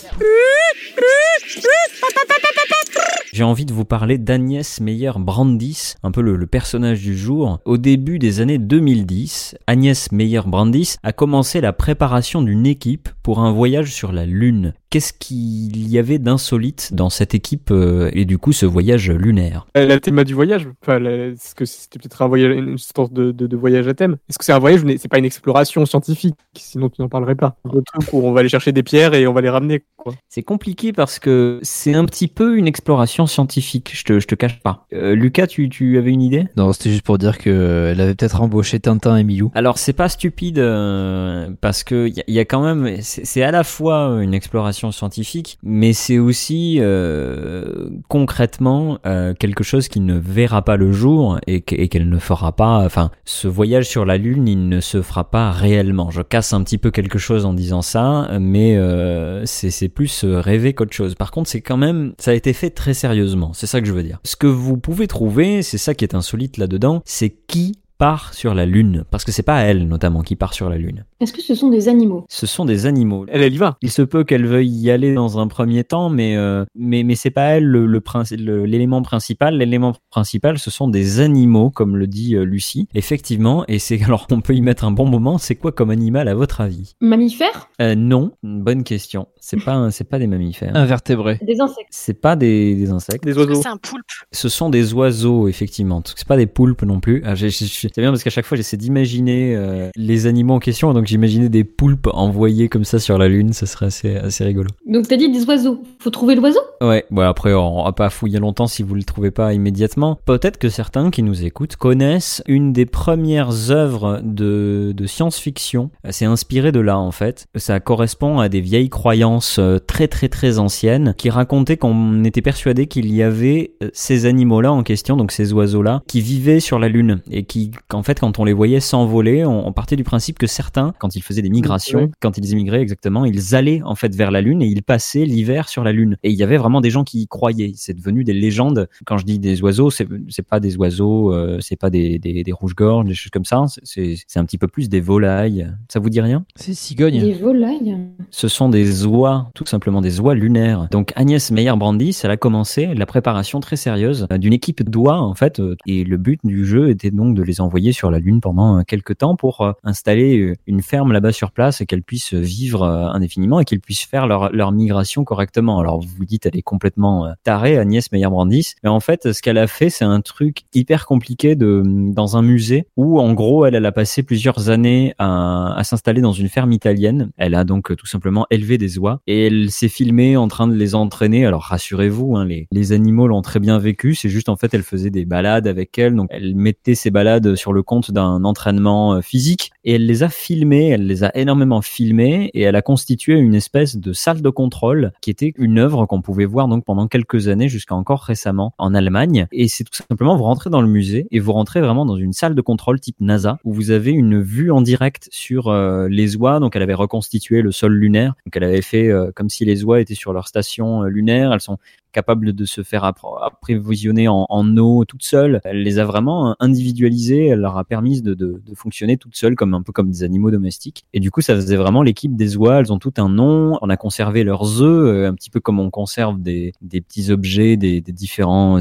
J'ai 3.33 3.45
envie 3.45 3.67
de 3.67 3.73
vous 3.73 3.85
parler 3.85 4.19
d'Agnès 4.19 4.81
Meyer-Brandis, 4.81 5.95
un 6.03 6.11
peu 6.11 6.23
le, 6.23 6.35
le 6.35 6.47
personnage 6.47 7.01
du 7.03 7.17
jour. 7.17 7.61
Au 7.67 7.77
début 7.79 8.19
des 8.19 8.41
années 8.41 8.59
2010, 8.59 9.55
Agnès 9.69 10.11
Meyer-Brandis 10.11 10.97
a 11.05 11.13
commencé 11.13 11.61
la 11.61 11.73
préparation 11.73 12.43
d'une 12.43 12.67
équipe 12.67 13.09
pour 13.23 13.39
un 13.39 13.53
voyage 13.53 13.93
sur 13.93 14.11
la 14.13 14.27
Lune. 14.27 14.73
Qu'est-ce 14.91 15.13
qu'il 15.13 15.87
y 15.87 15.99
avait 15.99 16.19
d'insolite 16.19 16.95
dans 16.95 17.11
cette 17.11 17.35
équipe 17.35 17.71
euh, 17.71 18.09
et 18.15 18.25
du 18.25 18.39
coup 18.39 18.53
ce 18.53 18.65
voyage 18.65 19.11
lunaire? 19.11 19.67
Euh, 19.77 19.87
La 19.87 20.01
thème 20.01 20.25
du 20.25 20.33
voyage, 20.33 20.67
enfin, 20.83 21.05
est-ce 21.05 21.55
que 21.55 21.67
c'était 21.67 21.99
peut-être 21.99 22.23
un 22.23 22.27
voyage, 22.29 22.57
une 22.57 22.79
sorte 22.79 23.13
de, 23.13 23.31
de- 23.31 23.47
de 23.47 23.57
voyage 23.57 23.87
à 23.87 23.93
thème 23.93 24.17
Est-ce 24.31 24.39
que 24.39 24.45
c'est 24.47 24.53
un 24.55 24.59
voyage, 24.59 24.81
c'est 24.97 25.09
pas 25.09 25.19
une 25.19 25.27
exploration 25.27 25.85
scientifique? 25.85 26.35
Sinon, 26.57 26.89
tu 26.89 27.03
n'en 27.03 27.09
parlerais 27.11 27.35
pas. 27.35 27.57
Truc 27.69 28.13
où 28.15 28.23
on 28.27 28.33
va 28.33 28.41
aller 28.41 28.49
chercher 28.49 28.73
des 28.73 28.83
pierres 28.83 29.13
et 29.13 29.27
on 29.27 29.35
va 29.35 29.43
les 29.43 29.51
ramener. 29.51 29.83
C'est 30.31 30.43
compliqué 30.43 30.93
parce 30.95 31.19
que 31.19 31.59
c'est 31.63 31.93
un 31.93 32.07
petit 32.07 32.29
peu 32.29 32.57
une 32.57 32.67
exploration 32.67 33.27
scientifique, 33.27 33.91
je 33.95 34.05
te, 34.05 34.21
je 34.21 34.27
te 34.27 34.35
cache 34.35 34.61
pas. 34.61 34.87
Euh, 34.95 35.15
Lucas, 35.15 35.49
tu, 35.49 35.69
tu 35.69 35.99
avais 35.99 36.13
une 36.13 36.23
idée? 36.23 36.47
Non, 36.57 36.73
c'était 36.73 36.91
juste 36.91 37.03
pour 37.05 37.19
dire 37.19 37.37
qu'elle 37.37 38.01
avait 38.01 38.15
peut-être 38.15 38.41
embauché 38.41 38.81
Tintin 38.81 39.17
et 39.19 39.25
Milou. 39.25 39.51
Alors 39.55 39.77
c'est 39.77 39.93
pas 39.93 40.09
stupide 40.09 40.61
euh, 40.61 41.51
parce 41.61 41.85
que 41.85 42.07
il 42.09 42.15
y, 42.17 42.21
a- 42.21 42.25
y 42.27 42.39
a 42.39 42.47
quand 42.47 42.63
même 42.63 42.97
c'est 43.03 43.43
à 43.43 43.51
la 43.51 43.65
fois 43.65 44.19
une 44.23 44.33
exploration 44.33 44.78
scientifique 44.93 45.59
mais 45.63 45.93
c'est 45.93 46.19
aussi 46.19 46.79
euh, 46.81 47.91
concrètement 48.09 48.99
euh, 49.07 49.35
quelque 49.35 49.65
chose 49.65 49.89
qui 49.89 50.01
ne 50.01 50.19
verra 50.19 50.63
pas 50.63 50.77
le 50.77 50.93
jour 50.93 51.39
et 51.47 51.61
que- 51.61 51.75
et 51.75 51.89
qu'elle 51.89 52.09
ne 52.09 52.19
fera 52.19 52.53
pas 52.53 52.85
enfin 52.85 53.11
ce 53.25 53.49
voyage 53.49 53.89
sur 53.89 54.05
la 54.05 54.17
lune 54.17 54.49
il 54.49 54.69
ne 54.69 54.81
se 54.81 55.03
fera 55.03 55.31
pas 55.31 55.51
réellement. 55.51 56.11
Je 56.11 56.23
casse 56.23 56.53
un 56.53 56.63
petit 56.63 56.79
peu 56.79 56.91
quelque 56.91 57.19
chose 57.19 57.45
en 57.45 57.53
disant 57.53 57.83
ça 57.83 58.29
mais 58.41 58.77
euh, 58.77 59.45
c'est 59.45 59.71
c'est 59.71 59.89
plus 59.89 60.25
euh, 60.25 60.41
rêver 60.41 60.73
qu'autre 60.75 60.93
chose. 60.95 61.15
Par 61.15 61.31
contre 61.31 61.49
c'est 61.51 61.61
quand 61.61 61.77
même 61.77 62.15
ça 62.19 62.31
a 62.31 62.35
été 62.35 62.53
fait 62.53 62.71
très 62.71 62.95
sérieusement, 62.95 63.53
c'est 63.55 63.67
ça 63.67 63.81
que 63.81 63.87
je 63.87 63.93
veux 63.93 64.03
dire. 64.03 64.19
Ce 64.25 64.37
que 64.37 64.47
vous 64.47 64.77
pouvez 64.79 65.07
trouver, 65.07 65.63
c'est 65.63 65.79
ça 65.79 65.95
qui 65.95 66.05
est 66.05 66.15
insolite 66.15 66.57
là-dedans, 66.57 67.03
c'est 67.05 67.31
qui 67.31 67.79
part 67.99 68.33
sur 68.35 68.55
la 68.55 68.65
Lune, 68.67 69.05
parce 69.11 69.25
que 69.25 69.33
c'est 69.33 69.43
pas 69.43 69.61
elle 69.63 69.89
notamment 69.89 70.23
qui 70.23 70.37
part 70.37 70.55
sur 70.55 70.71
la 70.71 70.79
Lune. 70.79 71.05
Est-ce 71.21 71.33
que 71.33 71.43
ce 71.43 71.55
sont 71.55 71.69
des 71.71 71.89
animaux? 71.89 72.25
Ce 72.29 72.47
sont 72.47 72.65
des 72.65 72.87
animaux. 72.87 73.25
Elle, 73.29 73.43
elle 73.43 73.55
y 73.55 73.59
va. 73.59 73.77
Il 73.83 73.91
se 73.91 74.03
peut 74.03 74.25
qu'elle 74.25 74.47
veuille 74.47 74.69
y 74.69 74.91
aller 74.91 75.15
dans 75.15 75.39
un 75.39 75.49
premier 75.49 75.83
temps, 75.85 76.11
mais 76.11 76.37
euh, 76.37 76.65
mais 76.77 77.03
mais 77.03 77.15
c'est 77.17 77.31
pas 77.31 77.57
elle 77.57 77.65
le, 77.65 77.87
le 77.87 78.01
princi- 78.01 78.37
le- 78.43 78.65
l'élément 78.67 79.03
principal. 79.03 79.57
L'élément 79.59 79.95
principal, 80.11 80.59
ce 80.59 80.71
sont 80.71 80.89
des 80.89 81.21
animaux, 81.21 81.71
comme 81.71 81.97
le 81.97 82.07
dit 82.07 82.37
euh, 82.37 82.45
Lucie. 82.45 82.87
Effectivement, 82.95 83.65
et 83.69 83.79
c'est 83.79 84.01
alors 84.05 84.27
on 84.31 84.41
peut 84.41 84.55
y 84.55 84.61
mettre 84.61 84.85
un 84.85 84.91
bon 84.93 85.07
moment. 85.07 85.39
C'est 85.39 85.57
quoi 85.57 85.73
comme 85.73 85.91
animal 85.91 86.29
à 86.29 86.35
votre 86.35 86.61
avis? 86.61 86.95
Mammifères 87.01 87.69
euh, 87.81 87.95
Non, 87.95 88.33
bonne 88.43 88.85
question. 88.85 89.27
C'est 89.41 89.63
pas 89.63 89.91
c'est 89.91 90.09
pas 90.09 90.19
des 90.19 90.27
mammifères. 90.29 90.77
Invertébrés. 90.77 91.39
Des 91.43 91.61
insectes 91.61 91.89
C'est 91.91 92.15
pas 92.21 92.37
des, 92.37 92.75
des 92.77 92.91
insectes. 92.91 93.25
Des 93.25 93.37
oiseaux. 93.37 93.55
c'est 93.61 93.69
un 93.69 93.77
poulpe? 93.77 94.05
Ce 94.33 94.49
sont 94.49 94.71
des 94.71 94.95
oiseaux, 94.95 95.49
effectivement. 95.49 96.03
C'est 96.15 96.27
pas 96.29 96.37
des 96.37 96.47
poulpes 96.47 96.83
non 96.83 97.01
plus. 97.01 97.23
Ah, 97.25 97.35
C'est 97.37 97.97
bien 97.99 98.11
parce 98.11 98.23
qu'à 98.23 98.31
chaque 98.31 98.45
fois, 98.47 98.57
j'essaie 98.57 98.77
d'imaginer 98.77 99.57
euh, 99.57 99.89
les 99.97 100.27
animaux 100.27 100.55
en 100.55 100.59
question. 100.59 100.93
Donc, 100.93 101.08
j'imaginais 101.09 101.49
des 101.49 101.65
poulpes 101.65 102.09
envoyés 102.13 102.69
comme 102.69 102.85
ça 102.85 102.99
sur 102.99 103.19
la 103.19 103.29
Lune. 103.29 103.53
Ça 103.53 103.67
serait 103.67 103.87
assez, 103.87 104.17
assez 104.17 104.45
rigolo. 104.45 104.69
Donc 104.87 105.09
t'as 105.09 105.17
dit 105.17 105.31
des 105.31 105.45
oiseaux. 105.47 105.83
Faut 105.99 106.11
trouver 106.11 106.35
l'oiseau? 106.35 106.61
Ouais, 106.81 107.05
bon, 107.11 107.23
après, 107.23 107.55
on 107.55 107.85
va 107.85 107.93
pas 107.93 108.11
fouiller 108.11 108.39
longtemps 108.39 108.67
si 108.67 108.83
vous 108.83 108.95
le 108.95 109.03
trouvez 109.03 109.31
pas 109.31 109.53
immédiatement. 109.55 110.19
Peut-être 110.25 110.59
que 110.59 110.69
certains 110.69 111.11
qui 111.11 111.23
nous 111.23 111.45
écoutent 111.45 111.77
connaissent 111.77 112.43
une 112.47 112.73
des 112.73 112.87
premières 112.87 113.71
œuvres 113.71 114.21
de, 114.23 114.93
de 114.95 115.07
science-fiction. 115.07 115.91
C'est 116.11 116.25
inspiré 116.25 116.71
de 116.71 116.81
là, 116.81 116.99
en 116.99 117.11
fait. 117.11 117.47
Ça 117.57 117.81
correspond 117.81 118.39
à 118.39 118.49
des 118.49 118.61
vieilles 118.61 118.91
croyances 118.91 119.59
euh, 119.59 119.79
très, 119.79 120.09
très, 120.09 120.29
très 120.29 120.59
anciennes 120.59 121.15
qui 121.17 121.31
racontaient 121.31 121.77
qu'on 121.77 122.23
était 122.25 122.43
persuadé 122.43 122.87
qu'il 122.87 123.13
y 123.13 123.23
avait 123.23 123.73
euh, 123.83 123.91
ces 123.93 124.27
animaux-là 124.27 124.73
en 124.73 124.83
question, 124.83 125.17
donc 125.17 125.33
ces 125.33 125.53
oiseaux-là, 125.53 126.03
qui 126.07 126.21
vivaient 126.21 126.61
sur 126.61 126.79
la 126.79 126.89
Lune 126.89 127.21
et 127.31 127.45
qui, 127.45 127.73
qu'en 127.89 128.03
fait, 128.03 128.21
quand 128.21 128.39
on 128.39 128.45
les 128.45 128.53
voyait 128.53 128.81
s'envoler, 128.81 129.45
on, 129.45 129.67
on 129.67 129.73
partait 129.73 129.97
du 129.97 130.05
principe 130.05 130.39
que 130.39 130.47
certains, 130.47 130.95
quand 130.99 131.17
ils 131.17 131.23
faisaient 131.23 131.43
des 131.43 131.51
migrations, 131.51 132.11
quand 132.21 132.39
ils 132.39 132.53
émigraient 132.53 132.81
exactement, 132.81 133.25
ils 133.25 133.55
allaient 133.55 133.83
en 133.85 133.95
fait 133.95 134.15
vers 134.15 134.31
la 134.31 134.41
Lune 134.41 134.63
et 134.63 134.67
ils 134.67 134.83
passaient 134.83 135.25
l'hiver 135.25 135.69
sur 135.69 135.85
la 135.85 135.93
Lune. 135.93 136.17
Et 136.23 136.31
il 136.31 136.37
y 136.37 136.43
avait 136.43 136.57
vraiment 136.57 136.81
des 136.81 136.91
gens 136.91 137.05
qui 137.05 137.23
y 137.23 137.27
croyaient. 137.27 137.73
C'est 137.75 137.95
devenu 137.95 138.25
des 138.25 138.33
légendes. 138.35 138.89
Quand 139.07 139.19
je 139.19 139.25
dis 139.25 139.39
des 139.39 139.63
oiseaux, 139.63 139.91
c'est 139.91 140.07
pas 140.49 140.61
des 140.61 140.77
oiseaux, 140.77 141.33
euh, 141.33 141.59
c'est 141.61 141.77
pas 141.77 141.91
des, 141.91 142.19
des, 142.19 142.43
des 142.43 142.53
rouges-gorges, 142.53 143.07
des 143.07 143.15
choses 143.15 143.31
comme 143.31 143.45
ça. 143.45 143.65
C'est- 143.83 144.17
un 144.39 144.45
petit 144.45 144.59
peu 144.59 144.69
plus 144.69 144.89
des 144.89 145.01
volailles. 145.01 145.69
Ça 145.89 145.99
vous 145.99 146.11
dit 146.11 146.21
rien? 146.21 146.45
C'est 146.55 146.75
cigogne. 146.75 147.21
Des 147.21 147.33
volailles 147.33 147.97
ce 148.31 148.47
sont 148.47 148.69
des 148.69 149.05
oies, 149.05 149.51
tout 149.55 149.67
simplement 149.67 150.01
des 150.01 150.21
oies 150.21 150.35
lunaires. 150.35 150.89
Donc 150.91 151.13
Agnès 151.17 151.51
Meyer-Brandis, 151.51 152.21
elle 152.23 152.31
a 152.31 152.37
commencé 152.37 152.87
la 152.95 153.07
préparation 153.07 153.61
très 153.61 153.77
sérieuse 153.77 154.27
euh, 154.31 154.39
d'une 154.39 154.53
équipe 154.53 154.89
d'oies 154.89 155.19
en 155.21 155.35
fait, 155.35 155.61
euh, 155.61 155.77
et 155.87 156.05
le 156.05 156.17
but 156.17 156.41
du 156.45 156.65
jeu 156.65 156.91
était 156.91 157.11
donc 157.11 157.35
de 157.35 157.43
les 157.43 157.61
envoyer 157.61 157.93
sur 157.93 158.11
la 158.11 158.19
Lune 158.21 158.41
pendant 158.41 158.79
euh, 158.79 158.83
quelques 158.87 159.19
temps 159.19 159.35
pour 159.37 159.73
installer 159.85 160.55
une 160.67 160.83
ferme 160.89 161.13
là-bas 161.13 161.33
sur 161.33 161.53
place 161.53 161.81
et 161.81 161.87
qu'elles 161.87 162.03
puissent 162.03 162.35
vivre 162.35 162.83
euh, 162.83 163.09
indéfiniment 163.09 163.61
et 163.61 163.65
qu'ils 163.65 163.81
puissent 163.81 164.05
faire 164.05 164.27
leur, 164.27 164.73
migration 164.73 165.25
correctement. 165.25 165.79
Alors 165.79 166.01
vous 166.01 166.09
vous 166.17 166.25
dites, 166.25 166.47
elle 166.47 166.57
est 166.57 166.63
complètement 166.63 167.27
euh, 167.27 167.33
tarée, 167.43 167.79
Agnès 167.79 168.11
Meyer-Brandis, 168.13 168.75
mais 168.83 168.91
en 168.91 169.01
fait, 169.01 169.33
ce 169.33 169.43
qu'elle 169.43 169.59
a 169.59 169.67
fait, 169.67 169.91
c'est 169.91 170.05
un 170.05 170.21
truc 170.21 170.63
hyper 170.75 171.07
compliqué 171.07 171.57
de 171.57 171.83
dans 171.87 172.37
un 172.37 172.43
musée 172.43 172.87
où 172.97 173.21
en 173.21 173.33
gros, 173.33 173.67
elle, 173.67 173.85
a 173.85 173.93
passé 173.93 174.23
plusieurs 174.23 174.71
années 174.71 175.15
à, 175.19 175.81
s'installer 175.85 176.21
dans 176.21 176.33
une 176.33 176.49
ferme 176.49 176.73
italienne. 176.73 177.31
Elle 177.37 177.55
a 177.55 177.65
donc 177.65 177.95
tout 177.97 178.07
simplement 178.07 178.47
élevé 178.51 178.79
des 178.79 178.99
oies 178.99 179.21
et 179.27 179.47
elle 179.47 179.71
s'est 179.71 179.89
filmée 179.89 180.37
en 180.37 180.49
train 180.49 180.67
de 180.67 180.75
les 180.75 180.95
entraîner. 180.95 181.47
Alors 181.47 181.63
rassurez-vous, 181.63 182.37
hein, 182.37 182.45
les, 182.45 182.67
les 182.71 182.93
animaux 182.93 183.27
l'ont 183.27 183.43
très 183.43 183.61
bien 183.61 183.79
vécu. 183.79 184.15
C'est 184.15 184.29
juste 184.29 184.49
en 184.49 184.57
fait, 184.57 184.75
elle 184.75 184.83
faisait 184.83 185.11
des 185.11 185.25
balades 185.25 185.67
avec 185.67 185.99
elle. 185.99 186.15
Donc 186.15 186.29
elle 186.31 186.55
mettait 186.55 186.95
ces 186.95 187.11
balades 187.11 187.55
sur 187.55 187.73
le 187.73 187.83
compte 187.83 188.11
d'un 188.11 188.45
entraînement 188.45 189.15
euh, 189.15 189.21
physique 189.21 189.71
et 189.85 189.95
elle 189.95 190.07
les 190.07 190.23
a 190.23 190.29
filmées 190.29 190.78
elle 190.87 191.07
les 191.07 191.25
a 191.25 191.37
énormément 191.37 191.83
filmés 191.83 192.51
et 192.55 192.63
elle 192.63 192.77
a 192.77 192.83
constitué 192.83 193.35
une 193.35 193.55
espèce 193.55 193.97
de 193.97 194.13
salle 194.13 194.43
de 194.43 194.51
contrôle 194.51 195.13
qui 195.21 195.31
était 195.31 195.53
une 195.57 195.79
œuvre 195.79 196.07
qu'on 196.07 196.23
pouvait 196.23 196.45
voir 196.45 196.69
donc 196.69 196.85
pendant 196.85 197.09
quelques 197.09 197.49
années 197.49 197.69
jusqu'à 197.69 197.95
encore 197.95 198.23
récemment 198.23 198.75
en 198.79 198.95
Allemagne. 198.95 199.47
Et 199.53 199.69
c'est 199.69 199.85
tout 199.85 200.03
simplement 200.09 200.37
vous 200.37 200.45
rentrez 200.45 200.71
dans 200.71 200.81
le 200.81 200.89
musée 200.89 201.27
et 201.31 201.41
vous 201.41 201.53
rentrez 201.53 201.81
vraiment 201.81 202.07
dans 202.07 202.17
une 202.17 202.33
salle 202.33 202.55
de 202.55 202.61
contrôle 202.61 203.01
type 203.01 203.17
NASA 203.21 203.59
où 203.65 203.73
vous 203.73 203.91
avez 203.91 204.13
une 204.13 204.41
vue 204.41 204.71
en 204.71 204.81
direct 204.81 205.29
sur 205.33 205.69
euh, 205.69 206.09
les 206.09 206.37
oies. 206.37 206.61
Donc 206.61 206.77
elle 206.77 206.83
avait 206.83 206.95
reconstitué 206.95 207.63
le 207.63 207.73
sol 207.73 207.93
lunaire. 207.93 208.35
Donc 208.47 208.57
elle 208.57 208.65
avait 208.65 208.83
fait 208.83 209.09
euh, 209.09 209.31
comme 209.35 209.49
si 209.49 209.65
les 209.65 209.85
oies 209.85 210.01
étaient 210.01 210.15
sur 210.15 210.33
leur 210.33 210.49
station 210.49 211.05
euh, 211.05 211.09
lunaire. 211.09 211.53
Elles 211.53 211.61
sont 211.61 211.79
capable 212.13 212.53
de 212.53 212.65
se 212.65 212.83
faire 212.83 213.05
approvisionner 213.05 214.29
en, 214.29 214.77
eau 214.77 215.05
toute 215.05 215.23
seule. 215.23 215.61
Elle 215.65 215.83
les 215.83 215.99
a 215.99 216.05
vraiment 216.05 216.57
individualisées, 216.61 217.47
elle 217.47 217.61
leur 217.61 217.77
a 217.77 217.85
permis 217.85 218.23
de, 218.23 218.35
de, 218.35 218.61
de, 218.65 218.75
fonctionner 218.75 219.17
toute 219.17 219.37
seule 219.37 219.55
comme 219.55 219.75
un 219.75 219.83
peu 219.83 219.93
comme 219.93 220.11
des 220.11 220.23
animaux 220.23 220.51
domestiques. 220.51 221.05
Et 221.13 221.21
du 221.21 221.31
coup, 221.31 221.41
ça 221.41 221.55
faisait 221.55 221.77
vraiment 221.77 222.03
l'équipe 222.03 222.35
des 222.37 222.57
oies. 222.57 222.81
Elles 222.81 222.93
ont 222.93 222.99
tout 222.99 223.15
un 223.19 223.29
nom. 223.29 223.79
On 223.83 223.91
a 223.91 223.97
conservé 223.97 224.45
leurs 224.45 224.83
œufs, 224.83 225.09
euh, 225.09 225.29
un 225.29 225.35
petit 225.35 225.51
peu 225.51 225.61
comme 225.61 225.81
on 225.81 225.91
conserve 225.91 226.41
des, 226.41 226.73
des 226.81 227.01
petits 227.01 227.31
objets 227.31 227.77
des, 227.77 228.01
des, 228.01 228.13
différents 228.13 228.81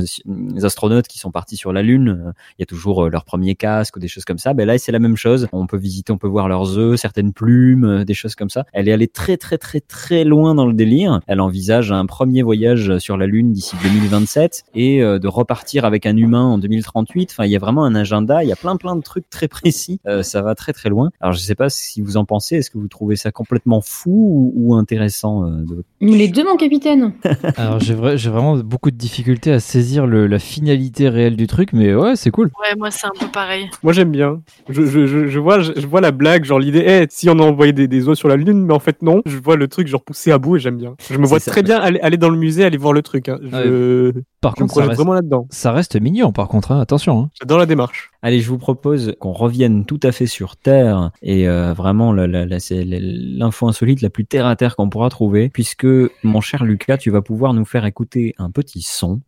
astronautes 0.64 1.08
qui 1.08 1.20
sont 1.20 1.32
partis 1.32 1.58
sur 1.58 1.74
la 1.74 1.82
Lune. 1.82 2.34
Il 2.58 2.62
y 2.62 2.64
a 2.64 2.66
toujours 2.66 3.06
euh, 3.06 3.10
leur 3.10 3.26
premier 3.26 3.56
casque 3.56 3.98
ou 3.98 4.00
des 4.00 4.08
choses 4.08 4.26
comme 4.26 4.38
ça. 4.38 4.54
Ben 4.54 4.66
là, 4.66 4.78
c'est 4.78 4.92
la 4.92 5.00
même 5.00 5.18
chose. 5.18 5.48
On 5.52 5.68
peut 5.68 5.78
visiter, 5.78 6.12
on 6.12 6.18
peut 6.18 6.28
voir 6.28 6.48
leurs 6.48 6.78
œufs, 6.78 7.00
certaines 7.00 7.34
plumes, 7.34 7.86
euh, 7.86 8.06
des 8.06 8.14
choses 8.14 8.36
comme 8.36 8.50
ça. 8.50 8.66
Elle 8.74 8.88
est 8.88 8.94
allée 8.94 9.08
très 9.08 9.38
très 9.38 9.58
très 9.58 9.80
très 9.80 10.24
loin 10.24 10.56
dans 10.56 10.66
le 10.66 10.74
délire. 10.74 11.22
Elle 11.28 11.42
envisage 11.42 11.92
un 11.92 12.06
premier 12.06 12.42
voyage 12.42 12.98
sur 13.00 13.17
la 13.18 13.28
Lune 13.28 13.52
d'ici 13.52 13.76
2027 13.84 14.64
et 14.76 15.04
euh, 15.04 15.20
de 15.20 15.28
repartir 15.28 15.86
avec 15.86 16.06
un 16.06 16.16
humain 16.16 16.44
en 16.44 16.58
2038. 16.58 17.30
Enfin, 17.32 17.46
il 17.46 17.52
y 17.52 17.56
a 17.56 17.60
vraiment 17.60 17.86
un 17.86 17.96
agenda, 17.96 18.44
il 18.44 18.50
y 18.50 18.52
a 18.52 18.56
plein 18.56 18.76
plein 18.78 18.96
de 18.96 19.02
trucs 19.02 19.30
très 19.30 19.48
précis. 19.48 20.00
Euh, 20.08 20.24
ça 20.24 20.42
va 20.42 20.56
très 20.56 20.74
très 20.74 20.90
loin. 20.90 21.10
Alors, 21.22 21.34
je 21.34 21.40
sais 21.40 21.56
pas 21.56 21.70
si 21.70 22.02
vous 22.02 22.18
en 22.18 22.26
pensez. 22.26 22.58
Est-ce 22.58 22.72
que 22.72 22.78
vous 22.78 22.88
trouvez 22.88 23.16
ça 23.16 23.32
complètement 23.32 23.82
fou 23.82 24.52
ou, 24.56 24.76
intéressant 24.76 25.46
euh, 25.46 25.64
de... 25.64 25.84
Les 26.02 26.28
deux, 26.28 26.44
mon 26.44 26.58
capitaine. 26.58 27.14
Alors, 27.58 27.80
j'ai 27.80 27.94
vrai, 27.94 28.16
vraiment 28.16 28.58
beaucoup 28.58 28.92
de 28.92 28.98
difficultés 28.98 29.52
à 29.52 29.60
saisir 29.60 30.06
le, 30.06 30.28
la 30.28 30.40
finalité 30.40 31.10
réelle 31.10 31.36
du 31.36 31.48
truc, 31.48 31.74
mais 31.74 31.96
ouais, 31.96 32.16
c'est 32.16 32.32
cool. 32.32 32.52
Ouais, 32.60 32.76
moi 32.78 32.92
c'est 32.92 33.08
un 33.08 33.14
peu 33.20 33.28
pareil. 33.28 33.70
Moi 33.84 33.94
j'aime 33.94 34.12
bien. 34.12 34.42
Je, 34.70 34.86
je, 34.86 35.28
je, 35.28 35.40
vois, 35.40 35.62
je, 35.62 35.86
vois 35.86 36.02
la 36.02 36.12
blague, 36.12 36.44
genre 36.44 36.60
l'idée, 36.60 36.80
hey, 36.80 37.08
si 37.10 37.30
on 37.30 37.40
a 37.40 37.44
envoyé 37.44 37.74
des, 37.74 37.88
des 37.88 38.08
sur 38.16 38.28
la 38.28 38.36
lune, 38.36 38.66
mais 38.66 38.74
en 38.74 38.80
fait 38.80 39.02
non. 39.02 39.22
Je 39.26 39.38
vois 39.38 39.56
le 39.56 39.68
truc 39.68 39.88
genre 39.88 40.02
poussé 40.02 40.32
à 40.32 40.38
bout 40.38 40.58
et 40.58 40.60
j'aime 40.60 40.78
bien. 40.78 40.96
Je 41.10 41.18
me 41.18 41.26
vois 41.26 41.40
très 41.40 41.64
bien 41.64 41.80
aller, 41.80 42.00
aller, 42.00 42.18
dans 42.18 42.30
le 42.30 42.38
musée, 42.38 42.64
aller 42.64 42.78
voir 42.78 42.94
le 42.94 43.02
truc. 43.08 43.30
Hein. 43.30 43.40
Je... 43.42 44.12
Par 44.42 44.54
contre, 44.54 44.74
ça 44.74 44.82
reste, 44.86 44.96
vraiment 44.96 45.14
là-dedans. 45.14 45.48
Ça 45.50 45.72
reste 45.72 46.00
mignon, 46.00 46.32
par 46.32 46.48
contre, 46.48 46.72
hein, 46.72 46.80
attention. 46.80 47.20
Hein. 47.20 47.30
J'adore 47.40 47.58
la 47.58 47.66
démarche. 47.66 48.12
Allez, 48.22 48.40
je 48.40 48.50
vous 48.50 48.58
propose 48.58 49.16
qu'on 49.20 49.32
revienne 49.32 49.86
tout 49.86 50.00
à 50.04 50.12
fait 50.12 50.28
sur 50.28 50.58
Terre 50.58 51.12
et 51.22 51.48
euh, 51.48 51.74
vraiment 51.74 52.14
la, 52.14 52.28
la, 52.28 52.46
la, 52.46 52.60
c'est 52.60 52.84
l'info 52.86 53.68
insolite 53.68 54.02
la 54.02 54.10
plus 54.10 54.26
terre 54.26 54.46
à 54.46 54.56
terre 54.56 54.76
qu'on 54.76 54.90
pourra 54.90 55.10
trouver, 55.10 55.50
puisque 55.50 55.88
mon 56.24 56.42
cher 56.42 56.64
Lucas, 56.64 56.98
tu 56.98 57.10
vas 57.10 57.22
pouvoir 57.22 57.54
nous 57.54 57.66
faire 57.66 57.86
écouter 57.86 58.36
un 58.38 58.52
petit 58.52 58.82
son. 58.82 59.22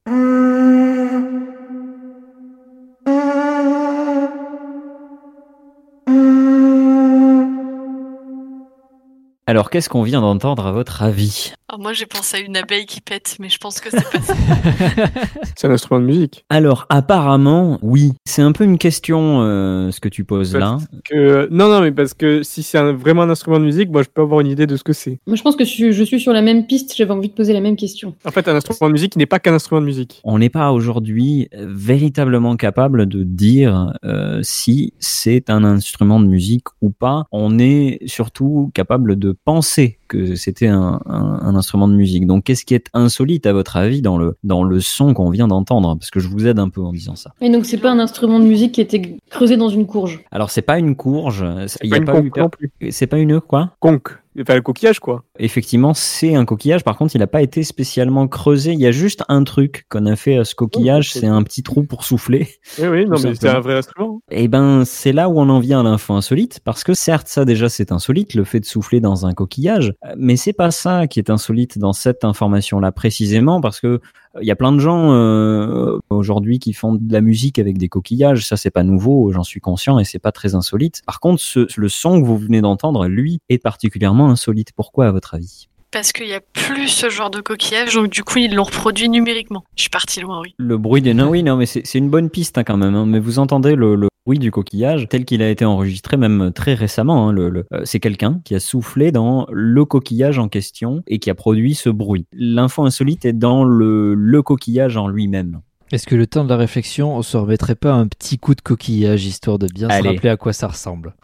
Alors, 9.49 9.71
qu'est-ce 9.71 9.89
qu'on 9.89 10.03
vient 10.03 10.21
d'entendre 10.21 10.67
à 10.67 10.71
votre 10.71 11.01
avis 11.01 11.53
Alors 11.69 11.81
Moi, 11.81 11.91
j'ai 11.93 12.05
pensé 12.05 12.37
à 12.37 12.39
une 12.39 12.55
abeille 12.55 12.85
qui 12.85 13.01
pète, 13.01 13.35
mais 13.39 13.49
je 13.49 13.57
pense 13.57 13.81
que 13.81 13.89
c'est 13.89 14.07
pas 14.11 14.21
ça. 14.21 14.35
c'est 15.55 15.65
un 15.65 15.71
instrument 15.71 15.99
de 15.99 16.05
musique. 16.05 16.45
Alors, 16.49 16.85
apparemment, 16.89 17.79
oui. 17.81 18.11
C'est 18.25 18.43
un 18.43 18.51
peu 18.51 18.63
une 18.63 18.77
question, 18.77 19.41
euh, 19.41 19.89
ce 19.89 19.99
que 19.99 20.07
tu 20.07 20.23
poses 20.23 20.51
parce 20.51 20.61
là. 20.61 20.77
Que... 21.03 21.47
Non, 21.49 21.67
non, 21.67 21.81
mais 21.81 21.91
parce 21.91 22.13
que 22.13 22.43
si 22.43 22.61
c'est 22.61 22.77
un... 22.77 22.93
vraiment 22.93 23.23
un 23.23 23.31
instrument 23.31 23.59
de 23.59 23.65
musique, 23.65 23.89
moi, 23.89 24.03
je 24.03 24.09
peux 24.13 24.21
avoir 24.21 24.41
une 24.41 24.51
idée 24.51 24.67
de 24.67 24.77
ce 24.77 24.83
que 24.83 24.93
c'est. 24.93 25.19
Moi, 25.25 25.35
je 25.35 25.41
pense 25.41 25.55
que 25.55 25.65
je 25.65 26.03
suis 26.03 26.19
sur 26.19 26.31
la 26.31 26.43
même 26.43 26.67
piste. 26.67 26.93
J'avais 26.95 27.09
envie 27.09 27.29
de 27.29 27.33
poser 27.33 27.53
la 27.53 27.61
même 27.61 27.75
question. 27.75 28.13
En 28.25 28.29
fait, 28.29 28.47
un 28.47 28.55
instrument 28.55 28.89
de 28.89 28.93
musique 28.93 29.15
n'est 29.15 29.25
pas 29.25 29.39
qu'un 29.39 29.55
instrument 29.55 29.81
de 29.81 29.87
musique. 29.87 30.21
On 30.25 30.37
n'est 30.37 30.49
pas 30.51 30.71
aujourd'hui 30.71 31.49
véritablement 31.53 32.55
capable 32.55 33.07
de 33.07 33.23
dire 33.23 33.93
euh, 34.05 34.41
si 34.43 34.93
c'est 34.99 35.49
un 35.49 35.63
instrument 35.63 36.19
de 36.19 36.27
musique 36.27 36.67
ou 36.81 36.91
pas. 36.91 37.25
On 37.31 37.57
est 37.57 37.97
surtout 38.05 38.69
capable 38.75 39.17
de 39.17 39.38
penser 39.43 39.98
que 40.09 40.35
c'était 40.35 40.67
un, 40.67 40.99
un, 41.05 41.39
un, 41.41 41.55
instrument 41.55 41.87
de 41.87 41.93
musique. 41.93 42.27
Donc, 42.27 42.43
qu'est-ce 42.43 42.65
qui 42.65 42.73
est 42.73 42.87
insolite 42.93 43.45
à 43.45 43.53
votre 43.53 43.77
avis 43.77 44.01
dans 44.01 44.17
le 44.17 44.35
dans 44.43 44.63
le 44.63 44.81
son 44.81 45.13
qu'on 45.13 45.29
vient 45.29 45.47
d'entendre? 45.47 45.95
Parce 45.97 46.11
que 46.11 46.19
je 46.19 46.27
vous 46.27 46.47
aide 46.47 46.59
un 46.59 46.67
peu 46.67 46.81
en 46.81 46.91
disant 46.91 47.15
ça. 47.15 47.31
Et 47.39 47.49
donc, 47.49 47.65
c'est 47.65 47.77
pas 47.77 47.91
un 47.91 47.99
instrument 47.99 48.39
de 48.39 48.45
musique 48.45 48.73
qui 48.73 48.81
était 48.81 49.17
creusé 49.29 49.55
dans 49.55 49.69
une 49.69 49.85
courge? 49.85 50.19
Alors, 50.31 50.49
c'est 50.49 50.61
pas 50.61 50.77
une 50.77 50.95
courge. 50.95 51.45
Il 51.81 51.89
y 51.89 51.95
a 51.95 52.01
pas 52.01 52.19
eu 52.19 52.91
C'est 52.91 53.07
pas 53.07 53.17
une 53.17 53.39
quoi? 53.39 53.71
Conque. 53.79 54.17
Enfin, 54.39 54.55
le 54.55 54.61
coquillage, 54.61 54.99
quoi. 54.99 55.23
Effectivement, 55.37 55.93
c'est 55.93 56.35
un 56.35 56.45
coquillage. 56.45 56.83
Par 56.83 56.97
contre, 56.97 57.15
il 57.15 57.19
n'a 57.19 57.27
pas 57.27 57.41
été 57.41 57.63
spécialement 57.63 58.27
creusé. 58.27 58.73
Il 58.73 58.79
y 58.79 58.85
a 58.85 58.91
juste 58.91 59.23
un 59.27 59.43
truc 59.43 59.85
qu'on 59.89 60.05
a 60.05 60.15
fait 60.15 60.37
à 60.37 60.45
ce 60.45 60.55
coquillage, 60.55 61.11
c'est 61.13 61.25
un 61.25 61.43
petit 61.43 61.63
trou 61.63 61.83
pour 61.83 62.03
souffler. 62.03 62.47
Oui, 62.77 62.87
oui, 62.87 63.05
non, 63.05 63.17
mais 63.21 63.35
c'est 63.35 63.49
un 63.49 63.59
vrai 63.59 63.75
instrument. 63.75 64.21
Et 64.31 64.47
ben, 64.47 64.85
c'est 64.85 65.11
là 65.11 65.29
où 65.29 65.39
on 65.39 65.49
en 65.49 65.59
vient 65.59 65.81
à 65.81 65.83
l'info 65.83 66.13
insolite, 66.13 66.59
parce 66.63 66.83
que 66.83 66.93
certes, 66.93 67.27
ça 67.27 67.43
déjà, 67.43 67.69
c'est 67.69 67.91
insolite, 67.91 68.33
le 68.35 68.43
fait 68.43 68.59
de 68.59 68.65
souffler 68.65 68.99
dans 68.99 69.25
un 69.25 69.33
coquillage, 69.33 69.93
mais 70.17 70.37
c'est 70.37 70.53
pas 70.53 70.71
ça 70.71 71.07
qui 71.07 71.19
est 71.19 71.29
insolite 71.29 71.77
dans 71.77 71.93
cette 71.93 72.23
information-là 72.23 72.91
précisément, 72.91 73.59
parce 73.61 73.79
que 73.79 73.99
il 74.39 74.47
y 74.47 74.51
a 74.51 74.55
plein 74.55 74.71
de 74.71 74.79
gens 74.79 75.11
euh, 75.11 75.97
aujourd'hui 76.09 76.59
qui 76.59 76.73
font 76.73 76.93
de 76.93 77.11
la 77.11 77.21
musique 77.21 77.59
avec 77.59 77.77
des 77.77 77.89
coquillages. 77.89 78.47
Ça, 78.47 78.57
c'est 78.57 78.69
pas 78.69 78.83
nouveau, 78.83 79.31
j'en 79.31 79.43
suis 79.43 79.59
conscient 79.59 79.99
et 79.99 80.03
c'est 80.03 80.19
pas 80.19 80.31
très 80.31 80.55
insolite. 80.55 81.01
Par 81.05 81.19
contre, 81.19 81.41
ce, 81.41 81.67
le 81.75 81.89
son 81.89 82.21
que 82.21 82.25
vous 82.25 82.37
venez 82.37 82.61
d'entendre, 82.61 83.07
lui, 83.07 83.41
est 83.49 83.57
particulièrement 83.57 84.29
insolite. 84.29 84.71
Pourquoi, 84.73 85.07
à 85.07 85.11
votre 85.11 85.33
avis? 85.33 85.67
Parce 85.91 86.11
qu'il 86.11 86.27
n'y 86.27 86.33
a 86.33 86.41
plus 86.41 86.87
ce 86.87 87.09
genre 87.09 87.29
de 87.29 87.41
coquillage, 87.41 87.95
donc 87.95 88.09
du 88.09 88.23
coup 88.23 88.39
ils 88.39 88.53
l'ont 88.53 88.63
reproduit 88.63 89.09
numériquement. 89.09 89.63
Je 89.75 89.81
suis 89.83 89.89
parti 89.89 90.19
loin, 90.21 90.41
oui. 90.41 90.53
Le 90.57 90.77
bruit 90.77 91.01
des... 91.01 91.13
Non, 91.13 91.29
oui, 91.29 91.43
non, 91.43 91.55
mais 91.57 91.65
c'est 91.65 91.95
une 91.95 92.09
bonne 92.09 92.29
piste 92.29 92.57
hein, 92.57 92.63
quand 92.63 92.77
même. 92.77 92.95
Hein. 92.95 93.05
Mais 93.05 93.19
vous 93.19 93.39
entendez 93.39 93.75
le, 93.75 93.95
le 93.95 94.07
bruit 94.25 94.39
du 94.39 94.51
coquillage 94.51 95.07
tel 95.09 95.25
qu'il 95.25 95.41
a 95.41 95.49
été 95.49 95.65
enregistré 95.65 96.17
même 96.17 96.51
très 96.53 96.73
récemment. 96.73 97.29
Hein, 97.29 97.33
le, 97.33 97.49
le... 97.49 97.65
Euh, 97.73 97.81
c'est 97.85 97.99
quelqu'un 97.99 98.41
qui 98.45 98.55
a 98.55 98.59
soufflé 98.59 99.11
dans 99.11 99.47
le 99.51 99.85
coquillage 99.85 100.37
en 100.39 100.47
question 100.47 101.01
et 101.07 101.19
qui 101.19 101.29
a 101.29 101.35
produit 101.35 101.73
ce 101.75 101.89
bruit. 101.89 102.25
L'info 102.33 102.83
insolite 102.85 103.25
est 103.25 103.33
dans 103.33 103.63
le, 103.63 104.13
le 104.13 104.41
coquillage 104.41 104.97
en 104.97 105.07
lui-même. 105.07 105.61
Est-ce 105.91 106.05
que 106.05 106.15
le 106.15 106.27
temps 106.27 106.43
de 106.43 106.49
la 106.49 106.57
réflexion, 106.57 107.15
on 107.15 107.23
se 107.23 107.35
remettrait 107.35 107.73
pas 107.73 107.93
un 107.93 108.07
petit 108.07 108.37
coup 108.37 108.53
de 108.53 108.61
coquillage 108.61 109.25
histoire 109.25 109.57
de 109.57 109.65
bien 109.65 109.87
Allez. 109.89 110.03
se 110.09 110.13
rappeler 110.13 110.29
à 110.29 110.37
quoi 110.37 110.53
ça 110.53 110.67
ressemble? 110.67 111.15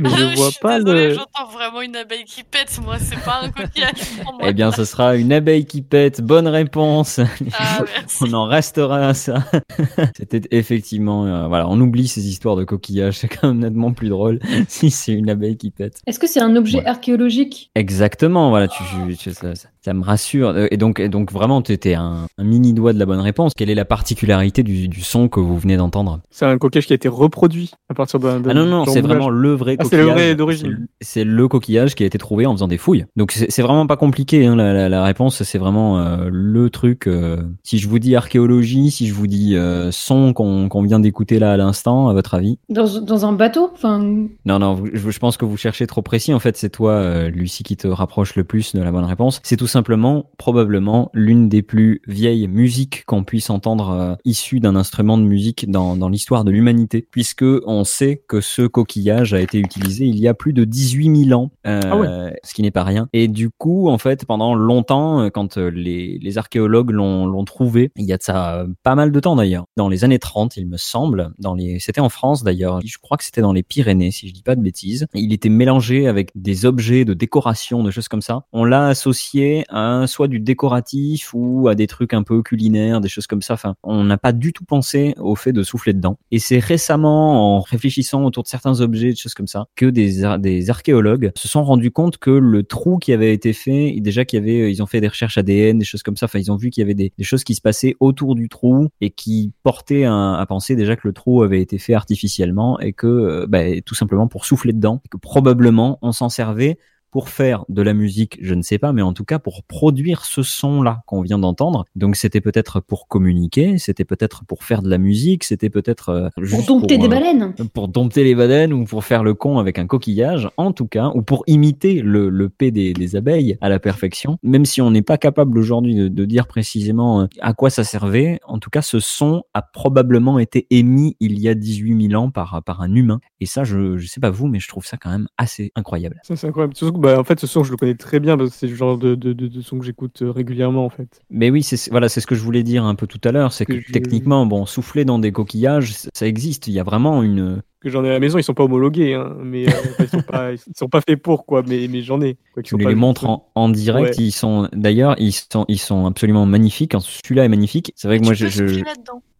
Mais 0.00 0.08
Ah, 0.12 0.16
je 0.16 0.36
vois 0.36 0.50
pas 0.60 0.78
désolée, 0.78 1.08
le. 1.08 1.14
J'entends 1.14 1.46
vraiment 1.70 1.82
une 1.82 1.96
abeille 1.96 2.24
qui 2.24 2.42
pète, 2.42 2.78
moi, 2.84 2.96
c'est 2.98 3.18
pas 3.24 3.40
un 3.42 3.50
coquillage 3.50 3.92
pour 4.22 4.32
moi. 4.34 4.42
Eh 4.48 4.52
bien, 4.52 4.72
ce 4.72 4.84
sera 4.84 5.16
une 5.16 5.32
abeille 5.32 5.64
qui 5.66 5.82
pète. 5.82 6.20
Bonne 6.22 6.48
réponse. 6.48 7.20
Ah, 7.58 7.84
on 8.20 8.32
en 8.32 8.44
restera 8.46 9.06
à 9.08 9.14
ça. 9.14 9.44
C'était 10.16 10.40
effectivement, 10.50 11.24
euh, 11.26 11.46
voilà, 11.46 11.68
on 11.68 11.80
oublie 11.80 12.08
ces 12.08 12.26
histoires 12.28 12.56
de 12.56 12.64
coquillages. 12.64 13.18
C'est 13.18 13.28
quand 13.28 13.48
même 13.48 13.58
nettement 13.58 13.92
plus 13.92 14.08
drôle 14.08 14.40
si 14.68 14.90
c'est 14.90 15.12
une 15.12 15.30
abeille 15.30 15.56
qui 15.56 15.70
pète. 15.70 16.00
Est-ce 16.06 16.18
que 16.18 16.26
c'est 16.26 16.40
un 16.40 16.56
objet 16.56 16.78
Ouais. 16.78 16.86
archéologique? 16.86 17.70
Exactement, 17.74 18.50
voilà, 18.50 18.66
tu, 18.68 18.82
tu- 19.08 19.16
tu- 19.16 19.32
ça, 19.32 19.54
ça- 19.54 19.68
ça 19.82 19.94
me 19.94 20.02
rassure. 20.02 20.48
Euh, 20.50 20.66
Et 20.70 20.76
donc, 20.76 21.00
et 21.00 21.08
donc 21.08 21.32
vraiment, 21.32 21.62
tu 21.62 21.72
étais 21.72 21.94
un, 21.94 22.26
un 22.38 22.44
mini 22.44 22.72
doigt 22.74 22.92
de 22.92 22.98
la 22.98 23.06
bonne 23.06 23.20
réponse. 23.20 23.52
Quelle 23.56 23.70
est 23.70 23.74
la 23.74 23.84
particularité 23.84 24.62
du, 24.62 24.88
du 24.88 25.00
son 25.00 25.28
que 25.28 25.40
vous 25.40 25.58
venez 25.58 25.76
d'entendre? 25.76 26.20
C'est 26.30 26.44
un 26.46 26.58
coquillage 26.58 26.86
qui 26.86 26.92
a 26.92 26.96
été 26.96 27.08
reproduit 27.08 27.70
à 27.88 27.94
partir 27.94 28.18
d'un. 28.20 28.40
d'un- 28.40 28.50
Ah 28.50 28.54
non, 28.54 28.66
non, 28.66 28.84
c'est 28.86 29.00
vraiment 29.00 29.28
le 29.30 29.52
vrai 29.54 29.76
Ah, 29.78 29.84
c'est 29.84 29.90
coquillage. 29.90 30.06
le 30.06 30.12
vrai 30.12 30.34
d'origine. 30.34 30.86
C'est 31.00 31.24
le 31.24 31.48
coquillage 31.48 31.59
qui 31.60 32.02
a 32.02 32.06
été 32.06 32.18
trouvé 32.18 32.46
en 32.46 32.52
faisant 32.52 32.68
des 32.68 32.78
fouilles. 32.78 33.06
Donc 33.16 33.32
c'est 33.32 33.62
vraiment 33.62 33.86
pas 33.86 33.96
compliqué. 33.96 34.46
Hein, 34.46 34.56
la, 34.56 34.72
la- 34.72 34.88
la 34.88 35.04
réponse, 35.04 35.42
c'est 35.42 35.58
vraiment 35.58 36.00
euh, 36.00 36.28
le 36.30 36.70
truc. 36.70 37.06
euh, 37.06 37.42
si 37.62 37.78
je 37.78 37.88
vous 37.88 37.98
dis 37.98 38.16
archéologie, 38.16 38.90
si 38.90 39.06
je 39.06 39.14
vous 39.14 39.26
dis 39.26 39.54
euh, 39.56 39.90
son 39.92 40.32
qu'on 40.32 40.68
qu'on 40.68 40.82
vient 40.82 41.00
d'écouter 41.00 41.38
là 41.38 41.52
à 41.52 41.56
l'instant, 41.56 42.08
à 42.08 42.12
votre 42.14 42.34
avis? 42.34 42.58
Dans, 42.68 43.00
dans 43.00 43.26
un 43.26 43.32
bateau? 43.32 43.70
Enfin, 43.72 43.98
Non, 44.44 44.58
non, 44.58 44.82
je, 44.92 45.10
je 45.10 45.18
pense 45.18 45.36
que 45.36 45.44
vous 45.44 45.56
cherchez 45.56 45.86
trop 45.86 46.02
précis. 46.02 46.32
En 46.34 46.40
fait, 46.40 46.56
c'est 46.56 46.70
toi, 46.70 47.28
Lucie, 47.28 47.62
qui 47.62 47.76
te 47.76 47.86
rapproche 47.88 48.34
le 48.36 48.44
plus 48.44 48.74
de 48.74 48.82
la 48.82 48.90
bonne 48.92 49.04
réponse. 49.04 49.40
C'est 49.42 49.56
tout 49.56 49.66
simplement, 49.66 50.26
probablement, 50.38 51.10
l'une 51.14 51.48
des 51.48 51.62
plus 51.62 52.02
vieilles 52.06 52.48
musiques 52.48 53.04
qu'on 53.06 53.24
puisse 53.24 53.50
entendre 53.50 54.18
issue 54.24 54.60
d'un 54.60 54.76
instrument 54.76 55.18
de 55.18 55.22
musique 55.24 55.70
dans, 55.70 55.96
dans 55.96 56.08
l'histoire 56.08 56.44
de 56.44 56.50
l'humanité, 56.50 57.06
puisque 57.10 57.44
on 57.66 57.84
sait 57.84 58.22
que 58.28 58.40
ce 58.40 58.62
coquillage 58.62 59.34
a 59.34 59.40
été 59.40 59.58
utilisé 59.58 60.06
il 60.06 60.18
y 60.18 60.28
a 60.28 60.34
plus 60.34 60.52
de 60.52 60.64
18 60.64 61.24
000 61.26 61.40
ans 61.40 61.49
euh, 61.66 61.80
Ah 61.84 61.96
ouais. 61.96 62.40
ce 62.44 62.54
qui 62.54 62.62
n'est 62.62 62.70
pas 62.70 62.84
rien. 62.84 63.08
Et 63.12 63.28
du 63.28 63.50
coup, 63.50 63.88
en 63.88 63.98
fait, 63.98 64.24
pendant 64.24 64.54
longtemps, 64.54 65.22
euh, 65.22 65.28
quand 65.30 65.58
euh, 65.58 65.68
les, 65.68 66.18
les 66.18 66.38
archéologues 66.38 66.90
l'ont 66.90 67.44
trouvé, 67.44 67.90
il 67.96 68.04
y 68.04 68.12
a 68.12 68.16
de 68.16 68.22
ça 68.22 68.64
pas 68.82 68.94
mal 68.94 69.12
de 69.12 69.20
temps 69.20 69.36
d'ailleurs, 69.36 69.64
dans 69.76 69.88
les 69.88 70.04
années 70.04 70.18
30, 70.18 70.56
il 70.56 70.66
me 70.66 70.76
semble, 70.76 71.32
dans 71.38 71.54
les, 71.54 71.78
c'était 71.78 72.00
en 72.00 72.08
France 72.08 72.42
d'ailleurs, 72.42 72.80
je 72.84 72.98
crois 72.98 73.16
que 73.16 73.24
c'était 73.24 73.40
dans 73.40 73.52
les 73.52 73.62
Pyrénées, 73.62 74.10
si 74.10 74.28
je 74.28 74.34
dis 74.34 74.42
pas 74.42 74.56
de 74.56 74.62
bêtises. 74.62 75.06
Il 75.14 75.32
était 75.32 75.48
mélangé 75.48 76.06
avec 76.06 76.30
des 76.34 76.66
objets 76.66 77.04
de 77.04 77.14
décoration, 77.14 77.82
de 77.82 77.90
choses 77.90 78.08
comme 78.08 78.22
ça. 78.22 78.44
On 78.52 78.64
l'a 78.64 78.88
associé 78.88 79.64
à 79.68 80.06
soit 80.06 80.28
du 80.28 80.40
décoratif 80.40 81.32
ou 81.34 81.68
à 81.68 81.74
des 81.74 81.86
trucs 81.86 82.14
un 82.14 82.22
peu 82.22 82.42
culinaires, 82.42 83.00
des 83.00 83.08
choses 83.08 83.26
comme 83.26 83.42
ça. 83.42 83.54
Enfin, 83.54 83.74
on 83.82 84.04
n'a 84.04 84.18
pas 84.18 84.32
du 84.32 84.52
tout 84.52 84.64
pensé 84.64 85.14
au 85.18 85.34
fait 85.34 85.52
de 85.52 85.62
souffler 85.62 85.92
dedans. 85.92 86.18
Et 86.30 86.38
c'est 86.38 86.58
récemment, 86.58 87.56
en 87.56 87.60
réfléchissant 87.60 88.24
autour 88.24 88.42
de 88.42 88.48
certains 88.48 88.80
objets, 88.80 89.10
des 89.10 89.16
choses 89.16 89.34
comme 89.34 89.46
ça, 89.46 89.66
que 89.76 89.86
des 89.86 90.70
archéologues 90.70 91.32
se 91.40 91.48
sont 91.48 91.64
rendus 91.64 91.90
compte 91.90 92.18
que 92.18 92.30
le 92.30 92.62
trou 92.62 92.98
qui 92.98 93.12
avait 93.14 93.32
été 93.32 93.54
fait, 93.54 93.94
déjà 94.00 94.26
qu'il 94.26 94.38
y 94.38 94.42
avait, 94.42 94.70
ils 94.70 94.82
ont 94.82 94.86
fait 94.86 95.00
des 95.00 95.08
recherches 95.08 95.38
ADN, 95.38 95.78
des 95.78 95.84
choses 95.86 96.02
comme 96.02 96.16
ça. 96.16 96.26
Enfin, 96.26 96.38
ils 96.38 96.52
ont 96.52 96.56
vu 96.56 96.68
qu'il 96.68 96.82
y 96.82 96.84
avait 96.84 96.94
des, 96.94 97.12
choses 97.22 97.44
qui 97.44 97.54
se 97.54 97.62
passaient 97.62 97.96
autour 97.98 98.34
du 98.34 98.48
trou 98.48 98.88
et 99.00 99.10
qui 99.10 99.52
portaient 99.62 100.04
à 100.04 100.44
penser 100.48 100.76
déjà 100.76 100.96
que 100.96 101.08
le 101.08 101.14
trou 101.14 101.42
avait 101.42 101.62
été 101.62 101.78
fait 101.78 101.94
artificiellement 101.94 102.78
et 102.80 102.92
que, 102.92 103.06
euh, 103.06 103.46
bah, 103.48 103.80
tout 103.84 103.94
simplement 103.94 104.28
pour 104.28 104.44
souffler 104.44 104.72
dedans, 104.72 105.00
et 105.06 105.08
que 105.08 105.16
probablement 105.16 105.98
on 106.02 106.12
s'en 106.12 106.28
servait 106.28 106.76
pour 107.10 107.28
faire 107.28 107.64
de 107.68 107.82
la 107.82 107.94
musique, 107.94 108.38
je 108.40 108.54
ne 108.54 108.62
sais 108.62 108.78
pas, 108.78 108.92
mais 108.92 109.02
en 109.02 109.12
tout 109.12 109.24
cas 109.24 109.38
pour 109.38 109.62
produire 109.64 110.24
ce 110.24 110.42
son-là 110.42 111.02
qu'on 111.06 111.22
vient 111.22 111.38
d'entendre. 111.38 111.84
Donc 111.96 112.16
c'était 112.16 112.40
peut-être 112.40 112.80
pour 112.80 113.08
communiquer, 113.08 113.78
c'était 113.78 114.04
peut-être 114.04 114.44
pour 114.44 114.64
faire 114.64 114.82
de 114.82 114.88
la 114.88 114.98
musique, 114.98 115.44
c'était 115.44 115.70
peut-être 115.70 116.08
euh, 116.10 116.28
Pour 116.50 116.62
dompter 116.64 116.98
des 116.98 117.06
euh, 117.06 117.08
baleines. 117.08 117.54
pour 117.72 117.88
dompter 117.88 118.24
les 118.24 118.34
baleines 118.34 118.72
ou 118.72 118.84
pour 118.84 119.04
faire 119.04 119.22
le 119.22 119.34
con 119.34 119.58
avec 119.58 119.78
un 119.78 119.86
coquillage, 119.86 120.48
en 120.56 120.72
tout 120.72 120.86
cas, 120.86 121.10
ou 121.14 121.22
pour 121.22 121.44
imiter 121.46 122.02
le, 122.02 122.28
le 122.28 122.48
P 122.48 122.70
des, 122.70 122.92
des 122.92 123.16
abeilles 123.16 123.56
à 123.60 123.68
la 123.68 123.78
perfection. 123.78 124.38
Même 124.42 124.64
si 124.64 124.80
on 124.80 124.90
n'est 124.90 125.02
pas 125.02 125.18
capable 125.18 125.58
aujourd'hui 125.58 125.94
de, 125.94 126.08
de 126.08 126.24
dire 126.24 126.46
précisément 126.46 127.22
euh, 127.22 127.26
à 127.40 127.52
quoi 127.54 127.70
ça 127.70 127.84
servait, 127.84 128.40
en 128.44 128.58
tout 128.58 128.70
cas, 128.70 128.82
ce 128.82 129.00
son 129.00 129.42
a 129.54 129.62
probablement 129.62 130.38
été 130.38 130.66
émis 130.70 131.16
il 131.20 131.38
y 131.38 131.48
a 131.48 131.54
18 131.54 132.08
000 132.10 132.22
ans 132.22 132.30
par, 132.30 132.62
par 132.64 132.82
un 132.82 132.94
humain. 132.94 133.20
Et 133.40 133.46
ça, 133.46 133.64
je, 133.64 133.96
je 133.96 134.06
sais 134.06 134.20
pas 134.20 134.30
vous, 134.30 134.46
mais 134.46 134.60
je 134.60 134.68
trouve 134.68 134.86
ça 134.86 134.96
quand 134.96 135.10
même 135.10 135.28
assez 135.38 135.72
incroyable. 135.74 136.20
Ça, 136.22 136.36
c'est 136.36 136.46
incroyable. 136.46 136.74
Bah, 137.00 137.18
en 137.18 137.24
fait, 137.24 137.40
ce 137.40 137.46
son, 137.46 137.64
je 137.64 137.70
le 137.70 137.76
connais 137.76 137.94
très 137.94 138.20
bien 138.20 138.36
parce 138.36 138.50
que 138.50 138.56
c'est 138.56 138.66
le 138.66 138.74
genre 138.74 138.98
de, 138.98 139.14
de, 139.14 139.32
de, 139.32 139.48
de 139.48 139.60
son 139.62 139.78
que 139.78 139.84
j'écoute 139.84 140.22
euh, 140.22 140.30
régulièrement, 140.30 140.84
en 140.84 140.90
fait. 140.90 141.20
Mais 141.30 141.50
oui, 141.50 141.62
c'est 141.62 141.90
voilà, 141.90 142.08
c'est 142.08 142.20
ce 142.20 142.26
que 142.26 142.34
je 142.34 142.42
voulais 142.42 142.62
dire 142.62 142.84
un 142.84 142.94
peu 142.94 143.06
tout 143.06 143.20
à 143.24 143.32
l'heure, 143.32 143.52
c'est 143.52 143.64
que, 143.66 143.72
Que 143.72 143.80
je- 143.80 143.92
techniquement, 143.92 144.44
bon, 144.46 144.66
souffler 144.66 145.04
dans 145.04 145.18
des 145.18 145.32
coquillages, 145.32 145.94
ça 146.14 146.26
existe. 146.26 146.66
Il 146.68 146.74
y 146.74 146.78
a 146.80 146.84
vraiment 146.84 147.22
une, 147.22 147.62
Que 147.80 147.88
j'en 147.90 148.04
ai 148.04 148.10
à 148.10 148.12
la 148.12 148.20
maison, 148.20 148.38
ils 148.38 148.42
sont 148.44 148.54
pas 148.54 148.64
homologués, 148.64 149.14
hein, 149.14 149.34
mais 149.42 149.66
euh, 149.68 149.72
ils, 150.00 150.08
sont 150.08 150.22
pas, 150.22 150.52
ils 150.52 150.58
sont 150.76 150.88
pas 150.88 151.00
faits 151.00 151.22
pour, 151.22 151.46
quoi, 151.46 151.62
mais, 151.66 151.88
mais 151.90 152.02
j'en 152.02 152.20
ai. 152.20 152.36
Quoi, 152.54 152.62
qui 152.62 152.68
Tu 152.76 152.82
sont 152.82 152.88
les 152.88 152.94
montres 152.94 153.24
en, 153.28 153.50
en 153.54 153.68
direct, 153.70 154.16
Ouais. 154.18 154.24
ils 154.24 154.32
sont 154.32 154.68
d'ailleurs, 154.72 155.14
ils 155.18 155.32
sont, 155.32 155.64
ils 155.68 155.78
sont 155.78 156.06
absolument 156.06 156.44
magnifiques. 156.46 156.94
Celui-là 157.00 157.44
est 157.44 157.48
magnifique. 157.48 157.92
C'est 157.96 158.08
vrai 158.08 158.18
que 158.20 158.24
moi, 158.24 158.34
je, 158.34 158.46
je- 158.48 158.82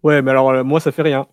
Ouais, 0.03 0.23
mais 0.23 0.31
alors, 0.31 0.49
euh, 0.51 0.65
moi, 0.65 0.81
ça 0.81 0.93
fait 0.93 1.03
rien. 1.03 1.27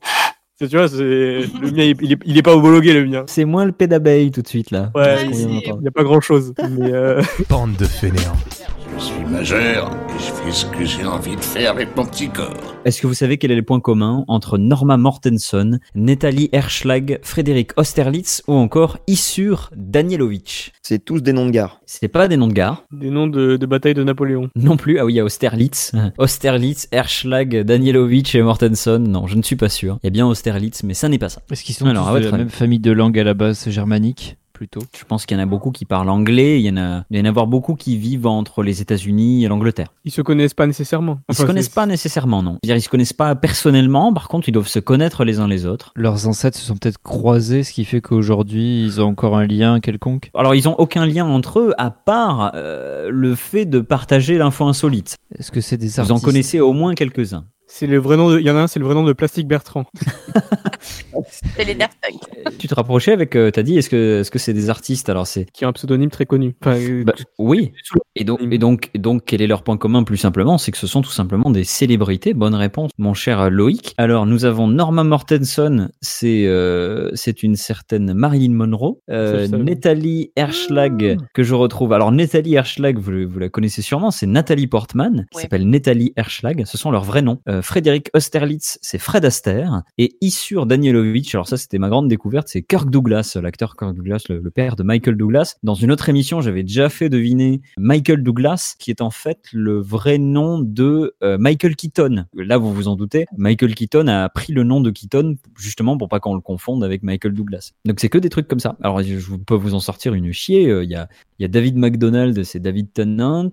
C'est- 0.60 0.67
Tu 0.70 0.76
vois, 0.78 0.88
c'est 0.88 0.96
le 1.62 1.72
mien, 1.72 1.93
il, 2.02 2.12
est, 2.13 2.17
il 2.26 2.38
est 2.38 2.41
pas 2.41 2.56
homologué, 2.56 2.93
le 2.93 3.06
mien. 3.06 3.24
c'est 3.28 3.46
moins 3.46 3.65
le 3.65 3.72
P 3.72 3.88
d'abeille 3.88 4.32
tout 4.32 4.41
de 4.41 4.48
suite 4.48 4.72
là. 4.72 4.91
Ouais, 4.96 5.17
Ce 5.20 5.26
qu'on 5.26 5.32
vient 5.32 5.48
il 5.50 5.54
d'entendre. 5.65 5.84
y 5.84 5.88
a 5.88 5.91
pas 5.91 6.04
grand 6.04 6.22
chose. 6.22 6.54
Mais 6.78 6.91
euh, 6.93 7.22
Bande 7.50 7.76
de 7.76 7.86
fainéants. 7.86 8.36
Je 8.98 9.04
suis 9.04 9.26
majeur 9.26 9.92
et 10.10 10.14
je 10.20 10.32
fais 10.32 10.52
ce 10.52 10.66
que 10.66 10.84
j'ai 10.84 11.06
envie 11.06 11.36
de 11.36 11.42
faire 11.42 11.72
avec 11.72 11.96
mon 11.96 12.04
petit 12.06 12.30
corps. 12.30 12.76
Est-ce 12.84 13.00
que 13.02 13.06
vous 13.08 13.14
savez 13.14 13.38
quel 13.38 13.52
est 13.52 13.56
le 13.56 13.62
point 13.62 13.80
commun 13.80 14.26
entre 14.28 14.58
Norma 14.58 14.98
Mortenson, 14.98 15.78
Nathalie 15.94 16.50
Herschlag, 16.52 17.20
Frédéric 17.22 17.72
Austerlitz 17.78 18.42
ou 18.48 18.54
encore 18.54 18.98
Issur 19.06 19.70
Danielovitch 19.76 20.72
C'est 20.82 21.04
tous 21.04 21.22
des 21.22 21.34
noms 21.34 21.46
de 21.46 21.52
gares. 21.52 21.80
C'est 21.86 22.08
pas 22.08 22.28
des 22.28 22.38
noms 22.38 22.48
de 22.48 22.54
gare. 22.54 22.86
des 22.92 23.12
noms 23.12 23.28
de, 23.28 23.58
de 23.58 23.66
bataille 23.68 23.94
de 23.94 24.04
Napoléon. 24.04 24.50
Non 24.56 24.78
plus. 24.78 24.98
Ah 25.00 25.06
oui, 25.06 25.14
il 25.14 25.18
y 25.18 25.20
a 25.20 25.26
Austerlitz. 25.26 25.92
Austerlitz, 26.18 26.88
Herschlag, 26.92 27.56
Danielovitch 27.64 28.34
et 28.34 28.42
Mortenson. 28.42 29.00
Non, 29.00 29.28
je 29.28 29.36
ne 29.36 29.44
suis 29.44 29.56
pas 29.58 29.70
sûr. 29.70 30.00
Il 30.02 30.08
y 30.08 30.10
a 30.10 30.12
bien 30.12 30.26
Austerlitz, 30.26 30.82
mais 30.84 30.96
ça 30.96 31.08
n'est 31.08 31.20
pas 31.20 31.30
ça. 31.30 31.42
Est-ce 31.52 31.64
qu'ils 31.64 31.76
sont 31.76 31.86
Alors, 31.86 32.10
tous 32.10 32.16
à 32.16 32.20
de 32.20 32.30
la 32.30 32.38
même 32.38 32.50
famille 32.50 32.80
de 32.80 32.92
langue 32.92 33.20
à 33.20 33.24
la 33.24 33.36
base 33.36 33.70
germanique? 33.70 34.38
Plutôt 34.58 34.82
Je 34.98 35.06
pense 35.06 35.28
qu'il 35.28 35.38
y 35.38 35.39
en 35.39 35.43
a 35.43 35.46
beaucoup 35.46 35.70
qui 35.70 35.86
parlent 35.86 36.10
anglais. 36.10 36.60
Il 36.60 36.65
y 36.65 36.70
en 36.72 36.78
a, 36.78 37.04
il 37.12 37.17
y 37.17 37.22
en 37.22 37.26
a 37.26 37.30
avoir 37.30 37.46
beaucoup 37.46 37.76
qui 37.76 37.96
vivent 37.96 38.26
entre 38.26 38.63
les 38.63 38.82
États-Unis 38.82 39.46
et 39.46 39.48
l'Angleterre. 39.48 39.93
Ils 40.04 40.12
se 40.12 40.24
connaissent 40.24 40.56
pas 40.56 40.65
nécessairement. 40.65 41.20
Ils 41.30 41.36
se 41.36 41.43
connaissent 41.43 41.70
pas 41.70 41.86
nécessairement, 41.86 42.41
non. 42.41 42.58
C'est-à-dire, 42.63 42.78
ils 42.78 42.82
se 42.82 42.89
connaissent 42.89 43.13
pas 43.13 43.36
personnellement. 43.36 44.12
Par 44.13 44.28
contre, 44.28 44.50
ils 44.50 44.52
doivent 44.52 44.67
se 44.67 44.80
connaître 44.80 45.24
les 45.24 45.39
uns 45.39 45.48
les 45.48 45.67
autres. 45.67 45.91
Leurs 45.96 46.28
ancêtres 46.28 46.58
se 46.58 46.65
sont 46.65 46.76
peut-être 46.76 46.98
croisés, 46.98 47.63
ce 47.63 47.72
qui 47.72 47.86
fait 47.86 48.02
qu'aujourd'hui 48.02 48.84
ils 48.84 49.00
ont 49.00 49.06
encore 49.06 49.38
un 49.38 49.46
lien 49.46 49.80
quelconque. 49.80 50.32
Alors, 50.34 50.56
ils 50.56 50.67
ont 50.67 50.76
aucun 50.80 51.06
lien 51.06 51.26
entre 51.26 51.60
eux 51.60 51.74
à 51.78 51.91
part 51.91 52.52
euh, 52.56 53.10
le 53.12 53.36
fait 53.36 53.65
de 53.65 53.80
partager 53.80 54.39
l'info 54.39 54.65
insolite. 54.65 55.17
Est-ce 55.38 55.52
que 55.52 55.62
c'est 55.62 55.78
des 55.78 55.88
Vous 55.88 56.00
artistes 56.00 56.17
en 56.17 56.20
connaissez 56.20 56.60
au 56.60 56.74
moins 56.74 56.96
quelques-uns. 56.96 57.46
C'est 57.67 57.88
le 57.88 57.97
vrai 57.97 58.17
nom. 58.17 58.32
de- 58.32 58.39
Il 58.39 58.45
y 58.45 58.49
en 58.51 58.56
a 58.56 58.62
un, 58.62 58.67
c'est 58.67 58.80
le 58.80 58.86
vrai 58.86 58.95
nom 58.95 59.03
de 59.03 59.13
Plastique 59.13 59.47
Bertrand. 59.47 59.86
C'est 61.56 61.65
les 61.65 61.73
Daft 61.73 61.97
Punk. 62.01 62.56
Tu 62.60 62.67
te 62.67 62.75
rapprochais 62.75 63.12
avec, 63.12 63.36
euh, 63.36 63.49
t'as 63.51 63.63
dit, 63.63 63.77
est-ce 63.77 63.89
que 63.89 64.19
est-ce 64.21 64.30
que 64.32 64.39
c'est 64.39 64.53
des 64.53 64.69
artistes 64.69 65.10
Alors 65.10 65.25
c'est 65.27 65.45
qui 65.51 65.65
a 65.65 65.67
un 65.67 65.73
pseudonyme 65.73 66.10
très 66.12 66.25
connu. 66.25 66.56
Enfin, 66.62 66.77
euh, 66.77 67.03
Bah, 67.03 67.13
oui. 67.39 67.71
Et 68.15 68.23
donc, 68.23 68.39
et 68.49 68.58
donc, 68.58 68.89
et 68.93 68.99
donc, 68.99 69.23
quel 69.25 69.41
est 69.41 69.47
leur 69.47 69.63
point 69.63 69.77
commun 69.77 70.03
plus 70.03 70.17
simplement 70.17 70.58
C'est 70.58 70.71
que 70.71 70.77
ce 70.77 70.88
sont 70.88 71.01
tout 71.01 71.10
simplement 71.12 71.49
des 71.49 71.63
célébrités. 71.63 72.34
Bonne 72.34 72.56
réponse, 72.56 72.91
mon 72.97 73.13
cher 73.13 73.49
Loïc. 73.49 73.93
Alors, 73.97 74.25
nous 74.25 74.45
avons 74.45 74.67
Norma 74.67 75.03
Mortenson, 75.03 75.89
c'est 76.01 76.45
euh, 76.45 77.10
c'est 77.15 77.41
une 77.43 77.56
certaine 77.56 78.13
Marilyn 78.13 78.53
Monroe. 78.53 78.99
Euh. 79.10 79.47
Nathalie 79.47 80.32
Herschlag, 80.36 81.17
que 81.34 81.43
je 81.43 81.53
retrouve. 81.56 81.93
Alors, 81.93 82.12
Nathalie 82.12 82.56
Herschlag, 82.56 82.97
vous, 82.99 83.27
vous 83.27 83.39
la 83.39 83.49
connaissez 83.49 83.82
sûrement, 83.82 84.12
c'est 84.12 84.27
Nathalie 84.27 84.67
Portman, 84.67 85.25
qui 85.32 85.38
Ouais. 85.38 85.41
s'appelle 85.43 85.67
Nathalie 85.67 86.13
Herschlag. 86.15 86.63
Ce 86.65 86.77
sont 86.77 86.91
leurs 86.91 87.03
vrais 87.03 87.21
noms. 87.23 87.39
Euh, 87.58 87.62
Frédéric 87.62 88.10
Austerlitz, 88.13 88.80
c'est 88.82 88.98
Fred 88.98 89.26
Astaire. 89.26 89.84
Et 89.98 90.15
Issur 90.22 90.65
Danielovitch, 90.65 91.34
alors 91.36 91.48
ça, 91.48 91.58
c'était 91.58 91.78
ma 91.78 91.89
grande 91.89 92.08
découverte, 92.08 92.48
c'est 92.48 92.62
Kirk 92.62 92.89
Douglas, 92.89 93.38
l'acteur 93.41 93.76
Kirk 93.76 93.96
Douglas, 93.96 94.24
le, 94.30 94.50
père 94.50 94.76
de 94.76 94.84
Michael 94.84 95.17
Douglas. 95.17 95.56
Dans 95.63 95.74
une 95.74 95.91
autre 95.91 96.10
émission, 96.10 96.41
j'avais 96.41 96.63
déjà 96.63 96.89
fait 96.89 97.10
deviner 97.10 97.62
Michael 97.78 98.24
Douglas, 98.24 98.76
qui 98.80 98.91
est 98.91 99.02
en 99.02 99.10
fait 99.10 99.39
le 99.52 99.80
vrai 99.80 100.17
nom 100.17 100.60
de 100.60 101.15
euh, 101.24 101.38
Michael 101.38 101.76
Keaton. 101.76 102.26
Là, 102.34 102.58
vous 102.58 102.74
vous 102.74 102.88
en 102.88 102.96
doutez, 102.96 103.26
Michael 103.38 103.76
Keaton 103.76 104.08
a 104.08 104.30
pris 104.30 104.54
le 104.54 104.63
nom 104.63 104.82
de 104.82 104.91
Keaton 104.91 105.36
justement 105.58 105.98
pour 105.98 106.10
pas 106.10 106.20
qu'on 106.20 106.36
le 106.36 106.41
confonde 106.41 106.84
avec 106.84 107.04
Michael 107.04 107.34
Douglas. 107.34 107.72
Donc 107.86 108.00
c'est 108.00 108.10
que 108.10 108.17
des 108.17 108.30
trucs 108.30 108.48
comme 108.48 108.60
ça. 108.60 108.78
Alors 108.82 109.02
je 109.02 109.36
peux 109.36 109.56
vous 109.56 109.74
en 109.74 109.80
sortir 109.80 110.13
une 110.13 110.32
chier. 110.32 110.67
Euh, 110.67 110.84
Il 110.84 110.89
y 110.89 110.96
a 110.96 111.08
y 111.39 111.46
a 111.46 111.48
David 111.48 111.78
McDonald, 111.78 112.43
c'est 112.43 112.60
David 112.60 112.93
Tennant. 112.93 113.52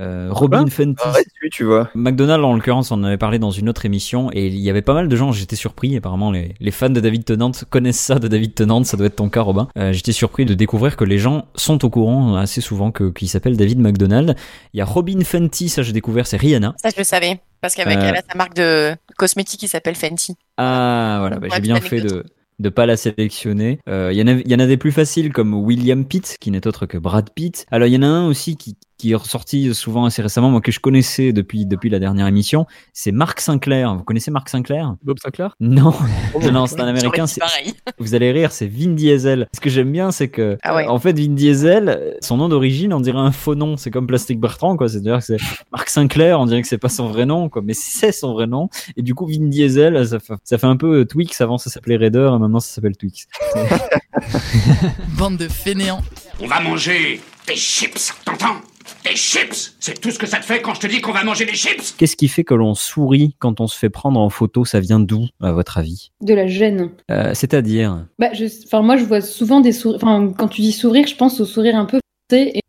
Euh, 0.00 0.28
Robin 0.30 0.66
Fenty. 0.66 0.96
Arrête, 1.04 1.26
lui, 1.40 1.50
tu 1.50 1.64
vois. 1.64 1.90
McDonald, 1.94 2.42
en 2.44 2.54
l'occurrence, 2.54 2.90
on 2.90 2.96
en 2.96 3.04
avait 3.04 3.18
parlé 3.18 3.38
dans 3.38 3.50
une 3.50 3.68
autre 3.68 3.84
émission 3.84 4.30
et 4.32 4.46
il 4.46 4.58
y 4.58 4.70
avait 4.70 4.82
pas 4.82 4.94
mal 4.94 5.08
de 5.08 5.16
gens, 5.16 5.30
j'étais 5.32 5.56
surpris, 5.56 5.96
apparemment 5.96 6.30
les, 6.32 6.54
les 6.58 6.70
fans 6.70 6.90
de 6.90 7.00
David 7.00 7.24
Tennant 7.24 7.52
connaissent 7.68 8.00
ça 8.00 8.18
de 8.18 8.26
David 8.26 8.54
Tennant, 8.54 8.82
ça 8.84 8.96
doit 8.96 9.06
être 9.06 9.16
ton 9.16 9.28
cas 9.28 9.42
Robin. 9.42 9.68
Euh, 9.78 9.92
j'étais 9.92 10.12
surpris 10.12 10.44
de 10.46 10.54
découvrir 10.54 10.96
que 10.96 11.04
les 11.04 11.18
gens 11.18 11.44
sont 11.54 11.84
au 11.84 11.90
courant 11.90 12.36
assez 12.36 12.60
souvent 12.60 12.90
que 12.90 13.10
qu'il 13.10 13.28
s'appelle 13.28 13.56
David 13.56 13.78
McDonald. 13.78 14.34
Il 14.72 14.78
y 14.78 14.80
a 14.80 14.84
Robin 14.84 15.20
Fenty, 15.22 15.68
ça 15.68 15.82
j'ai 15.82 15.92
découvert, 15.92 16.26
c'est 16.26 16.36
Rihanna. 16.38 16.74
Ça, 16.82 16.88
je 16.90 16.98
le 16.98 17.04
savais. 17.04 17.40
Parce 17.60 17.74
qu'avec 17.74 17.98
Euh, 17.98 18.08
elle 18.08 18.16
a 18.16 18.22
sa 18.22 18.38
marque 18.38 18.54
de 18.54 18.94
cosmétiques 19.18 19.60
qui 19.60 19.68
s'appelle 19.68 19.94
Fenty. 19.96 20.34
Ah 20.56 21.18
voilà, 21.20 21.36
bah, 21.38 21.48
Ouais, 21.48 21.56
j'ai 21.56 21.60
bien 21.62 21.80
fait 21.80 22.00
de 22.00 22.24
de 22.58 22.68
pas 22.68 22.84
la 22.84 22.96
sélectionner. 22.98 23.80
Euh, 23.88 24.10
Il 24.12 24.18
y 24.18 24.22
en 24.22 24.26
a 24.26 24.32
il 24.32 24.50
y 24.50 24.54
en 24.54 24.58
a 24.60 24.66
des 24.66 24.76
plus 24.76 24.92
faciles 24.92 25.32
comme 25.32 25.54
William 25.54 26.04
Pitt 26.04 26.36
qui 26.40 26.50
n'est 26.50 26.66
autre 26.66 26.86
que 26.86 26.98
Brad 26.98 27.30
Pitt. 27.34 27.66
Alors 27.70 27.88
il 27.88 27.94
y 27.94 27.96
en 27.96 28.02
a 28.02 28.06
un 28.06 28.26
aussi 28.26 28.56
qui 28.56 28.76
qui 29.00 29.12
est 29.12 29.14
ressorti 29.14 29.74
souvent 29.74 30.04
assez 30.04 30.20
récemment, 30.20 30.50
moi 30.50 30.60
que 30.60 30.70
je 30.70 30.78
connaissais 30.80 31.32
depuis 31.32 31.64
depuis 31.64 31.88
la 31.88 31.98
dernière 31.98 32.26
émission, 32.26 32.66
c'est 32.92 33.12
Mark 33.12 33.40
Sinclair. 33.40 33.94
Vous 33.96 34.04
connaissez 34.04 34.30
Mark 34.30 34.48
Sinclair? 34.50 34.94
Bob 35.02 35.16
Sinclair? 35.22 35.56
Non, 35.58 35.94
non, 36.42 36.52
non, 36.52 36.66
c'est 36.66 36.80
un 36.80 36.86
américain. 36.86 37.26
c'est- 37.26 37.40
pareil. 37.40 37.72
Vous 37.98 38.14
allez 38.14 38.30
rire, 38.30 38.52
c'est 38.52 38.66
Vin 38.66 38.90
Diesel. 38.92 39.48
Ce 39.54 39.60
que 39.60 39.70
j'aime 39.70 39.90
bien, 39.90 40.10
c'est 40.10 40.28
que, 40.28 40.58
Ah 40.62 40.74
ouais. 40.76 40.86
en 40.86 40.98
fait, 40.98 41.18
Vin 41.18 41.32
Diesel, 41.32 42.16
son 42.20 42.36
nom 42.36 42.48
d'origine, 42.50 42.92
on 42.92 43.00
dirait 43.00 43.18
un 43.18 43.32
faux 43.32 43.54
nom. 43.54 43.76
C'est 43.78 43.90
comme 43.90 44.06
Plastic 44.06 44.38
Bertrand, 44.38 44.76
quoi. 44.76 44.88
C'est-à-dire 44.88 45.18
que 45.18 45.24
c'est 45.24 45.38
Mark 45.72 45.88
Sinclair, 45.88 46.38
on 46.38 46.44
dirait 46.46 46.60
que 46.60 46.68
c'est 46.68 46.76
pas 46.78 46.88
son 46.90 47.08
vrai 47.08 47.24
nom, 47.24 47.48
quoi. 47.48 47.62
Mais 47.64 47.74
c'est 47.74 48.12
son 48.12 48.34
vrai 48.34 48.46
nom. 48.46 48.68
Et 48.96 49.02
du 49.02 49.14
coup, 49.14 49.26
Vin 49.26 49.46
Diesel, 49.48 50.06
ça 50.06 50.18
fait, 50.20 50.34
ça 50.44 50.58
fait 50.58 50.66
un 50.66 50.76
peu 50.76 51.00
euh, 51.00 51.04
Twix. 51.06 51.40
Avant, 51.40 51.56
ça 51.58 51.70
s'appelait 51.70 51.96
Raider, 51.96 52.30
et 52.34 52.38
maintenant, 52.38 52.60
ça 52.60 52.74
s'appelle 52.74 52.96
Twix. 52.96 53.26
Bande 55.18 55.36
de 55.38 55.48
fainéants. 55.48 56.02
On 56.40 56.46
va 56.46 56.60
manger 56.60 57.20
des 57.46 57.54
chips, 57.56 58.12
t'entends? 58.24 58.56
Des 59.04 59.16
chips 59.16 59.74
C'est 59.80 59.98
tout 60.00 60.10
ce 60.10 60.18
que 60.18 60.26
ça 60.26 60.38
te 60.38 60.44
fait 60.44 60.60
quand 60.60 60.74
je 60.74 60.80
te 60.80 60.86
dis 60.86 61.00
qu'on 61.00 61.12
va 61.12 61.24
manger 61.24 61.46
des 61.46 61.54
chips 61.54 61.94
Qu'est-ce 61.96 62.16
qui 62.16 62.28
fait 62.28 62.44
que 62.44 62.54
l'on 62.54 62.74
sourit 62.74 63.34
quand 63.38 63.60
on 63.60 63.66
se 63.66 63.78
fait 63.78 63.88
prendre 63.90 64.20
en 64.20 64.28
photo? 64.28 64.64
Ça 64.64 64.80
vient 64.80 65.00
d'où, 65.00 65.26
à 65.40 65.52
votre 65.52 65.78
avis? 65.78 66.10
De 66.20 66.34
la 66.34 66.46
gêne. 66.46 66.90
Euh, 67.10 67.32
C'est-à-dire? 67.34 68.06
Bah, 68.18 68.30
je, 68.34 68.44
moi, 68.80 68.96
je 68.96 69.04
vois 69.04 69.20
souvent 69.20 69.60
des 69.60 69.72
sourires. 69.72 70.00
Enfin, 70.02 70.32
quand 70.36 70.48
tu 70.48 70.60
dis 70.60 70.72
sourire, 70.72 71.06
je 71.06 71.16
pense 71.16 71.40
au 71.40 71.44
sourire 71.44 71.76
un 71.76 71.86
peu. 71.86 71.98
Et 72.32 72.59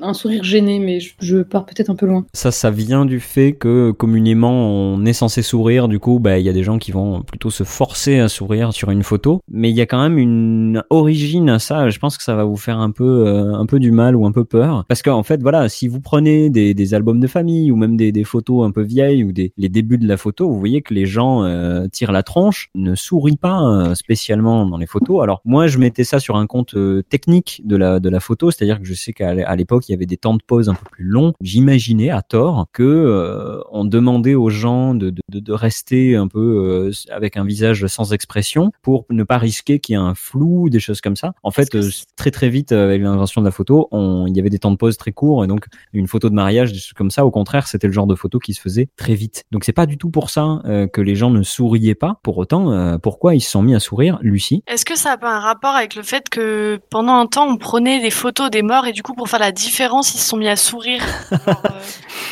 un 0.00 0.14
sourire 0.14 0.44
gêné, 0.44 0.78
mais 0.78 0.98
je, 1.20 1.42
pars 1.42 1.66
peut-être 1.66 1.90
un 1.90 1.94
peu 1.94 2.06
loin. 2.06 2.24
Ça, 2.32 2.50
ça 2.50 2.70
vient 2.70 3.04
du 3.04 3.20
fait 3.20 3.52
que 3.52 3.90
communément 3.90 4.70
on 4.70 5.04
est 5.04 5.12
censé 5.12 5.42
sourire. 5.42 5.88
Du 5.88 5.98
coup, 5.98 6.18
bah 6.18 6.38
il 6.38 6.44
y 6.44 6.48
a 6.48 6.52
des 6.52 6.62
gens 6.62 6.78
qui 6.78 6.92
vont 6.92 7.22
plutôt 7.22 7.50
se 7.50 7.64
forcer 7.64 8.18
à 8.18 8.28
sourire 8.28 8.72
sur 8.72 8.90
une 8.90 9.02
photo. 9.02 9.40
Mais 9.50 9.70
il 9.70 9.76
y 9.76 9.80
a 9.80 9.86
quand 9.86 10.00
même 10.00 10.18
une 10.18 10.82
origine 10.90 11.48
à 11.48 11.58
ça. 11.58 11.88
Je 11.90 11.98
pense 11.98 12.16
que 12.16 12.22
ça 12.22 12.34
va 12.34 12.44
vous 12.44 12.56
faire 12.56 12.78
un 12.78 12.90
peu, 12.90 13.26
euh, 13.26 13.54
un 13.54 13.66
peu 13.66 13.78
du 13.78 13.90
mal 13.90 14.16
ou 14.16 14.26
un 14.26 14.32
peu 14.32 14.44
peur, 14.44 14.84
parce 14.88 15.02
qu'en 15.02 15.22
fait, 15.22 15.42
voilà, 15.42 15.68
si 15.68 15.88
vous 15.88 16.00
prenez 16.00 16.50
des, 16.50 16.94
albums 16.94 17.20
de 17.20 17.26
famille 17.26 17.70
ou 17.70 17.76
même 17.76 17.96
des, 17.96 18.24
photos 18.24 18.66
un 18.66 18.70
peu 18.70 18.82
vieilles 18.82 19.24
ou 19.24 19.32
des 19.32 19.52
les 19.56 19.68
débuts 19.68 19.98
de 19.98 20.06
la 20.06 20.16
photo, 20.16 20.48
vous 20.48 20.58
voyez 20.58 20.82
que 20.82 20.92
les 20.92 21.06
gens 21.06 21.44
euh, 21.44 21.86
tirent 21.88 22.12
la 22.12 22.22
tronche, 22.22 22.70
ne 22.74 22.94
sourient 22.94 23.36
pas 23.36 23.60
euh, 23.62 23.94
spécialement 23.94 24.66
dans 24.66 24.76
les 24.76 24.86
photos. 24.86 25.22
Alors 25.22 25.40
moi, 25.44 25.66
je 25.66 25.78
mettais 25.78 26.04
ça 26.04 26.18
sur 26.18 26.36
un 26.36 26.46
compte 26.46 26.74
technique 27.08 27.62
de 27.64 27.76
la 27.76 28.00
de 28.00 28.08
la 28.08 28.20
photo, 28.20 28.50
c'est-à-dire 28.50 28.80
que 28.80 28.86
je 28.86 28.94
sais 28.94 29.12
qu'à 29.12 29.49
à 29.50 29.56
l'époque 29.56 29.88
il 29.88 29.92
y 29.92 29.94
avait 29.94 30.06
des 30.06 30.16
temps 30.16 30.34
de 30.34 30.42
pause 30.46 30.68
un 30.68 30.74
peu 30.74 30.86
plus 30.90 31.04
longs. 31.04 31.32
J'imaginais 31.40 32.10
à 32.10 32.22
tort 32.22 32.66
que 32.72 32.82
euh, 32.82 33.60
on 33.70 33.84
demandait 33.84 34.34
aux 34.34 34.50
gens 34.50 34.94
de, 34.94 35.10
de, 35.10 35.40
de 35.40 35.52
rester 35.52 36.14
un 36.16 36.28
peu 36.28 36.38
euh, 36.40 36.92
avec 37.10 37.36
un 37.36 37.44
visage 37.44 37.86
sans 37.86 38.12
expression 38.12 38.72
pour 38.82 39.06
ne 39.10 39.24
pas 39.24 39.38
risquer 39.38 39.80
qu'il 39.80 39.94
y 39.94 39.96
ait 39.96 40.00
un 40.00 40.14
flou, 40.14 40.70
des 40.70 40.80
choses 40.80 41.00
comme 41.00 41.16
ça. 41.16 41.32
En 41.42 41.50
fait, 41.50 41.74
euh, 41.74 41.88
très 42.16 42.30
très 42.30 42.48
vite 42.48 42.72
euh, 42.72 42.84
avec 42.84 43.02
l'invention 43.02 43.40
de 43.40 43.46
la 43.46 43.50
photo, 43.50 43.88
on, 43.90 44.26
il 44.26 44.36
y 44.36 44.40
avait 44.40 44.50
des 44.50 44.58
temps 44.58 44.70
de 44.70 44.76
pause 44.76 44.96
très 44.96 45.12
courts 45.12 45.44
et 45.44 45.46
donc 45.46 45.66
une 45.92 46.06
photo 46.06 46.28
de 46.28 46.34
mariage, 46.34 46.72
des 46.72 46.78
choses 46.78 46.92
comme 46.92 47.10
ça. 47.10 47.26
Au 47.26 47.30
contraire, 47.30 47.66
c'était 47.66 47.86
le 47.86 47.92
genre 47.92 48.06
de 48.06 48.14
photo 48.14 48.38
qui 48.38 48.54
se 48.54 48.60
faisait 48.60 48.88
très 48.96 49.14
vite. 49.14 49.44
Donc 49.50 49.64
c'est 49.64 49.72
pas 49.72 49.86
du 49.86 49.98
tout 49.98 50.10
pour 50.10 50.30
ça 50.30 50.60
euh, 50.64 50.86
que 50.86 51.00
les 51.00 51.16
gens 51.16 51.30
ne 51.30 51.42
souriaient 51.42 51.94
pas. 51.94 52.20
Pour 52.22 52.38
autant, 52.38 52.72
euh, 52.72 52.98
pourquoi 52.98 53.34
ils 53.34 53.40
se 53.40 53.50
sont 53.50 53.62
mis 53.62 53.74
à 53.74 53.80
sourire, 53.80 54.18
Lucie? 54.22 54.62
Est-ce 54.66 54.84
que 54.84 54.96
ça 54.96 55.12
a 55.12 55.16
pas 55.16 55.34
un 55.34 55.40
rapport 55.40 55.74
avec 55.74 55.94
le 55.94 56.02
fait 56.02 56.28
que 56.28 56.78
pendant 56.90 57.14
un 57.14 57.26
temps 57.26 57.48
on 57.48 57.56
prenait 57.56 58.00
des 58.00 58.10
photos 58.10 58.50
des 58.50 58.62
morts 58.62 58.86
et 58.86 58.92
du 58.92 59.02
coup 59.02 59.14
pour 59.14 59.28
faire 59.28 59.39
la 59.40 59.52
différence 59.52 60.14
ils 60.14 60.18
se 60.18 60.28
sont 60.28 60.36
mis 60.36 60.48
à 60.48 60.56
sourire 60.56 61.02
euh, 61.32 61.36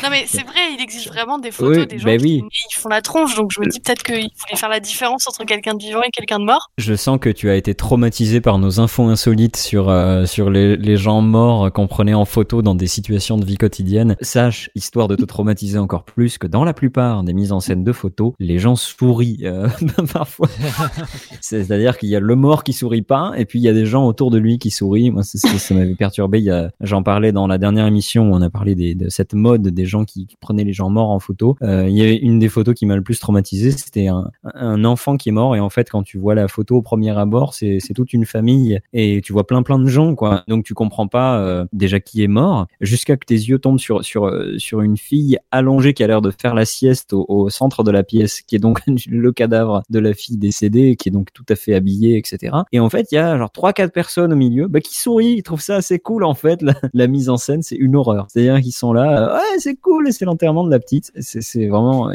Non 0.03 0.09
mais 0.09 0.25
c'est 0.27 0.43
vrai, 0.43 0.59
il 0.73 0.81
existe 0.81 1.07
vraiment 1.07 1.39
des 1.39 1.51
photos 1.51 1.79
Oui, 1.79 1.87
des 1.87 1.99
gens 1.99 2.05
bah 2.05 2.17
qui 2.17 2.23
oui. 2.23 2.41
ils 2.43 2.75
font 2.75 2.89
la 2.89 3.01
tronche 3.01 3.35
donc 3.35 3.51
je 3.51 3.59
me 3.59 3.67
dis 3.67 3.79
peut-être 3.79 4.03
qu'ils 4.03 4.15
voulaient 4.15 4.57
faire 4.57 4.69
la 4.69 4.79
différence 4.79 5.27
entre 5.27 5.43
quelqu'un 5.43 5.73
de 5.73 5.83
vivant 5.83 6.01
et 6.01 6.09
quelqu'un 6.11 6.39
de 6.39 6.45
mort. 6.45 6.69
Je 6.77 6.93
sens 6.93 7.19
que 7.19 7.29
tu 7.29 7.49
as 7.49 7.55
été 7.55 7.75
traumatisé 7.75 8.41
par 8.41 8.59
nos 8.59 8.79
infos 8.79 9.03
insolites 9.03 9.57
sur 9.57 9.89
euh, 9.89 10.25
sur 10.25 10.49
les, 10.49 10.77
les 10.77 10.97
gens 10.97 11.21
morts 11.21 11.71
qu'on 11.71 11.87
prenait 11.87 12.13
en 12.13 12.25
photo 12.25 12.61
dans 12.61 12.75
des 12.75 12.87
situations 12.87 13.37
de 13.37 13.45
vie 13.45 13.57
quotidienne. 13.57 14.15
Sache, 14.21 14.69
histoire 14.75 15.07
de 15.07 15.15
te 15.15 15.25
traumatiser 15.25 15.77
encore 15.77 16.03
plus, 16.03 16.37
que 16.37 16.47
dans 16.47 16.63
la 16.63 16.73
plupart 16.73 17.23
des 17.23 17.33
mises 17.33 17.51
en 17.51 17.59
scène 17.59 17.83
de 17.83 17.91
photos, 17.91 18.33
les 18.39 18.59
gens 18.59 18.75
sourient 18.75 19.39
euh, 19.43 19.67
parfois. 20.13 20.47
C'est-à-dire 21.41 21.97
qu'il 21.97 22.09
y 22.09 22.15
a 22.15 22.19
le 22.19 22.35
mort 22.35 22.63
qui 22.63 22.73
sourit 22.73 23.01
pas, 23.01 23.33
et 23.37 23.45
puis 23.45 23.59
il 23.59 23.63
y 23.63 23.69
a 23.69 23.73
des 23.73 23.85
gens 23.85 24.05
autour 24.05 24.31
de 24.31 24.37
lui 24.37 24.57
qui 24.59 24.71
sourient. 24.71 25.11
Moi, 25.11 25.23
c'est 25.23 25.37
ce 25.37 25.51
que 25.51 25.57
ça 25.57 25.73
m'avait 25.73 25.95
perturbé. 25.95 26.39
Il 26.39 26.45
y 26.45 26.51
a, 26.51 26.71
j'en 26.89 27.03
parlais 27.03 27.31
dans 27.31 27.47
la 27.47 27.57
dernière 27.57 27.87
émission 27.87 28.29
où 28.29 28.35
on 28.35 28.41
a 28.41 28.49
parlé 28.49 28.75
de 28.75 29.09
cette 29.09 29.33
mode 29.33 29.67
des 29.69 29.85
gens 29.85 30.03
qui 30.03 30.27
prenaient 30.39 30.63
les 30.63 30.73
gens 30.73 30.89
morts 30.89 31.11
en 31.11 31.19
photo. 31.19 31.55
Euh, 31.61 31.87
il 31.87 31.95
y 31.95 32.01
avait 32.01 32.17
une 32.17 32.39
des 32.39 32.49
photos 32.49 32.75
qui 32.75 32.85
m'a 32.85 32.95
le 32.95 33.01
plus 33.01 33.19
traumatisé, 33.19 33.71
c'était 33.71 34.07
un, 34.07 34.83
enfant 34.83 35.17
qui 35.17 35.29
est 35.29 35.31
mort, 35.33 35.55
et 35.55 35.59
en 35.59 35.69
fait, 35.69 35.89
quand 35.89 36.03
tu 36.03 36.17
vois 36.17 36.35
la 36.35 36.47
photo 36.47 36.77
au 36.77 36.81
premier 36.81 37.17
abord, 37.17 37.53
c'est, 37.53 37.79
toute 37.95 38.13
une 38.13 38.25
famille, 38.25 38.79
et 38.93 39.21
tu 39.21 39.33
vois 39.33 39.45
plein 39.45 39.61
plein 39.61 39.77
de 39.79 39.87
gens, 39.87 40.15
quoi. 40.15 40.43
Donc 40.47 40.63
tu 40.63 40.73
comprends 40.73 41.07
pas 41.07 41.39
euh, 41.39 41.65
déjà 41.73 41.99
qui 41.99 42.23
est 42.23 42.27
mort, 42.27 42.67
jusqu'à 42.81 43.17
que 43.17 43.25
tes 43.25 43.35
yeux 43.35 43.59
tombent 43.59 43.79
sur 43.79 44.03
sur 44.03 44.27
euh, 44.27 44.57
sur 44.57 44.81
une 44.81 44.97
fille 44.97 45.37
allongée 45.51 45.93
qui 45.93 46.03
a 46.03 46.07
l'air 46.07 46.21
de 46.21 46.31
faire 46.31 46.55
la 46.55 46.65
sieste 46.65 47.13
au, 47.13 47.49
centre 47.49 47.83
de 47.83 47.91
la 47.91 48.03
pièce, 48.03 48.41
qui 48.41 48.55
est 48.55 48.59
donc 48.59 48.81
le 49.07 49.31
cadavre 49.31 49.83
de 49.89 49.99
la 49.99 50.13
fille 50.13 50.37
décédée, 50.37 50.95
qui 50.95 51.09
est 51.09 51.11
donc 51.11 51.33
tout 51.33 51.45
à 51.49 51.55
fait 51.55 51.75
habillée, 51.75 52.17
etc. 52.17 52.57
Et 52.71 52.79
en 52.79 52.89
fait, 52.89 53.07
il 53.11 53.15
y 53.15 53.17
a 53.17 53.37
genre 53.37 53.51
trois 53.51 53.73
quatre 53.73 53.91
personnes 53.91 54.33
au 54.33 54.35
milieu, 54.35 54.67
bah, 54.67 54.79
qui 54.79 54.97
sourient, 54.97 55.35
ils 55.37 55.43
trouvent 55.43 55.61
ça 55.61 55.75
assez 55.75 55.99
cool 55.99 56.23
en 56.23 56.33
fait. 56.33 56.63
La 56.93 57.07
mise 57.07 57.29
en 57.29 57.37
scène, 57.37 57.61
c'est 57.61 57.75
une 57.75 57.95
horreur. 57.95 58.27
C'est-à-dire 58.29 58.59
qu'ils 58.61 58.73
sont 58.73 58.93
là, 58.93 59.29
euh, 59.29 59.35
ouais, 59.35 59.59
c'est 59.59 59.75
cool, 59.75 60.11
c'est 60.11 60.25
l'enterrement 60.25 60.63
de 60.63 60.71
la 60.71 60.79
petite. 60.79 61.11
C'est 61.19 61.41
c'est 61.41 61.67
vraiment, 61.67 62.11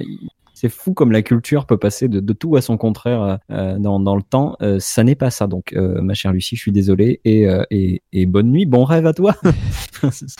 c'est 0.55 0.69
fou 0.69 0.95
comme 0.95 1.13
la 1.13 1.23
culture 1.23 1.67
peut 1.67 1.77
passer 1.77 2.09
de, 2.09 2.21
de 2.21 2.33
tout 2.33 2.57
à 2.57 2.61
son 2.63 2.77
contraire 2.77 3.39
euh, 3.51 3.79
dans, 3.79 4.01
dans 4.01 4.17
le 4.17 4.23
temps. 4.23 4.57
Euh, 4.63 4.79
ça 4.81 5.05
n'est 5.05 5.15
pas 5.15 5.31
ça. 5.31 5.47
Donc, 5.47 5.73
euh, 5.75 6.01
ma 6.01 6.15
chère 6.15 6.33
Lucie, 6.33 6.57
je 6.57 6.61
suis 6.63 6.73
désolé 6.73 7.21
et, 7.25 7.47
euh, 7.49 7.65
et, 7.71 8.03
et 8.13 8.27
bonne 8.27 8.51
nuit, 8.51 8.65
bon 8.67 8.85
rêve 8.85 9.07
à 9.07 9.13
toi. 9.13 9.35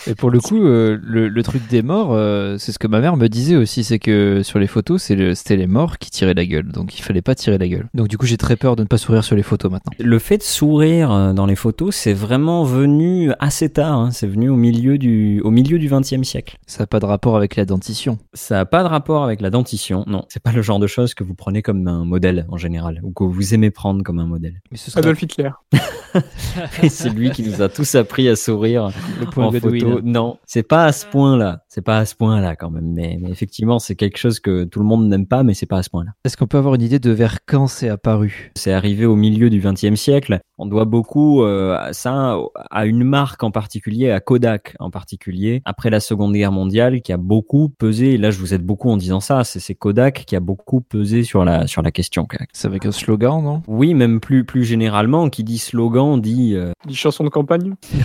Et 0.07 0.15
pour 0.15 0.31
le 0.31 0.41
coup, 0.41 0.63
euh, 0.63 0.99
le, 1.03 1.29
le 1.29 1.43
truc 1.43 1.63
des 1.69 1.83
morts, 1.83 2.13
euh, 2.13 2.57
c'est 2.59 2.73
ce 2.73 2.79
que 2.79 2.87
ma 2.87 3.01
mère 3.01 3.17
me 3.17 3.29
disait 3.29 3.57
aussi, 3.57 3.83
c'est 3.85 3.99
que 3.99 4.43
sur 4.43 4.59
les 4.59 4.67
photos, 4.67 5.03
c'est 5.03 5.15
le- 5.17 5.35
c'était 5.35 5.57
les 5.57 5.67
morts 5.67 5.99
qui 5.99 6.11
tiraient 6.11 6.35
la 6.35 6.45
gueule. 6.45 6.71
Donc 6.71 6.99
il 6.99 7.03
fallait 7.03 7.23
pas 7.23 7.35
tirer 7.35 7.57
la 7.59 7.69
gueule. 7.69 7.89
Donc 7.95 8.09
du 8.09 8.19
coup, 8.19 8.27
j'ai 8.27 8.37
très 8.37 8.57
peur 8.57 8.77
de 8.77 8.83
ne 8.83 8.89
pas 8.89 8.99
sourire 8.99 9.25
sur 9.25 9.37
les 9.37 9.43
photos 9.43 9.71
maintenant. 9.71 9.93
Le 9.99 10.19
fait 10.19 10.39
de 10.39 10.43
sourire 10.43 11.11
euh, 11.13 11.33
dans 11.33 11.47
les 11.47 11.57
photos, 11.57 11.95
c'est 11.95 12.13
vraiment 12.13 12.65
venu 12.65 13.31
assez 13.39 13.71
tard. 13.71 13.99
hein. 13.99 14.11
C'est 14.11 14.27
venu 14.27 14.49
au 14.51 14.57
milieu 14.57 14.99
du 14.99 15.41
au 15.43 15.51
milieu 15.51 15.79
du 15.79 15.89
XXe 15.89 16.23
siècle. 16.23 16.59
Ça 16.67 16.83
n'a 16.83 16.87
pas 16.87 17.01
de 17.01 17.07
rapport 17.07 17.37
avec 17.37 17.57
la 17.57 17.65
dentition. 17.65 18.19
Ça 18.35 18.57
n'a 18.57 18.65
pas 18.67 18.83
de 18.83 18.89
rapport 18.89 19.25
avec 19.25 19.41
la 19.41 19.51
dentition. 19.51 20.04
Non, 20.07 20.25
c'est 20.29 20.43
pas 20.43 20.53
le 20.53 20.63
genre 20.63 20.79
de 20.79 20.87
choses 20.87 21.15
que 21.15 21.25
vous 21.25 21.35
prenez 21.35 21.63
comme 21.63 21.87
un 21.89 22.05
modèle 22.05 22.47
en 22.49 22.57
général 22.57 23.01
ou 23.03 23.13
que 23.13 23.25
vous 23.25 23.55
aimez 23.55 23.71
prendre 23.71 24.03
comme 24.03 24.19
un 24.19 24.27
modèle. 24.27 24.61
Mais 24.71 24.77
ce 24.77 24.91
serait- 24.91 25.01
Adolf 25.01 25.23
Hitler. 25.23 25.51
Et 26.83 26.89
c'est 26.89 27.11
lui 27.11 27.31
qui 27.31 27.43
nous 27.43 27.61
a 27.61 27.69
tous 27.69 27.95
appris 27.97 28.29
à 28.29 28.37
sourire 28.37 28.91
Le 29.19 29.27
point 29.27 29.47
en 29.47 29.53
photo. 29.53 30.01
Non, 30.03 30.39
c'est 30.47 30.63
pas 30.63 30.85
à 30.85 30.93
ce 30.93 31.07
point-là. 31.07 31.65
C'est 31.69 31.83
pas 31.83 31.99
à 31.99 32.05
ce 32.05 32.15
point-là 32.15 32.55
quand 32.55 32.71
même. 32.71 32.93
Mais, 32.93 33.19
mais 33.21 33.31
effectivement, 33.31 33.79
c'est 33.81 33.97
quelque 33.97 34.17
chose 34.19 34.39
que 34.39 34.65
tout 34.65 34.79
le 34.79 34.85
monde 34.85 35.09
n'aime 35.09 35.27
pas, 35.27 35.43
mais 35.43 35.55
c'est 35.55 35.67
pas 35.67 35.79
à 35.79 35.83
ce 35.83 35.91
point-là. 35.91 36.13
Est-ce 36.25 36.37
qu'on 36.37 36.47
peut 36.47 36.59
avoir 36.59 36.75
une 36.77 36.83
idée 36.83 36.99
de 37.01 37.11
vers 37.11 37.39
quand 37.47 37.67
c'est 37.67 37.89
apparu? 37.89 38.53
C'est 38.57 38.73
arrivé 38.73 39.07
au 39.07 39.17
milieu 39.17 39.51
du 39.51 39.61
XXe 39.61 39.95
siècle. 39.97 40.39
On 40.57 40.67
doit 40.67 40.85
beaucoup 40.85 41.43
euh, 41.43 41.77
à 41.77 41.93
ça 41.93 42.37
à 42.71 42.87
une 42.87 43.03
marque 43.03 43.43
en 43.43 43.51
particulier, 43.51 44.11
à 44.11 44.21
Kodak 44.21 44.77
en 44.79 44.91
particulier, 44.91 45.63
après 45.65 45.91
la 45.91 45.99
Seconde 45.99 46.33
Guerre 46.33 46.53
mondiale, 46.53 47.03
qui 47.03 47.13
a 47.13 47.17
beaucoup 47.17 47.69
pesé. 47.69 48.15
Et 48.15 48.19
là, 48.19 48.31
je 48.31 48.39
vous 48.39 48.55
aide 48.55 48.65
beaucoup 48.65 48.89
en 48.89 48.97
disant 48.97 49.19
ça. 49.19 49.43
C'est 49.43 49.59
c'est 49.59 49.75
Kodak 49.75 50.25
qui 50.27 50.37
a 50.37 50.41
beaucoup 50.41 50.81
pesé 50.81 51.25
sur 51.25 51.45
la 51.45 51.67
sur 51.67 51.83
la 51.83 51.91
question. 51.91 52.29
C'est 52.53 52.69
avec 52.69 52.87
un 52.87 52.93
slogan, 52.93 53.43
non? 53.43 53.63
Oui, 53.67 53.95
même 53.95 54.21
plus 54.21 54.45
plus 54.45 54.65
généralement, 54.65 55.29
qui 55.29 55.43
dit 55.43 55.59
slogan 55.59 56.21
dit 56.21 56.55
euh, 56.55 56.71
Des 56.87 56.95
chansons 56.95 57.25
de 57.25 57.31
campagne? 57.31 57.75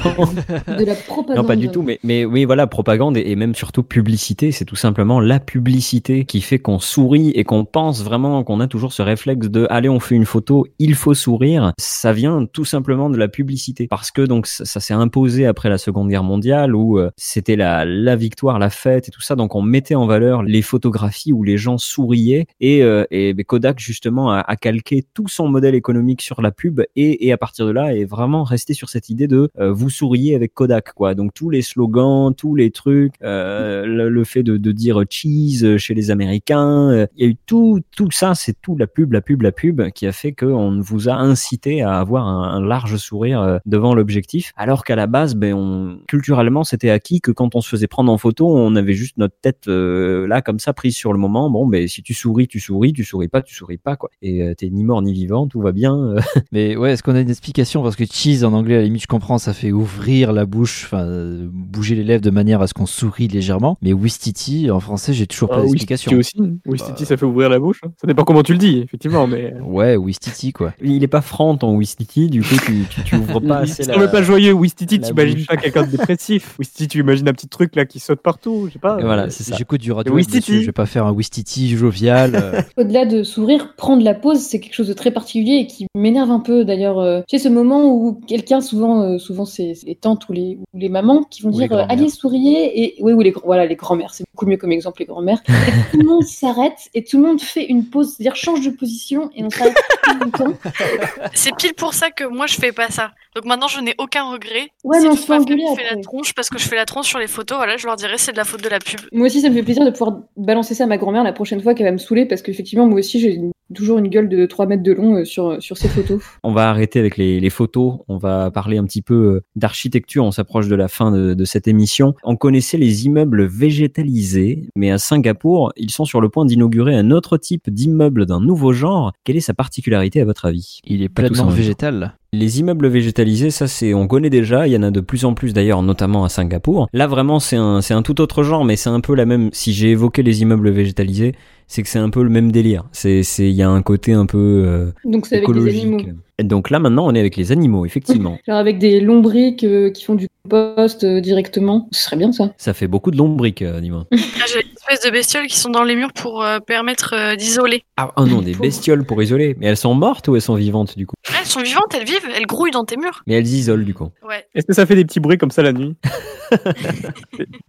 De 0.68 0.86
la 0.86 0.96
propagande. 0.96 1.44
non, 1.44 1.48
pas 1.48 1.56
du 1.56 1.70
tout, 1.70 1.84
mais, 1.84 2.00
mais 2.04 2.26
oui, 2.26 2.46
voilà, 2.46 2.66
propagande 2.66 3.18
et, 3.18 3.30
et 3.30 3.36
même 3.36 3.54
surtout 3.54 3.84
publicité. 3.84 4.52
C'est 4.52 4.66
tout 4.66 4.76
simplement 4.76 5.20
la 5.20 5.40
publicité 5.40 6.26
qui 6.26 6.42
fait 6.42 6.60
qu'on 6.60 6.80
sourit 6.80 7.30
et 7.32 7.44
qu'on 7.44 7.66
pense 7.66 8.04
vraiment 8.04 8.44
qu'on 8.44 8.60
a 8.60 8.68
toujours 8.68 8.94
ce 8.94 9.02
réflexe 9.02 9.50
de 9.50 9.68
allez, 9.70 9.90
on 9.90 10.00
fait 10.00 10.16
une 10.16 10.26
photo, 10.26 10.66
il 10.80 10.96
faut 10.96 11.14
sourire. 11.14 11.74
Ça 11.78 12.14
vient 12.14 12.39
tout 12.46 12.66
simplement 12.66 13.10
de 13.10 13.18
la 13.18 13.28
publicité 13.28 13.88
parce 13.88 14.12
que 14.12 14.22
donc 14.22 14.48
ça, 14.48 14.80
s'est 14.80 14.94
imposé 14.94 15.46
après 15.46 15.70
la 15.70 15.78
Seconde 15.78 16.10
Guerre 16.10 16.24
mondiale 16.24 16.76
où 16.76 17.00
euh, 17.00 17.10
c'était 17.18 17.56
la, 17.56 17.86
la 17.86 18.16
victoire, 18.16 18.60
la 18.60 18.70
fête 18.70 19.08
et 19.08 19.12
tout 19.12 19.22
ça. 19.22 19.36
Donc 19.36 19.56
on 19.56 19.62
mettait 19.62 19.96
en 19.96 20.08
valeur 20.08 20.44
les 20.44 20.62
photographies 20.62 21.34
où 21.34 21.44
les 21.44 21.58
gens 21.58 21.78
souriaient 21.78 22.48
et, 22.60 22.84
euh, 22.84 23.06
et 23.12 23.36
Kodak 23.44 23.80
justement 23.80 24.32
a, 24.32 24.56
calqué 24.56 25.06
tout 25.14 25.28
son 25.28 25.48
modèle 25.48 25.76
économique 25.76 26.22
sur 26.22 26.42
la 26.42 26.52
pub 26.52 26.82
et, 26.96 27.28
et 27.28 27.32
à 27.32 27.38
partir 27.38 27.66
de 27.66 27.72
là 27.72 27.96
est 27.96 28.06
vraiment 28.06 28.44
resté 28.44 28.74
sur 28.74 28.90
cette 28.90 29.10
idée 29.10 29.28
de 29.28 29.50
euh, 29.60 29.72
vous 29.72 29.90
souriez 29.90 30.36
avec 30.36 30.54
Kodak 30.54 30.94
quoi. 30.94 31.16
Donc 31.16 31.34
tous 31.34 31.50
les 31.50 31.62
slogans, 31.62 32.34
tous 32.34 32.56
les 32.56 32.72
trucs, 32.72 33.14
le, 33.22 34.24
fait 34.24 34.44
de, 34.44 34.58
de 34.58 34.72
dire 34.72 35.04
cheese 35.10 35.78
chez 35.78 35.94
les 35.94 36.12
Américains, 36.12 37.08
il 37.16 37.24
y 37.24 37.28
a 37.28 37.32
eu 37.32 37.36
tout 37.46 37.80
tout 37.96 38.12
ça, 38.12 38.36
c'est 38.36 38.60
tout 38.62 38.76
la 38.76 38.88
pub, 38.88 39.14
la 39.14 39.22
pub, 39.22 39.42
la 39.42 39.52
pub 39.52 39.90
qui 39.92 40.08
a 40.08 40.12
fait 40.12 40.34
qu'on 40.34 40.80
vous 40.82 41.10
a 41.10 41.14
incité 41.14 41.82
à 41.82 42.00
avoir 42.00 42.28
un, 42.30 42.44
un 42.44 42.62
large 42.66 42.96
sourire 42.98 43.42
euh, 43.42 43.58
devant 43.66 43.94
l'objectif, 43.94 44.52
alors 44.56 44.84
qu'à 44.84 44.96
la 44.96 45.08
base, 45.08 45.36
ben 45.36 45.54
on 45.54 46.00
culturellement 46.08 46.64
c'était 46.64 46.90
acquis 46.90 47.22
que 47.22 47.32
quand 47.32 47.56
on 47.56 47.62
se 47.62 47.70
faisait 47.70 47.88
prendre 47.88 48.12
en 48.12 48.18
photo, 48.18 48.48
on 48.56 48.76
avait 48.76 48.94
juste 48.94 49.18
notre 49.18 49.36
tête 49.42 49.68
euh, 49.68 50.28
là 50.28 50.42
comme 50.42 50.60
ça 50.60 50.74
prise 50.74 50.96
sur 50.96 51.14
le 51.14 51.20
moment. 51.20 51.50
Bon, 51.50 51.68
ben 51.68 51.88
si 51.88 52.02
tu 52.04 52.14
souris, 52.14 52.48
tu 52.48 52.60
souris, 52.60 52.94
tu 52.94 53.04
souris 53.04 53.28
pas, 53.28 53.42
tu 53.42 53.54
souris 53.56 53.78
pas 53.78 53.96
quoi. 53.96 54.10
Et 54.22 54.44
euh, 54.44 54.54
t'es 54.56 54.70
ni 54.70 54.84
mort 54.84 55.02
ni 55.02 55.14
vivant, 55.14 55.48
tout 55.48 55.62
va 55.62 55.72
bien. 55.72 56.16
Mais 56.52 56.76
ouais, 56.76 56.94
est-ce 56.94 57.04
qu'on 57.04 57.16
a 57.16 57.22
une 57.22 57.30
explication? 57.30 57.82
Parce 57.84 57.96
que 57.96 58.06
cheese 58.06 58.44
en 58.46 58.54
anglais, 58.54 58.76
à 58.76 58.78
la 58.80 58.84
limite, 58.86 59.02
je 59.04 59.08
comprends, 59.08 59.38
ça 59.38 59.54
fait 59.54 59.72
ouvrir 59.72 60.32
la 60.34 60.46
bouche, 60.46 60.86
enfin, 60.86 61.06
bouger 61.52 61.96
les 61.96 62.04
lèvres 62.04 62.22
de 62.24 62.30
manière 62.30 62.62
à 62.62 62.68
ce 62.68 62.74
qu'on 62.74 62.86
sourit 62.86 63.28
légèrement. 63.28 63.78
Mais 63.82 63.94
Wistiti, 63.94 64.70
en 64.72 64.80
français, 64.80 65.14
j'ai 65.14 65.28
toujours 65.28 65.50
pas 65.50 65.58
Ah, 65.60 65.62
d'explication. 65.64 66.12
Wistiti 66.16 66.42
aussi. 66.42 66.60
Wistiti, 66.66 67.06
ça 67.06 67.18
fait 67.18 67.26
ouvrir 67.26 67.50
la 67.50 67.60
bouche. 67.60 67.80
hein. 67.86 67.92
Ça 68.00 68.08
dépend 68.08 68.24
comment 68.24 68.44
tu 68.44 68.52
le 68.54 68.58
dis, 68.60 68.80
effectivement, 68.80 69.28
mais. 69.28 69.54
Ouais, 69.62 69.96
Wistiti, 69.98 70.52
quoi. 70.54 70.74
Il 70.82 71.04
est 71.04 71.08
pas 71.08 71.22
franc 71.22 71.56
ton 71.58 71.76
Wistiti, 71.78 72.19
du 72.28 72.42
coup 72.42 72.56
tu, 72.66 72.84
tu, 72.90 73.04
tu 73.04 73.16
ouvres 73.16 73.40
pas 73.40 73.58
assez 73.60 73.84
Ça 73.84 73.96
la... 73.96 74.08
pas 74.08 74.22
joyeux. 74.22 74.54
Wistiti, 74.54 75.00
t'imagines 75.00 75.38
bouche. 75.38 75.48
pas 75.48 75.58
quelqu'un 75.58 75.84
de 75.84 75.92
dépressif. 75.92 76.56
Wistiti, 76.60 76.88
tu 76.88 77.00
imagines 77.00 77.28
un 77.30 77.34
petit 77.34 77.48
truc 77.48 77.76
là 77.76 77.86
qui 77.86 78.00
saute 78.00 78.22
partout. 78.22 78.66
Je 78.68 78.74
sais 78.74 78.80
pas. 78.80 78.98
Et 79.00 79.04
voilà, 79.04 79.24
euh, 79.24 79.30
c'est 79.30 79.44
ça. 79.44 79.56
J'écoute 79.56 79.82
du 79.82 79.92
radio, 79.92 80.18
je 80.18 80.66
vais 80.66 80.72
pas 80.72 80.86
faire 80.86 81.06
un 81.06 81.12
Wistiti 81.14 81.70
jovial. 81.76 82.36
euh. 82.36 82.62
Au-delà 82.78 83.06
de 83.06 83.24
sourire, 83.24 83.74
prendre 83.78 84.04
la 84.04 84.14
pause, 84.14 84.40
c'est 84.40 84.60
quelque 84.60 84.74
chose 84.74 84.88
de 84.88 84.94
très 84.94 85.12
particulier 85.12 85.56
et 85.56 85.68
qui 85.68 85.88
m'énerve 85.96 86.32
un 86.32 86.40
peu 86.40 86.66
d'ailleurs. 86.66 87.00
Euh, 87.00 87.22
tu 87.28 87.38
sais, 87.38 87.44
ce 87.44 87.50
moment 87.50 87.86
où 87.86 88.20
quelqu'un, 88.28 88.62
souvent, 88.62 89.02
euh, 89.02 89.18
souvent 89.18 89.46
c'est 89.46 89.74
les 89.86 89.96
tantes 89.96 90.28
ou 90.30 90.34
les, 90.34 90.58
ou 90.74 90.78
les 90.80 90.90
mamans, 90.90 91.24
qui 91.24 91.42
vont 91.42 91.50
Ou 91.50 91.54
dire. 91.54 91.72
Allez, 91.90 92.10
souriez. 92.10 92.84
Et 92.84 92.96
oui, 93.02 93.14
ou 93.14 93.22
les, 93.22 93.34
voilà, 93.46 93.66
les 93.66 93.76
grands-mères, 93.76 94.14
c'est 94.14 94.24
beaucoup 94.34 94.46
mieux 94.46 94.58
comme 94.58 94.72
exemple, 94.72 95.00
les 95.02 95.06
grands-mères. 95.06 95.42
Et 95.48 95.92
tout 95.92 95.98
le 96.00 96.08
monde 96.08 96.24
s'arrête 96.24 96.90
et 96.94 97.04
tout 97.04 97.18
le 97.22 97.28
monde 97.28 97.42
fait 97.42 97.66
une 97.66 97.86
pause, 97.86 98.14
c'est-à-dire 98.16 98.36
change 98.36 98.66
de 98.66 98.72
position 98.72 99.30
et 99.36 99.44
on 99.44 99.50
s'arrête 99.50 99.76
C'est 101.34 101.56
pile 101.56 101.74
pour 101.76 101.94
ça 101.94 102.12
que 102.12 102.24
moi 102.24 102.48
je 102.48 102.56
fais 102.56 102.72
pas 102.72 102.90
ça. 102.90 103.12
Donc 103.36 103.46
maintenant 103.46 103.68
je 103.68 103.80
n'ai 103.82 103.96
aucun 103.98 104.32
regret. 104.32 104.70
Ouais, 104.84 105.00
si 105.00 105.06
mais 105.06 105.12
on 105.12 105.16
se 105.16 105.26
fait 105.26 105.34
engueuler 105.34 105.64
après. 105.72 105.96
la 105.96 106.02
tronche 106.02 106.34
parce 106.34 106.50
que 106.50 106.58
je 106.58 106.68
fais 106.68 106.76
la 106.76 106.86
tronche 106.86 107.08
sur 107.08 107.20
les 107.20 107.28
photos, 107.28 107.58
voilà, 107.58 107.78
je 107.78 107.86
leur 107.86 107.96
dirais 107.96 108.18
c'est 108.18 108.32
de 108.32 108.38
la 108.38 108.46
faute 108.46 108.64
de 108.64 108.70
la 108.70 108.80
pub. 108.80 109.00
Moi 109.12 109.28
aussi, 109.28 109.42
ça 109.42 109.50
me 109.50 109.56
fait 109.56 109.64
plaisir 109.64 109.86
de 109.86 109.92
pouvoir 109.92 110.20
balancer 110.38 110.74
ça 110.74 110.86
à 110.86 110.88
ma 110.88 110.98
grand-mère 110.98 111.24
la 111.24 111.34
prochaine 111.34 111.62
fois 111.62 111.74
qu'elle 111.74 111.88
va 111.88 111.92
me 111.92 111.98
saouler 111.98 112.26
parce 112.26 112.42
qu'effectivement, 112.42 112.88
moi 112.88 113.00
aussi, 113.00 113.20
j'ai 113.20 113.40
toujours 113.76 114.00
une 114.00 114.08
gueule 114.08 114.30
de 114.30 114.46
3 114.46 114.66
mètres 114.66 114.84
de 114.84 114.94
long 114.94 115.16
euh, 115.18 115.26
sur, 115.26 115.62
sur 115.62 115.78
ces 115.78 115.88
photos. 115.88 116.22
On 116.44 116.54
va 116.54 116.70
arrêter 116.70 117.00
avec 117.00 117.18
les, 117.18 117.40
les 117.40 117.50
photos. 117.50 118.00
On 118.08 118.18
va 118.18 118.52
parler 118.52 118.78
un 118.78 118.86
petit 118.86 119.02
peu 119.02 119.14
euh, 119.14 119.44
d'architecture. 119.56 120.26
On 120.26 120.32
s'approche 120.32 120.68
de 120.68 120.76
la 120.76 120.88
fin 120.88 121.12
de, 121.12 121.34
de 121.34 121.46
cette 121.46 121.68
émission. 121.68 122.16
On 122.24 122.36
connaissait 122.36 122.78
les 122.78 123.06
immeubles 123.06 123.46
végétalisés, 123.46 124.68
mais 124.76 124.92
à 124.92 124.98
Singapour, 124.98 125.72
ils 125.78 125.92
sont 125.92 126.06
sur 126.06 126.22
le 126.22 126.30
point 126.30 126.46
d'inaugurer 126.46 126.96
un 126.96 127.12
autre 127.12 127.38
type 127.38 127.70
d'immeuble 127.70 128.26
d'un 128.26 128.40
nouveau 128.40 128.74
genre. 128.74 129.14
Quelle 129.24 129.38
est 129.38 129.42
sa 129.42 129.54
particularité? 129.54 129.99
À 130.00 130.26
votre 130.26 130.46
avis? 130.46 130.80
Il 130.86 131.02
est 131.04 131.10
pleinement 131.10 131.48
végétal. 131.48 132.14
Les 132.32 132.60
immeubles 132.60 132.88
végétalisés, 132.88 133.50
ça 133.50 133.68
c'est, 133.68 133.94
on 133.94 134.08
connaît 134.08 134.30
déjà. 134.30 134.68
Il 134.68 134.74
y 134.74 134.78
en 134.78 134.84
a 134.84 134.92
de 134.92 135.00
plus 135.00 135.26
en 135.26 135.34
plus 135.34 135.52
d'ailleurs, 135.54 135.82
notamment 135.82 136.24
à 136.24 136.30
Singapour. 136.30 136.88
Là 136.94 137.08
vraiment, 137.08 137.40
c'est 137.40 137.56
un, 137.56 137.82
c'est 137.82 137.94
un 137.96 138.02
tout 138.04 138.22
autre 138.22 138.44
genre, 138.44 138.66
mais 138.66 138.76
c'est 138.76 138.90
un 138.90 139.00
peu 139.02 139.16
la 139.16 139.26
même. 139.26 139.50
Si 139.52 139.74
j'ai 139.74 139.90
évoqué 139.92 140.22
les 140.24 140.42
immeubles 140.42 140.70
végétalisés, 140.70 141.34
c'est 141.68 141.82
que 141.84 141.90
c'est 141.90 142.00
un 142.00 142.10
peu 142.10 142.22
le 142.24 142.30
même 142.30 142.52
délire. 142.52 142.86
C'est, 142.92 143.24
c'est, 143.24 143.50
il 143.50 143.56
y 143.56 143.64
a 143.64 143.70
un 143.70 143.82
côté 143.82 144.14
un 144.14 144.26
peu 144.26 144.38
euh, 144.66 144.92
Donc 145.06 145.26
c'est 145.26 145.38
avec 145.38 145.48
des 145.48 145.52
écologique. 145.52 145.84
animaux. 145.84 146.20
Et 146.40 146.44
donc 146.46 146.70
là 146.70 146.80
maintenant, 146.80 147.06
on 147.06 147.14
est 147.14 147.20
avec 147.20 147.36
les 147.36 147.52
animaux, 147.52 147.86
effectivement. 147.86 148.38
Genre 148.48 148.58
avec 148.58 148.80
des 148.80 149.02
lombriques 149.02 149.66
euh, 149.66 149.92
qui 149.92 150.06
font 150.06 150.16
du 150.16 150.30
compost 150.44 151.04
euh, 151.04 151.20
directement. 151.20 151.90
Ce 151.92 152.04
serait 152.04 152.16
bien 152.16 152.32
ça. 152.32 152.54
Ça 152.58 152.74
fait 152.74 152.88
beaucoup 152.88 153.12
de 153.12 153.18
lombriques, 153.18 153.62
euh, 153.62 153.82
dis-moi. 153.82 154.06
Ah, 154.42 154.46
J'ai 154.48 154.62
une 154.62 154.72
espèce 154.72 155.06
de 155.06 155.12
bestioles 155.12 155.48
qui 155.48 155.60
sont 155.60 155.70
dans 155.70 155.84
les 155.84 155.96
murs 155.96 156.14
pour 156.14 156.42
euh, 156.42 156.60
permettre 156.60 157.14
euh, 157.14 157.36
d'isoler. 157.36 157.84
Ah 157.98 158.14
oh 158.16 158.26
non, 158.26 158.42
des 158.42 158.54
bestioles 158.54 159.04
pour 159.04 159.22
isoler. 159.22 159.54
Mais 159.60 159.66
elles 159.66 159.76
sont 159.76 159.94
mortes 159.94 160.30
ou 160.30 160.36
elles 160.38 160.42
sont 160.42 160.56
vivantes 160.56 160.98
du 160.98 161.06
coup? 161.06 161.16
Elles 161.38 161.46
sont 161.46 161.62
vivantes, 161.62 161.94
elles 161.94 162.06
vivent, 162.06 162.26
elles 162.34 162.46
grouillent 162.46 162.72
dans 162.72 162.86
tes 162.86 162.96
murs. 162.96 163.22
Mais 163.28 163.34
elles 163.34 163.48
isolent 163.48 163.84
du 163.84 163.94
coup. 163.94 164.08
Ouais. 164.26 164.46
Est-ce 164.56 164.66
que 164.66 164.74
ça 164.74 164.86
fait 164.86 164.96
des 164.96 165.04
petits 165.04 165.20
bruits 165.20 165.38
comme 165.38 165.52
ça 165.52 165.62
la 165.62 165.74
nuit? 165.74 165.96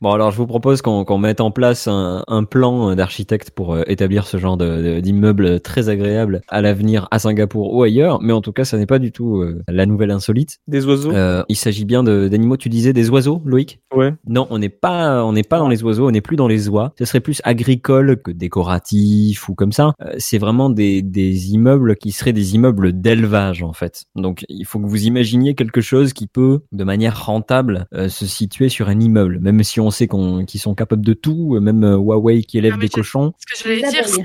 Bon 0.00 0.12
alors 0.12 0.30
je 0.30 0.38
vous 0.38 0.46
propose 0.46 0.80
qu'on 0.80 1.18
mette 1.18 1.42
en 1.42 1.50
place 1.50 1.86
un, 1.86 2.24
un 2.26 2.44
plan 2.44 2.94
d'architecte 2.94 3.50
pour 3.50 3.74
euh, 3.74 3.82
établir 3.86 4.26
ce 4.26 4.38
genre 4.38 4.56
d'immeuble 4.56 5.60
très 5.60 5.90
agréable 5.90 6.40
à 6.48 6.62
l'avenir 6.62 7.06
à 7.10 7.18
Singapour 7.18 7.74
ou 7.74 7.82
ailleurs. 7.82 8.22
Mais 8.22 8.32
en 8.32 8.40
tout 8.40 8.52
cas, 8.52 8.59
ça 8.64 8.78
n'est 8.78 8.86
pas 8.86 8.98
du 8.98 9.12
tout 9.12 9.36
euh, 9.38 9.62
la 9.68 9.86
nouvelle 9.86 10.10
insolite. 10.10 10.58
Des 10.68 10.84
oiseaux 10.86 11.12
Euh, 11.12 11.42
il 11.48 11.56
s'agit 11.56 11.84
bien 11.84 12.02
de- 12.02 12.28
d'animaux. 12.28 12.56
Tu 12.56 12.68
disais 12.68 12.92
des 12.92 13.10
oiseaux, 13.10 13.42
Loïc? 13.44 13.80
Ouais. 13.94 14.14
Non, 14.26 14.46
on 14.50 14.58
n'est 14.58 14.68
pas, 14.68 15.24
on 15.24 15.32
n'est 15.32 15.42
pas 15.42 15.58
dans 15.58 15.68
les 15.68 15.82
oiseaux. 15.82 16.08
On 16.08 16.10
n'est 16.10 16.20
plus 16.20 16.36
dans 16.36 16.48
les 16.48 16.68
oies. 16.68 16.92
Ce 16.98 17.04
serait 17.04 17.20
plus 17.20 17.40
agricole 17.44 18.20
que 18.22 18.30
décoratif 18.30 19.48
ou 19.48 19.54
comme 19.54 19.72
ça. 19.72 19.92
Euh, 20.02 20.12
c'est 20.18 20.38
vraiment 20.38 20.70
des, 20.70 21.02
des 21.02 21.52
immeubles 21.52 21.96
qui 21.96 22.12
seraient 22.12 22.32
des 22.32 22.54
immeubles 22.54 23.00
d'élevage 23.00 23.62
en 23.62 23.72
fait. 23.72 24.04
Donc 24.16 24.44
il 24.48 24.64
faut 24.64 24.78
que 24.78 24.86
vous 24.86 25.04
imaginiez 25.04 25.54
quelque 25.54 25.80
chose 25.80 26.12
qui 26.12 26.26
peut, 26.26 26.60
de 26.72 26.84
manière 26.84 27.24
rentable, 27.26 27.86
euh, 27.94 28.08
se 28.08 28.26
situer 28.26 28.68
sur 28.68 28.88
un 28.88 29.00
immeuble. 29.00 29.38
Même 29.40 29.62
si 29.64 29.80
on 29.80 29.90
sait 29.90 30.06
qu'on, 30.06 30.44
qu'ils 30.44 30.60
sont 30.60 30.74
capables 30.74 31.04
de 31.04 31.12
tout, 31.14 31.58
même 31.60 31.84
euh, 31.84 31.96
Huawei 31.96 32.42
qui 32.42 32.58
élève 32.58 32.78
des 32.78 32.88
cochons. 32.88 33.32
Ce 33.38 33.62
que 33.64 33.68
j'allais 33.68 33.90
dire, 33.90 34.06
c'est 34.06 34.22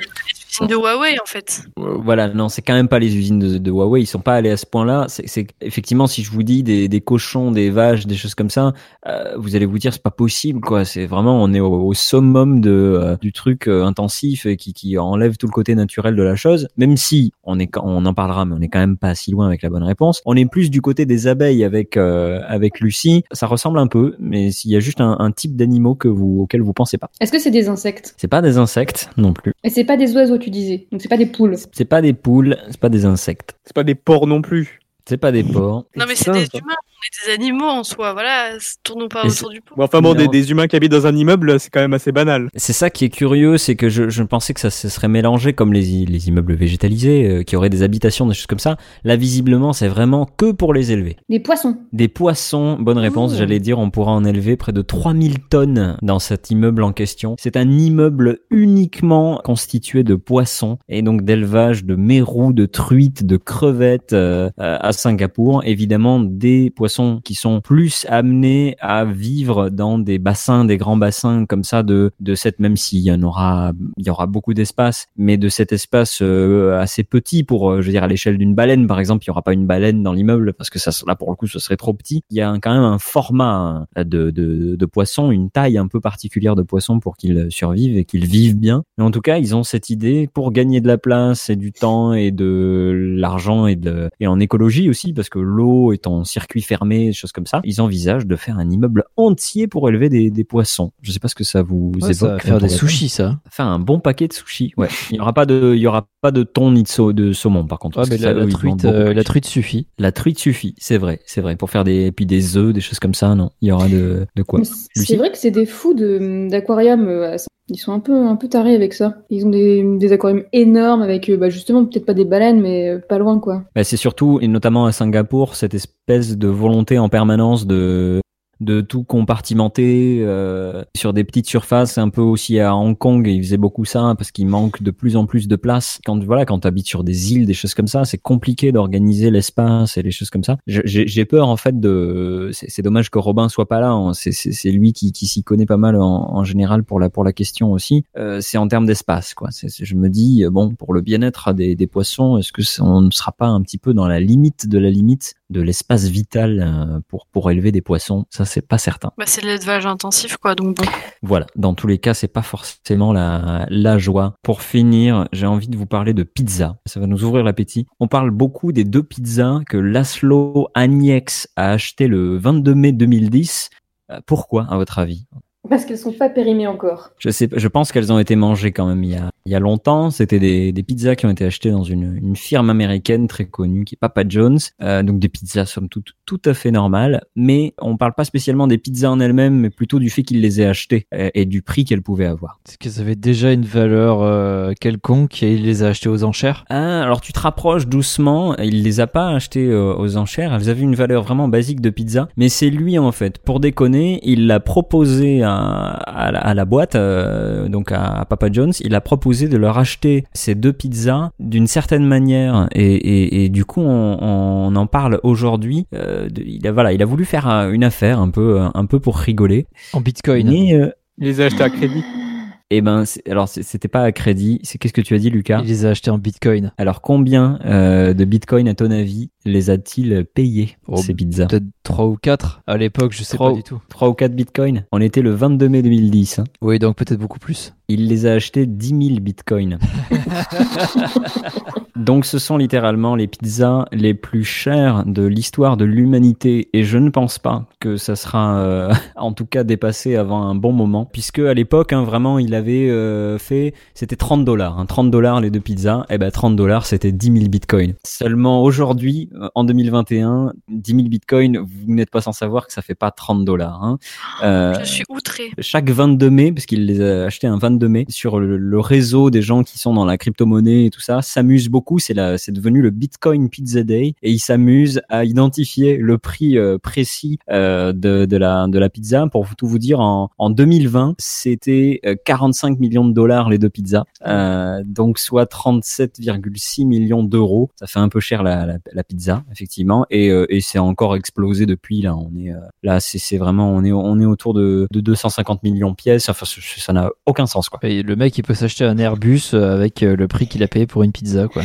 usines 0.61 0.67
de 0.67 0.75
Huawei 0.75 1.15
en 1.21 1.25
fait. 1.25 1.63
Euh, 1.79 1.97
voilà, 2.03 2.29
non, 2.29 2.49
c'est 2.49 2.61
quand 2.61 2.73
même 2.73 2.87
pas 2.87 2.99
les 2.99 3.15
usines 3.15 3.39
de, 3.39 3.57
de 3.57 3.71
Huawei, 3.71 4.01
ils 4.01 4.05
sont 4.05 4.19
pas 4.19 4.35
allés 4.35 4.51
à 4.51 4.57
ce 4.57 4.65
point-là. 4.65 5.05
C'est, 5.07 5.27
c'est 5.27 5.47
effectivement, 5.61 6.07
si 6.07 6.23
je 6.23 6.31
vous 6.31 6.43
dis 6.43 6.63
des, 6.63 6.87
des 6.87 7.01
cochons, 7.01 7.51
des 7.51 7.69
vaches, 7.69 8.05
des 8.05 8.15
choses 8.15 8.35
comme 8.35 8.49
ça, 8.49 8.73
euh, 9.07 9.33
vous 9.37 9.55
allez 9.55 9.65
vous 9.65 9.79
dire 9.79 9.93
c'est 9.93 10.01
pas 10.01 10.11
possible, 10.11 10.61
quoi. 10.61 10.85
C'est 10.85 11.05
vraiment, 11.05 11.41
on 11.41 11.53
est 11.53 11.59
au, 11.59 11.87
au 11.87 11.93
summum 11.93 12.61
de 12.61 12.71
euh, 12.71 13.17
du 13.17 13.31
truc 13.31 13.67
euh, 13.67 13.83
intensif 13.83 14.45
et 14.45 14.57
qui, 14.57 14.73
qui 14.73 14.97
enlève 14.97 15.37
tout 15.37 15.47
le 15.47 15.51
côté 15.51 15.75
naturel 15.75 16.15
de 16.15 16.23
la 16.23 16.35
chose. 16.35 16.67
Même 16.77 16.97
si 16.97 17.31
on 17.43 17.59
est, 17.59 17.69
on 17.77 18.05
en 18.05 18.13
parlera, 18.13 18.45
mais 18.45 18.55
on 18.57 18.61
est 18.61 18.69
quand 18.69 18.79
même 18.79 18.97
pas 18.97 19.15
si 19.15 19.31
loin 19.31 19.47
avec 19.47 19.61
la 19.61 19.69
bonne 19.69 19.83
réponse. 19.83 20.21
On 20.25 20.35
est 20.35 20.45
plus 20.45 20.69
du 20.69 20.81
côté 20.81 21.05
des 21.05 21.27
abeilles 21.27 21.63
avec 21.63 21.97
euh, 21.97 22.41
avec 22.47 22.79
Lucie. 22.79 23.23
Ça 23.31 23.47
ressemble 23.47 23.79
un 23.79 23.87
peu, 23.87 24.15
mais 24.19 24.51
s'il 24.51 24.71
y 24.71 24.75
a 24.75 24.79
juste 24.79 25.01
un, 25.01 25.17
un 25.19 25.31
type 25.31 25.55
d'animaux 25.55 25.95
que 25.95 26.07
vous 26.07 26.39
auquel 26.41 26.61
vous 26.61 26.73
pensez 26.73 26.97
pas. 26.97 27.09
Est-ce 27.19 27.31
que 27.31 27.39
c'est 27.39 27.51
des 27.51 27.67
insectes? 27.67 28.13
C'est 28.17 28.27
pas 28.27 28.41
des 28.41 28.57
insectes 28.57 29.09
non 29.17 29.33
plus. 29.33 29.53
Et 29.63 29.69
c'est 29.69 29.83
pas 29.83 29.97
des 29.97 30.15
oiseaux, 30.15 30.37
tu 30.45 30.51
disais. 30.51 30.87
Donc 30.91 31.01
c'est 31.01 31.09
pas 31.09 31.17
des 31.17 31.25
poules. 31.25 31.55
C'est 31.71 31.85
pas 31.85 32.01
des 32.01 32.13
poules, 32.13 32.57
c'est 32.67 32.79
pas 32.79 32.89
des 32.89 33.05
insectes. 33.05 33.57
C'est 33.63 33.75
pas 33.75 33.83
des 33.83 33.95
porcs 33.95 34.27
non 34.27 34.41
plus. 34.41 34.79
C'est 35.07 35.17
pas 35.17 35.31
des 35.31 35.43
porcs. 35.43 35.85
Non 35.95 36.05
mais 36.07 36.15
c'est 36.15 36.31
des 36.31 36.47
humains, 36.57 36.75
est 37.05 37.27
des 37.27 37.33
animaux 37.33 37.65
en 37.65 37.83
soi, 37.83 38.13
voilà, 38.13 38.51
tournons 38.83 39.07
pas 39.07 39.23
Et 39.25 39.29
autour 39.29 39.49
du 39.49 39.61
pot. 39.61 39.75
Bon, 39.77 39.83
enfin 39.83 40.01
bon, 40.01 40.13
des, 40.13 40.27
des 40.27 40.51
humains 40.51 40.67
qui 40.67 40.75
habitent 40.75 40.91
dans 40.91 41.07
un 41.07 41.15
immeuble, 41.15 41.59
c'est 41.59 41.69
quand 41.69 41.79
même 41.79 41.93
assez 41.93 42.11
banal. 42.11 42.49
C'est 42.55 42.73
ça 42.73 42.89
qui 42.89 43.05
est 43.05 43.09
curieux, 43.09 43.57
c'est 43.57 43.75
que 43.75 43.89
je, 43.89 44.09
je 44.09 44.23
pensais 44.23 44.53
que 44.53 44.59
ça 44.59 44.69
se 44.69 44.89
serait 44.89 45.07
mélangé 45.07 45.53
comme 45.53 45.73
les, 45.73 45.89
i- 45.93 46.05
les 46.05 46.27
immeubles 46.27 46.53
végétalisés, 46.55 47.27
euh, 47.27 47.43
qui 47.43 47.55
auraient 47.55 47.69
des 47.69 47.83
habitations, 47.83 48.25
des 48.27 48.33
choses 48.33 48.47
comme 48.47 48.59
ça. 48.59 48.77
Là, 49.03 49.15
visiblement, 49.15 49.73
c'est 49.73 49.87
vraiment 49.87 50.25
que 50.37 50.51
pour 50.51 50.73
les 50.73 50.91
élever. 50.91 51.17
Des 51.29 51.39
poissons. 51.39 51.77
Des 51.93 52.07
poissons, 52.07 52.77
bonne 52.79 52.97
réponse, 52.97 53.31
Oh. 53.33 53.37
j'allais 53.37 53.59
dire, 53.59 53.79
on 53.79 53.89
pourra 53.89 54.11
en 54.11 54.23
élever 54.25 54.55
près 54.57 54.71
de 54.71 54.81
3000 54.81 55.39
tonnes 55.49 55.97
dans 56.01 56.19
cet 56.19 56.51
immeuble 56.51 56.83
en 56.83 56.91
question. 56.93 57.35
C'est 57.39 57.57
un 57.57 57.69
immeuble 57.69 58.39
uniquement 58.49 59.41
constitué 59.43 60.03
de 60.03 60.15
poissons 60.15 60.77
et 60.89 61.01
donc 61.01 61.23
d'élevage 61.23 61.85
de 61.85 61.95
mérous, 61.95 62.53
de 62.53 62.65
truites, 62.65 63.25
de 63.25 63.37
crevettes 63.37 64.13
euh, 64.13 64.49
euh, 64.59 64.77
à 64.79 64.91
Singapour. 64.91 65.61
Évidemment, 65.65 66.19
des 66.19 66.71
poissons 66.75 66.94
qui 67.23 67.35
sont 67.35 67.61
plus 67.61 68.05
amenés 68.09 68.75
à 68.79 69.05
vivre 69.05 69.69
dans 69.69 69.99
des 69.99 70.19
bassins, 70.19 70.65
des 70.65 70.77
grands 70.77 70.97
bassins 70.97 71.45
comme 71.45 71.63
ça 71.63 71.83
de, 71.83 72.11
de 72.19 72.35
cette, 72.35 72.59
même 72.59 72.77
s'il 72.77 72.99
y 72.99 73.11
en 73.11 73.21
aura, 73.23 73.73
il 73.97 74.05
y 74.05 74.09
aura 74.09 74.27
beaucoup 74.27 74.53
d'espace, 74.53 75.07
mais 75.17 75.37
de 75.37 75.49
cet 75.49 75.71
espace 75.71 76.19
euh, 76.21 76.79
assez 76.79 77.03
petit 77.03 77.43
pour, 77.43 77.71
euh, 77.71 77.81
je 77.81 77.87
veux 77.87 77.91
dire, 77.91 78.03
à 78.03 78.07
l'échelle 78.07 78.37
d'une 78.37 78.55
baleine, 78.55 78.87
par 78.87 78.99
exemple, 78.99 79.23
il 79.23 79.27
y 79.27 79.31
aura 79.31 79.41
pas 79.41 79.53
une 79.53 79.65
baleine 79.65 80.03
dans 80.03 80.13
l'immeuble 80.13 80.53
parce 80.53 80.69
que 80.69 80.79
ça, 80.79 80.91
là, 81.07 81.15
pour 81.15 81.29
le 81.29 81.35
coup, 81.35 81.47
ce 81.47 81.59
serait 81.59 81.77
trop 81.77 81.93
petit. 81.93 82.23
Il 82.29 82.37
y 82.37 82.41
a 82.41 82.53
quand 82.61 82.73
même 82.73 82.83
un 82.83 82.99
format 82.99 83.85
euh, 83.97 84.03
de, 84.03 84.31
de, 84.31 84.85
poisson, 84.85 85.31
une 85.31 85.49
taille 85.49 85.77
un 85.77 85.87
peu 85.87 85.99
particulière 85.99 86.55
de 86.55 86.61
poisson 86.61 86.99
pour 86.99 87.17
qu'ils 87.17 87.47
survivent 87.49 87.97
et 87.97 88.05
qu'ils 88.05 88.25
vivent 88.25 88.57
bien. 88.57 88.83
Mais 88.97 89.03
en 89.03 89.11
tout 89.11 89.21
cas, 89.21 89.37
ils 89.37 89.55
ont 89.55 89.63
cette 89.63 89.89
idée 89.89 90.29
pour 90.31 90.51
gagner 90.51 90.79
de 90.79 90.87
la 90.87 90.97
place 90.97 91.49
et 91.49 91.55
du 91.55 91.71
temps 91.71 92.13
et 92.13 92.31
de 92.31 92.91
l'argent 93.17 93.67
et 93.67 93.75
et 94.19 94.27
en 94.27 94.39
écologie 94.39 94.89
aussi, 94.89 95.13
parce 95.13 95.29
que 95.29 95.39
l'eau 95.39 95.93
est 95.93 96.07
en 96.07 96.23
circuit 96.23 96.61
fermé, 96.61 96.74
des 96.83 97.13
choses 97.13 97.31
comme 97.31 97.45
ça. 97.45 97.61
Ils 97.63 97.79
envisagent 97.81 98.25
de 98.25 98.35
faire 98.35 98.57
un 98.57 98.69
immeuble 98.69 99.03
entier 99.15 99.67
pour 99.67 99.87
élever 99.89 100.09
des, 100.09 100.29
des 100.31 100.43
poissons. 100.43 100.91
Je 101.01 101.11
sais 101.11 101.19
pas 101.19 101.27
ce 101.27 101.35
que 101.35 101.43
ça 101.43 101.61
vous 101.61 101.91
Ouais, 102.01 102.13
ça 102.13 102.25
va 102.27 102.31
évoque. 102.33 102.41
faire 102.43 102.59
des 102.59 102.69
sushis, 102.69 103.09
ça. 103.09 103.39
Faire 103.49 103.67
un 103.67 103.79
bon 103.79 103.99
paquet 103.99 104.27
de 104.27 104.33
sushis. 104.33 104.73
Ouais. 104.77 104.87
Il 105.11 105.17
y 105.17 105.19
aura 105.19 105.33
pas 105.33 105.45
de, 105.45 105.73
il 105.75 105.79
y 105.81 105.87
aura 105.87 106.07
pas 106.21 106.31
de 106.31 106.43
thon 106.43 106.71
ni 106.71 106.83
de, 106.83 106.87
sau- 106.87 107.13
de 107.13 107.31
saumon, 107.33 107.65
par 107.67 107.79
contre. 107.79 107.99
Ouais, 107.99 108.05
mais 108.09 108.17
la, 108.17 108.29
ça, 108.29 108.33
la 108.33 108.47
truite, 108.47 108.85
euh, 108.85 109.13
la 109.13 109.23
truite 109.23 109.45
suffit. 109.45 109.87
La 109.99 110.11
truite 110.11 110.39
suffit, 110.39 110.73
c'est 110.77 110.97
vrai, 110.97 111.21
c'est 111.25 111.41
vrai. 111.41 111.55
Pour 111.55 111.69
faire 111.69 111.83
des, 111.83 112.11
puis 112.11 112.25
des 112.25 112.57
œufs, 112.57 112.73
des 112.73 112.81
choses 112.81 112.99
comme 112.99 113.13
ça, 113.13 113.35
non. 113.35 113.51
Il 113.61 113.69
y 113.69 113.71
aura 113.71 113.87
de, 113.87 114.25
de 114.35 114.43
quoi. 114.43 114.59
C'est 114.95 115.15
vrai 115.17 115.31
que 115.31 115.37
c'est 115.37 115.51
des 115.51 115.65
fous 115.65 115.93
de- 115.93 116.47
d'aquarium. 116.49 117.07
euh, 117.07 117.33
à 117.33 117.37
Ils 117.69 117.77
sont 117.77 117.93
un 117.93 117.99
peu, 117.99 118.27
un 118.27 118.35
peu 118.35 118.47
tarés 118.47 118.75
avec 118.75 118.93
ça. 118.93 119.15
Ils 119.29 119.45
ont 119.45 119.49
des, 119.49 120.13
aquariums 120.13 120.43
énormes 120.53 121.01
avec, 121.01 121.29
euh, 121.29 121.37
bah, 121.37 121.49
justement, 121.49 121.83
peut-être 121.85 122.05
pas 122.05 122.13
des 122.13 122.25
baleines, 122.25 122.61
mais 122.61 122.89
euh, 122.89 122.99
pas 122.99 123.17
loin, 123.17 123.39
quoi. 123.39 123.63
Bah, 123.75 123.83
c'est 123.83 123.97
surtout, 123.97 124.39
et 124.41 124.47
notamment 124.47 124.85
à 124.85 124.91
Singapour, 124.91 125.55
cette 125.55 125.73
espèce 125.73 126.37
de 126.37 126.47
volonté 126.47 126.99
en 126.99 127.09
permanence 127.09 127.65
de 127.65 128.21
de 128.61 128.81
tout 128.81 129.03
compartimenter 129.03 130.19
euh, 130.21 130.83
sur 130.95 131.13
des 131.13 131.23
petites 131.23 131.47
surfaces 131.47 131.97
un 131.97 132.09
peu 132.09 132.21
aussi 132.21 132.59
à 132.59 132.75
Hong 132.75 132.97
Kong. 132.97 133.27
Ils 133.27 133.43
faisaient 133.43 133.57
beaucoup 133.57 133.85
ça 133.85 134.13
parce 134.17 134.31
qu'il 134.31 134.47
manque 134.47 134.81
de 134.81 134.91
plus 134.91 135.15
en 135.17 135.25
plus 135.25 135.47
de 135.47 135.55
place. 135.55 135.99
Quand 136.05 136.23
voilà 136.23 136.45
quand 136.45 136.59
tu 136.59 136.67
habites 136.67 136.87
sur 136.87 137.03
des 137.03 137.33
îles 137.33 137.45
des 137.45 137.53
choses 137.53 137.73
comme 137.73 137.87
ça 137.87 138.05
c'est 138.05 138.17
compliqué 138.17 138.71
d'organiser 138.71 139.31
l'espace 139.31 139.97
et 139.97 140.01
les 140.01 140.11
choses 140.11 140.29
comme 140.29 140.43
ça. 140.43 140.57
J'ai 140.67 141.25
peur 141.25 141.47
en 141.47 141.57
fait 141.57 141.79
de 141.79 142.49
c'est 142.53 142.81
dommage 142.81 143.09
que 143.09 143.19
Robin 143.19 143.49
soit 143.49 143.67
pas 143.67 143.79
là 143.79 143.91
hein. 143.91 144.13
c'est 144.13 144.71
lui 144.71 144.93
qui 144.93 145.11
qui 145.11 145.27
s'y 145.27 145.43
connaît 145.43 145.65
pas 145.65 145.77
mal 145.77 145.95
en, 145.95 146.43
général 146.43 146.83
pour 146.83 146.99
la 146.99 147.09
pour 147.09 147.23
la 147.23 147.33
question 147.33 147.71
aussi. 147.71 148.03
Euh, 148.17 148.39
c'est 148.41 148.57
en 148.57 148.67
termes 148.67 148.85
d'espace 148.85 149.33
quoi. 149.33 149.49
Je 149.51 149.95
me 149.95 150.09
dis 150.09 150.45
bon 150.49 150.69
pour 150.69 150.93
le 150.93 151.01
bien-être 151.01 151.53
des 151.53 151.75
des 151.75 151.87
poissons 151.87 152.37
est-ce 152.37 152.51
que 152.51 152.61
on 152.81 153.01
ne 153.01 153.11
sera 153.11 153.31
pas 153.31 153.47
un 153.47 153.61
petit 153.61 153.77
peu 153.77 153.93
dans 153.93 154.07
la 154.07 154.19
limite 154.19 154.67
de 154.67 154.77
la 154.77 154.89
limite 154.89 155.35
de 155.49 155.61
l'espace 155.61 156.05
vital 156.05 156.59
euh, 156.61 156.99
pour 157.07 157.27
pour 157.27 157.51
élever 157.51 157.71
des 157.71 157.81
poissons? 157.81 158.25
C'est 158.45 158.61
pas 158.61 158.77
certain 158.77 159.11
Bah, 159.17 159.25
c'est 159.27 159.41
de 159.41 159.47
l'élevage 159.47 159.85
intensif 159.85 160.37
quoi, 160.37 160.55
donc 160.55 160.77
bon. 160.77 160.83
voilà, 161.21 161.45
dans 161.55 161.73
tous 161.73 161.87
les 161.87 161.97
cas, 161.97 162.13
c'est 162.13 162.27
pas 162.27 162.41
forcément 162.41 163.11
la, 163.13 163.65
la 163.69 163.97
joie. 163.97 164.35
Pour 164.43 164.61
finir, 164.61 165.27
j'ai 165.31 165.45
envie 165.47 165.67
de 165.67 165.77
vous 165.77 165.85
parler 165.85 166.13
de 166.13 166.23
pizza. 166.23 166.77
Ça 166.85 166.99
va 166.99 167.07
nous 167.07 167.23
ouvrir 167.23 167.43
l'appétit. 167.43 167.85
On 167.99 168.07
parle 168.07 168.31
beaucoup 168.31 168.71
des 168.71 168.83
deux 168.83 169.03
pizzas 169.03 169.59
que 169.69 169.77
Laszlo 169.77 170.69
Agnex 170.73 171.47
a 171.55 171.71
acheté 171.71 172.07
le 172.07 172.37
22 172.37 172.75
mai 172.75 172.91
2010. 172.91 173.69
Euh, 174.11 174.19
Pourquoi, 174.25 174.67
à 174.69 174.77
votre 174.77 174.99
avis? 174.99 175.25
Parce 175.67 175.83
qu'elles 175.85 175.97
sont 175.97 176.11
pas 176.13 176.29
périmées 176.29 176.67
encore. 176.67 177.09
Je 177.17 177.31
sais, 177.31 177.49
je 177.51 177.67
pense 177.67 177.91
qu'elles 177.91 178.13
ont 178.13 178.19
été 178.19 178.35
mangées 178.35 178.71
quand 178.71 178.85
même 178.85 179.03
il 179.03 179.09
y 179.11 179.15
a, 179.15 179.31
il 179.45 179.51
y 179.51 179.55
a 179.55 179.59
longtemps. 179.59 180.09
C'était 180.09 180.39
des, 180.39 180.71
des 180.71 180.83
pizzas 180.83 181.15
qui 181.15 181.25
ont 181.25 181.29
été 181.29 181.45
achetées 181.45 181.71
dans 181.71 181.83
une, 181.83 182.17
une 182.17 182.35
firme 182.35 182.69
américaine 182.69 183.27
très 183.27 183.45
connue 183.45 183.85
qui 183.85 183.95
est 183.95 183.97
Papa 183.97 184.23
John's. 184.27 184.71
Euh, 184.81 185.03
donc 185.03 185.19
des 185.19 185.29
pizzas 185.29 185.65
somme 185.65 185.87
toute 185.87 186.13
tout 186.25 186.41
à 186.45 186.55
fait 186.55 186.71
normales. 186.71 187.23
Mais 187.35 187.73
on 187.79 187.97
parle 187.97 188.13
pas 188.13 188.25
spécialement 188.25 188.65
des 188.65 188.79
pizzas 188.79 189.11
en 189.11 189.19
elles-mêmes, 189.19 189.55
mais 189.55 189.69
plutôt 189.69 189.99
du 189.99 190.09
fait 190.09 190.23
qu'ils 190.23 190.41
les 190.41 190.61
aient 190.61 190.65
achetées 190.65 191.05
euh, 191.13 191.29
et, 191.35 191.45
du 191.45 191.61
prix 191.61 191.85
qu'elles 191.85 192.01
pouvaient 192.01 192.25
avoir. 192.25 192.59
C'est 192.65 192.77
qu'elles 192.77 192.99
avaient 192.99 193.15
déjà 193.15 193.51
une 193.51 193.65
valeur 193.65 194.23
euh, 194.23 194.73
quelconque 194.79 195.43
et 195.43 195.53
il 195.53 195.63
les 195.63 195.83
a 195.83 195.89
achetées 195.89 196.09
aux 196.09 196.23
enchères? 196.23 196.65
Ah, 196.69 197.03
alors 197.03 197.21
tu 197.21 197.31
te 197.31 197.39
rapproches 197.39 197.87
doucement. 197.87 198.57
Il 198.57 198.81
les 198.81 198.99
a 198.99 199.05
pas 199.05 199.29
achetées 199.29 199.67
euh, 199.67 199.93
aux 199.95 200.17
enchères. 200.17 200.53
Elles 200.55 200.69
avaient 200.69 200.81
une 200.81 200.95
valeur 200.95 201.23
vraiment 201.23 201.47
basique 201.47 201.81
de 201.81 201.91
pizza. 201.91 202.29
Mais 202.35 202.49
c'est 202.49 202.71
lui 202.71 202.97
en 202.97 203.11
fait. 203.11 203.37
Pour 203.37 203.59
déconner, 203.59 204.19
il 204.23 204.47
l'a 204.47 204.59
proposé 204.59 205.43
à, 205.43 205.51
à, 205.51 206.31
la, 206.31 206.39
à 206.39 206.53
la 206.55 206.65
boîte, 206.65 206.95
euh, 206.95 207.69
donc 207.69 207.91
à, 207.91 208.21
à 208.21 208.25
Papa 208.25 208.51
John's. 208.51 208.79
Il 208.79 208.95
a 208.95 209.01
proposé 209.01 209.34
de 209.35 209.57
leur 209.57 209.77
acheter 209.77 210.23
ces 210.33 210.55
deux 210.55 210.73
pizzas 210.73 211.31
d'une 211.39 211.67
certaine 211.67 212.05
manière. 212.05 212.67
Et, 212.73 212.85
et, 212.95 213.45
et 213.45 213.49
du 213.49 213.65
coup, 213.65 213.81
on, 213.81 214.17
on 214.21 214.75
en 214.75 214.87
parle 214.87 215.19
aujourd'hui. 215.23 215.85
Euh, 215.93 216.29
il 216.45 216.65
a 216.67 216.71
voilà, 216.71 216.93
il 216.93 217.01
a 217.01 217.05
voulu 217.05 217.25
faire 217.25 217.49
euh, 217.49 217.71
une 217.71 217.83
affaire 217.83 218.19
un 218.19 218.29
peu, 218.29 218.61
euh, 218.61 218.67
un 218.73 218.85
peu 218.85 218.99
pour 218.99 219.17
rigoler. 219.17 219.67
En 219.93 220.01
Bitcoin. 220.01 220.49
Mais 220.49 220.73
euh, 220.73 220.89
Il 221.17 221.25
les 221.27 221.41
a 221.41 221.45
achetés 221.45 221.63
à 221.63 221.69
crédit. 221.69 222.03
eh 222.71 222.81
ben, 222.81 223.03
alors 223.29 223.47
c'était 223.47 223.87
pas 223.87 224.01
à 224.03 224.11
crédit. 224.11 224.59
C'est 224.63 224.77
qu'est-ce 224.77 224.93
que 224.93 225.01
tu 225.01 225.13
as 225.13 225.19
dit, 225.19 225.29
Lucas? 225.29 225.61
Il 225.63 225.67
les 225.67 225.85
a 225.85 225.89
achetés 225.89 226.09
en 226.11 226.17
Bitcoin. 226.17 226.71
Alors 226.77 227.01
combien 227.01 227.59
euh, 227.65 228.13
de 228.13 228.25
Bitcoin, 228.25 228.67
à 228.67 228.73
ton 228.73 228.89
avis, 228.91 229.29
les 229.45 229.69
a-t-il 229.69 230.25
payés 230.25 230.77
Oh, 230.87 230.97
ces 230.97 231.13
pizzas? 231.13 231.45
Peut-être 231.45 231.65
3 231.83 232.05
ou 232.07 232.17
4 232.19 232.61
à 232.65 232.77
l'époque, 232.77 233.13
je 233.13 233.23
sais 233.23 233.37
pas 233.37 233.53
du 233.53 233.61
tout. 233.63 233.79
3 233.89 234.09
ou 234.09 234.13
4 234.13 234.33
Bitcoins 234.33 234.85
On 234.91 234.99
était 234.99 235.21
le 235.21 235.31
22 235.31 235.69
mai 235.69 235.81
2010. 235.83 236.39
hein. 236.39 236.43
Oui, 236.61 236.79
donc 236.79 236.95
peut-être 236.95 237.19
beaucoup 237.19 237.37
plus. 237.39 237.73
Il 237.87 238.07
les 238.07 238.25
a 238.25 238.33
achetés 238.33 238.65
10 238.65 238.87
000 238.87 239.19
Bitcoins. 239.19 239.79
Donc 241.95 242.25
ce 242.25 242.39
sont 242.39 242.57
littéralement 242.57 243.15
les 243.15 243.27
pizzas 243.27 243.85
les 243.91 244.13
plus 244.13 244.43
chères 244.43 245.05
de 245.05 245.23
l'histoire 245.23 245.77
de 245.77 245.85
l'humanité 245.85 246.69
et 246.73 246.83
je 246.83 246.97
ne 246.97 247.09
pense 247.09 247.39
pas 247.39 247.65
que 247.79 247.95
ça 247.97 248.15
sera 248.15 248.59
euh, 248.59 248.93
en 249.15 249.31
tout 249.31 249.45
cas 249.45 249.63
dépassé 249.63 250.15
avant 250.15 250.43
un 250.43 250.55
bon 250.55 250.73
moment 250.73 251.05
puisque 251.05 251.39
à 251.39 251.53
l'époque 251.53 251.93
hein, 251.93 252.03
vraiment 252.03 252.37
il 252.37 252.53
avait 252.53 252.89
euh, 252.89 253.37
fait 253.39 253.73
c'était 253.93 254.17
30 254.17 254.43
dollars 254.43 254.77
hein, 254.77 254.85
30 254.85 255.09
dollars 255.09 255.39
les 255.39 255.49
deux 255.49 255.61
pizzas 255.61 256.05
et 256.09 256.17
ben 256.17 256.29
30 256.29 256.55
dollars 256.55 256.85
c'était 256.85 257.13
10 257.13 257.31
000 257.39 257.47
bitcoins 257.47 257.93
seulement 258.05 258.61
aujourd'hui 258.61 259.29
euh, 259.35 259.47
en 259.55 259.63
2021 259.63 260.51
10 260.67 260.95
000 260.95 261.07
bitcoins 261.07 261.57
vous 261.57 261.93
n'êtes 261.93 262.11
pas 262.11 262.21
sans 262.21 262.33
savoir 262.33 262.67
que 262.67 262.73
ça 262.73 262.81
fait 262.81 262.93
pas 262.93 263.09
30 263.11 263.45
dollars 263.45 263.81
hein. 263.83 263.97
Euh, 264.43 264.75
Je 264.79 264.85
suis 264.85 265.03
outrée. 265.09 265.51
chaque 265.59 265.89
22 265.89 266.29
mai, 266.29 266.51
parce 266.51 266.65
qu'il 266.65 266.85
les 266.85 267.01
a 267.01 267.25
achetés 267.25 267.47
un 267.47 267.57
22 267.57 267.74
mai, 267.83 268.05
sur 268.09 268.39
le, 268.39 268.57
le 268.57 268.79
réseau 268.79 269.29
des 269.29 269.41
gens 269.41 269.63
qui 269.63 269.77
sont 269.77 269.93
dans 269.93 270.05
la 270.05 270.17
crypto-monnaie 270.17 270.85
et 270.85 270.89
tout 270.89 271.01
ça, 271.01 271.21
s'amuse 271.21 271.69
beaucoup. 271.69 271.99
C'est 271.99 272.15
c'est 272.37 272.51
devenu 272.51 272.81
le 272.81 272.89
Bitcoin 272.89 273.49
Pizza 273.49 273.83
Day 273.83 274.15
et 274.21 274.31
ils 274.31 274.39
s'amusent 274.39 275.01
à 275.09 275.25
identifier 275.25 275.97
le 275.97 276.17
prix 276.17 276.57
euh, 276.57 276.77
précis 276.77 277.39
euh, 277.51 277.91
de, 277.93 278.25
de 278.25 278.37
la, 278.37 278.67
de 278.67 278.79
la 278.79 278.89
pizza. 278.89 279.27
Pour 279.27 279.47
tout 279.55 279.67
vous 279.67 279.79
dire, 279.79 279.99
en, 279.99 280.29
en 280.37 280.49
2020, 280.49 281.15
c'était 281.17 281.99
euh, 282.05 282.15
45 282.25 282.79
millions 282.79 283.05
de 283.05 283.13
dollars 283.13 283.49
les 283.49 283.57
deux 283.57 283.69
pizzas, 283.69 284.05
euh, 284.25 284.81
donc 284.85 285.19
soit 285.19 285.51
37,6 285.51 286.85
millions 286.85 287.23
d'euros. 287.23 287.69
Ça 287.75 287.87
fait 287.87 287.99
un 287.99 288.09
peu 288.09 288.19
cher 288.19 288.43
la, 288.43 288.65
la, 288.65 288.77
la 288.93 289.03
pizza, 289.03 289.43
effectivement, 289.51 290.05
et, 290.09 290.29
euh, 290.29 290.45
et 290.49 290.61
c'est 290.61 290.79
encore 290.79 291.15
explosé 291.15 291.65
depuis. 291.65 292.01
Là, 292.01 292.15
on 292.15 292.31
est 292.37 292.51
euh, 292.51 292.59
là, 292.83 292.99
c'est 292.99 293.37
vraiment, 293.37 293.69
on 293.71 293.83
est, 293.83 293.91
on 293.91 294.19
est 294.19 294.25
autour 294.25 294.53
de, 294.53 294.87
de 294.91 294.99
250 295.01 295.63
millions 295.63 295.91
de 295.91 295.95
pièces. 295.95 296.29
Enfin, 296.29 296.45
ça 296.45 296.93
n'a 296.93 297.09
aucun 297.25 297.45
sens, 297.45 297.64
quoi. 297.69 297.79
Et 297.83 298.03
le 298.03 298.15
mec, 298.15 298.37
il 298.37 298.43
peut 298.43 298.53
s'acheter 298.53 298.85
un 298.85 298.97
Airbus 298.97 299.41
euh, 299.53 299.75
avec 299.75 300.03
euh, 300.03 300.15
le 300.15 300.27
prix 300.27 300.47
qu'il 300.47 300.63
a 300.63 300.67
payé 300.67 300.87
pour 300.87 301.03
une 301.03 301.11
pizza, 301.11 301.47
quoi. 301.47 301.63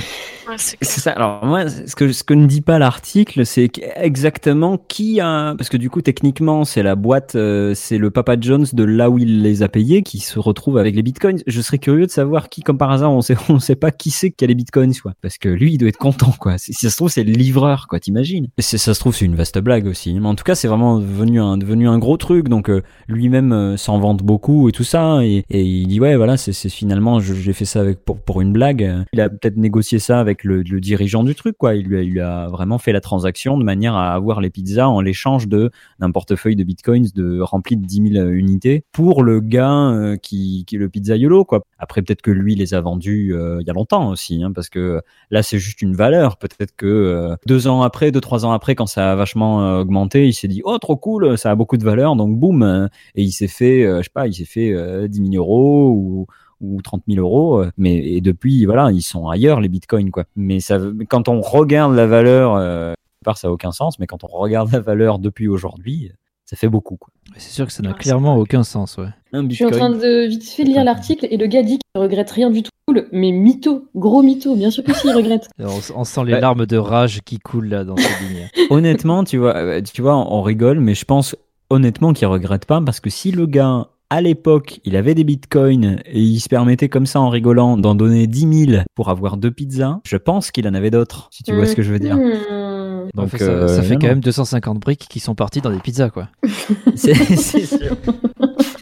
Ouais, 0.49 0.57
c'est 0.59 0.85
ça. 1.01 1.13
Alors 1.13 1.45
moi, 1.45 1.69
ce 1.69 1.95
que 1.95 2.13
ce 2.13 2.25
que 2.25 2.35
ne 2.35 2.47
dit 2.47 2.61
pas 2.61 2.79
l'article, 2.81 3.47
c'est 3.47 3.71
exactement 3.97 4.79
qui 4.89 5.21
a, 5.21 5.55
parce 5.57 5.69
que 5.69 5.77
du 5.77 5.91
coup 5.91 6.03
techniquement 6.03 6.65
c'est 6.65 6.83
la 6.83 6.97
boîte, 6.97 7.37
euh, 7.37 7.73
c'est 7.77 7.99
le 7.99 8.11
Papa 8.11 8.35
John's 8.41 8.75
de 8.75 8.83
là 8.83 9.11
où 9.11 9.19
il 9.19 9.43
les 9.43 9.63
a 9.63 9.69
payés 9.69 10.03
qui 10.03 10.19
se 10.19 10.39
retrouve 10.39 10.79
avec 10.79 10.97
les 10.97 11.03
bitcoins. 11.03 11.39
Je 11.47 11.61
serais 11.61 11.79
curieux 11.79 12.07
de 12.07 12.11
savoir 12.11 12.49
qui, 12.49 12.63
comme 12.63 12.79
par 12.79 12.91
hasard, 12.91 13.13
on 13.13 13.21
sait 13.21 13.37
on 13.49 13.59
sait 13.61 13.77
pas 13.77 13.93
qui 13.93 14.11
c'est 14.11 14.31
qui 14.31 14.45
a 14.45 14.49
les 14.49 14.55
bitcoins, 14.57 14.95
quoi. 14.95 15.13
Parce 15.23 15.39
que 15.39 15.49
lui, 15.49 15.75
il 15.75 15.79
doit 15.79 15.89
être 15.89 15.99
content, 15.99 16.33
quoi. 16.39 16.59
Si 16.59 16.73
si 16.73 16.87
ça 16.87 16.91
se 16.91 16.97
trouve, 16.97 17.11
c'est 17.11 17.23
le 17.25 17.33
livreur, 17.33 17.87
quoi. 17.89 18.01
T'imagines 18.01 18.49
Et 18.59 18.63
c'est- 18.63 18.79
ça 18.79 18.95
se 18.95 18.99
trouve, 19.01 19.15
c'est 19.15 19.27
une 19.27 19.37
vaste 19.37 19.59
blague 19.61 19.87
aussi. 19.87 20.19
Mais 20.19 20.27
en 20.27 20.35
tout 20.35 20.45
cas, 20.45 20.55
c'est 20.55 20.69
vraiment 20.69 20.99
devenu 20.99 21.41
un 21.41 21.59
devenu 21.59 21.89
un 21.89 21.99
gros 21.99 22.17
truc. 22.17 22.49
Donc 22.49 22.71
euh, 22.71 22.83
lui-même 23.09 23.53
euh, 23.53 23.77
s'en 23.77 23.99
vante 23.99 24.23
beaucoup 24.23 24.69
et 24.69 24.73
tout 24.73 24.85
ça. 24.85 25.21
Et, 25.23 25.45
et 25.51 25.63
il 25.63 25.90
dit 25.91 26.01
ouais, 26.01 26.17
voilà, 26.17 26.37
c'est 26.37 26.53
finalement, 26.69 27.21
j'ai 27.21 27.53
fait 27.53 27.65
ça 27.65 27.85
pour 28.05 28.19
pour 28.19 28.41
une 28.41 28.53
blague. 28.53 29.05
Il 29.13 29.21
a 29.21 29.29
peut-être 29.29 29.57
négocié 29.57 29.99
ça 29.99 30.21
avec 30.21 30.45
le, 30.45 30.63
dirigeant 30.63 31.25
du 31.25 31.35
truc, 31.35 31.57
quoi. 31.59 31.75
Il 31.75 31.87
lui, 31.87 32.21
a, 32.21 32.49
vraiment 32.49 32.79
fait 32.79 32.93
la 32.93 33.01
transaction 33.01 33.59
de 33.59 33.65
manière 33.65 33.95
à 33.95 34.13
avoir 34.13 34.41
les 34.41 34.51
pizzas 34.51 34.89
en 34.89 35.01
l'échange 35.01 35.49
de 35.49 35.71
d'un 35.99 36.11
portefeuille 36.11 36.57
de 36.57 36.65
bitcoins 36.65 37.09
de 37.15 37.41
rempli 37.41 37.77
de 37.77 37.85
10 37.85 38.13
000 38.15 38.29
unités 38.29 38.85
pour 38.93 39.23
le 39.23 39.41
gars 39.41 39.91
euh, 39.91 40.17
qui, 40.17 40.65
qui 40.67 40.77
est 40.77 40.79
le 40.79 40.89
pizzaiolo, 40.89 41.45
quoi. 41.45 41.63
Après, 41.79 42.03
peut-être 42.03 42.23
que 42.23 42.31
lui 42.31 42.55
les 42.55 42.75
a 42.75 42.81
vendus 42.81 43.35
euh, 43.35 43.59
il 43.61 43.67
y 43.67 43.71
a 43.71 43.73
longtemps 43.73 44.09
aussi, 44.11 44.43
hein, 44.43 44.53
parce 44.53 44.69
que 44.69 45.01
là, 45.31 45.43
c'est 45.43 45.59
juste 45.59 45.83
une 45.83 45.95
valeur. 45.95 46.37
Peut-être 46.37 46.75
que 46.77 46.87
euh, 46.87 47.37
deux 47.47 47.67
ans 47.67 47.83
après, 47.83 48.13
deux 48.13 48.21
trois 48.21 48.45
ans 48.45 48.53
après, 48.53 48.75
quand 48.75 48.87
ça 48.87 49.13
a 49.13 49.17
vachement 49.17 49.79
augmenté, 49.81 50.27
il 50.29 50.33
s'est 50.33 50.49
dit 50.49 50.63
oh 50.65 50.79
trop 50.79 50.97
cool, 50.97 51.37
ça 51.37 51.51
a 51.51 51.55
beaucoup 51.55 51.77
de 51.77 51.85
valeur, 51.85 52.17
donc 52.17 52.39
boum, 52.39 52.89
et 53.15 53.23
il 53.23 53.33
s'est 53.33 53.49
fait, 53.49 53.83
je 53.83 54.03
sais 54.03 54.11
pas, 54.13 54.27
il 54.27 54.35
s'est 54.35 54.45
fait 54.45 54.73
euh, 54.73 55.09
10 55.09 55.33
000 55.33 55.35
euros 55.35 55.80
ou 55.89 56.27
ou 56.61 56.83
30 56.83 57.03
000 57.09 57.21
euros, 57.21 57.61
euh, 57.61 57.71
mais 57.79 57.97
et 57.97 58.21
depuis 58.21 58.67
voilà 58.67 58.91
ils 58.91 59.01
sont 59.03 59.29
ailleurs 59.29 59.61
les 59.61 59.69
bitcoins 59.69 60.11
quoi. 60.11 60.25
Mais 60.37 60.61
ça, 60.61 60.79
quand 61.09 61.29
on 61.29 61.41
regarde 61.41 61.95
la 61.95 62.07
valeur, 62.07 62.55
euh, 62.57 62.93
part 63.25 63.39
ça 63.39 63.49
a 63.49 63.51
aucun 63.51 63.73
sens, 63.73 63.99
mais 63.99 64.07
quand 64.07 64.25
on 64.25 64.29
regarde 64.29 64.71
la 64.73 64.81
valeur 64.81 65.19
depuis 65.19 65.49
aujourd'hui, 65.49 66.13
ça 66.45 66.57
fait 66.57 66.69
beaucoup 66.69 66.97
quoi. 66.97 67.09
C'est 67.37 67.51
sûr 67.53 67.67
que 67.67 67.73
ça 67.73 67.83
n'a 67.83 67.95
clairement 67.95 68.37
aucun 68.37 68.63
sens, 68.63 68.99
ouais. 68.99 69.07
Un 69.33 69.49
Je 69.49 69.55
suis 69.55 69.65
en 69.65 69.71
train 69.71 69.89
de 69.91 70.27
vite 70.29 70.45
fait 70.51 70.65
lire 70.65 70.85
l'article 70.85 71.27
et 71.31 71.37
le 71.39 71.47
gars 71.47 71.63
dit 71.63 71.79
qu'il 71.79 71.91
ne 71.95 72.01
regrette 72.01 72.31
rien 72.31 72.51
du 72.51 72.63
tout. 72.63 72.71
Mais 73.13 73.31
mytho, 73.31 73.85
gros 73.95 74.21
mytho, 74.21 74.57
bien 74.57 74.71
sûr 74.73 74.83
que 74.83 74.93
si, 74.93 75.07
il 75.07 75.13
regrette. 75.15 75.49
On, 75.61 75.79
on 75.95 76.05
sent 76.05 76.25
les 76.25 76.33
Ouais. 76.35 76.41
larmes 76.41 76.67
de 76.67 76.77
rage 76.77 77.21
qui 77.25 77.39
coulent 77.39 77.69
là 77.69 77.85
dans 77.85 77.97
ces 77.97 78.03
lignes. 78.25 78.49
honnêtement, 78.69 79.23
tu 79.23 79.39
vois, 79.39 79.55
euh, 79.57 79.81
tu 79.81 80.03
vois, 80.03 80.17
on 80.17 80.43
rigole, 80.43 80.81
mais 80.81 80.95
je 80.95 81.05
pense 81.05 81.37
honnêtement 81.71 82.13
qu'il 82.13 82.27
regrette 82.27 82.67
pas 82.67 82.81
parce 82.81 82.99
que 82.99 83.09
si 83.09 83.31
le 83.31 83.47
gars 83.47 83.87
à 84.11 84.21
l'époque, 84.21 84.81
il 84.85 84.97
avait 84.97 85.15
des 85.15 85.23
bitcoins 85.23 86.01
et 86.05 86.21
il 86.21 86.41
se 86.41 86.49
permettait 86.49 86.89
comme 86.89 87.07
ça 87.07 87.21
en 87.21 87.29
rigolant 87.29 87.77
d'en 87.77 87.95
donner 87.95 88.27
10 88.27 88.67
000 88.67 88.83
pour 88.97 89.09
avoir 89.09 89.37
deux 89.37 89.53
pizzas, 89.53 90.01
je 90.05 90.17
pense 90.17 90.51
qu'il 90.51 90.67
en 90.67 90.75
avait 90.75 90.91
d'autres, 90.91 91.29
si 91.31 91.45
tu 91.45 91.55
vois 91.55 91.65
ce 91.67 91.77
que 91.77 91.83
je 91.83 91.93
veux 91.93 92.01
dire. 92.01 92.17
Hmm. 92.17 93.09
Donc, 93.15 93.31
ça, 93.31 93.45
euh, 93.45 93.69
ça 93.69 93.83
fait 93.83 93.95
non, 93.95 94.01
quand 94.01 94.07
non. 94.09 94.13
même 94.15 94.21
250 94.21 94.79
briques 94.81 95.07
qui 95.09 95.21
sont 95.21 95.35
parties 95.35 95.61
dans 95.61 95.71
des 95.71 95.79
pizzas, 95.79 96.11
quoi. 96.11 96.29
C'est 96.97 97.15
c'est 97.15 97.91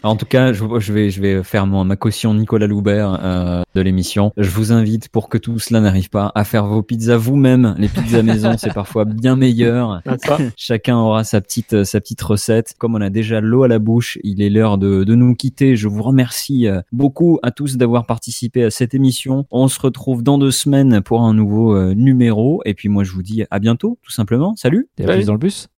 En 0.03 0.15
tout 0.15 0.25
cas, 0.25 0.53
je, 0.53 0.63
je 0.79 0.93
vais, 0.93 1.09
je 1.09 1.21
vais 1.21 1.43
faire 1.43 1.67
mon, 1.67 1.83
ma 1.83 1.95
caution 1.95 2.33
Nicolas 2.33 2.67
Loubert 2.67 3.19
euh, 3.21 3.63
de 3.75 3.81
l'émission. 3.81 4.31
Je 4.37 4.49
vous 4.49 4.71
invite, 4.71 5.09
pour 5.09 5.29
que 5.29 5.37
tout 5.37 5.59
cela 5.59 5.81
n'arrive 5.81 6.09
pas, 6.09 6.31
à 6.35 6.43
faire 6.43 6.65
vos 6.65 6.81
pizzas 6.81 7.17
vous-même. 7.17 7.75
Les 7.77 7.89
pizzas 7.89 8.23
maison, 8.23 8.53
c'est 8.57 8.73
parfois 8.73 9.05
bien 9.05 9.35
meilleur. 9.35 10.01
Ah. 10.05 10.37
Chacun 10.55 10.97
aura 10.97 11.23
sa 11.23 11.41
petite, 11.41 11.73
euh, 11.73 11.83
sa 11.83 11.99
petite 11.99 12.21
recette. 12.21 12.75
Comme 12.77 12.95
on 12.95 13.01
a 13.01 13.09
déjà 13.09 13.41
l'eau 13.41 13.63
à 13.63 13.67
la 13.67 13.79
bouche, 13.79 14.17
il 14.23 14.41
est 14.41 14.49
l'heure 14.49 14.77
de, 14.77 15.03
de 15.03 15.15
nous 15.15 15.35
quitter. 15.35 15.75
Je 15.75 15.87
vous 15.87 16.03
remercie 16.03 16.67
euh, 16.67 16.81
beaucoup 16.91 17.39
à 17.43 17.51
tous 17.51 17.77
d'avoir 17.77 18.05
participé 18.05 18.63
à 18.63 18.71
cette 18.71 18.93
émission. 18.93 19.45
On 19.51 19.67
se 19.67 19.79
retrouve 19.79 20.23
dans 20.23 20.37
deux 20.37 20.51
semaines 20.51 21.01
pour 21.01 21.21
un 21.21 21.33
nouveau 21.33 21.75
euh, 21.75 21.93
numéro. 21.93 22.61
Et 22.65 22.73
puis 22.73 22.89
moi, 22.89 23.03
je 23.03 23.11
vous 23.11 23.23
dis 23.23 23.43
à 23.51 23.59
bientôt, 23.59 23.97
tout 24.01 24.11
simplement. 24.11 24.55
Salut 24.55 24.87
Et 24.97 25.03
à 25.03 25.13
plus 25.13 25.25
dans 25.25 25.33
le 25.33 25.39
bus? 25.39 25.67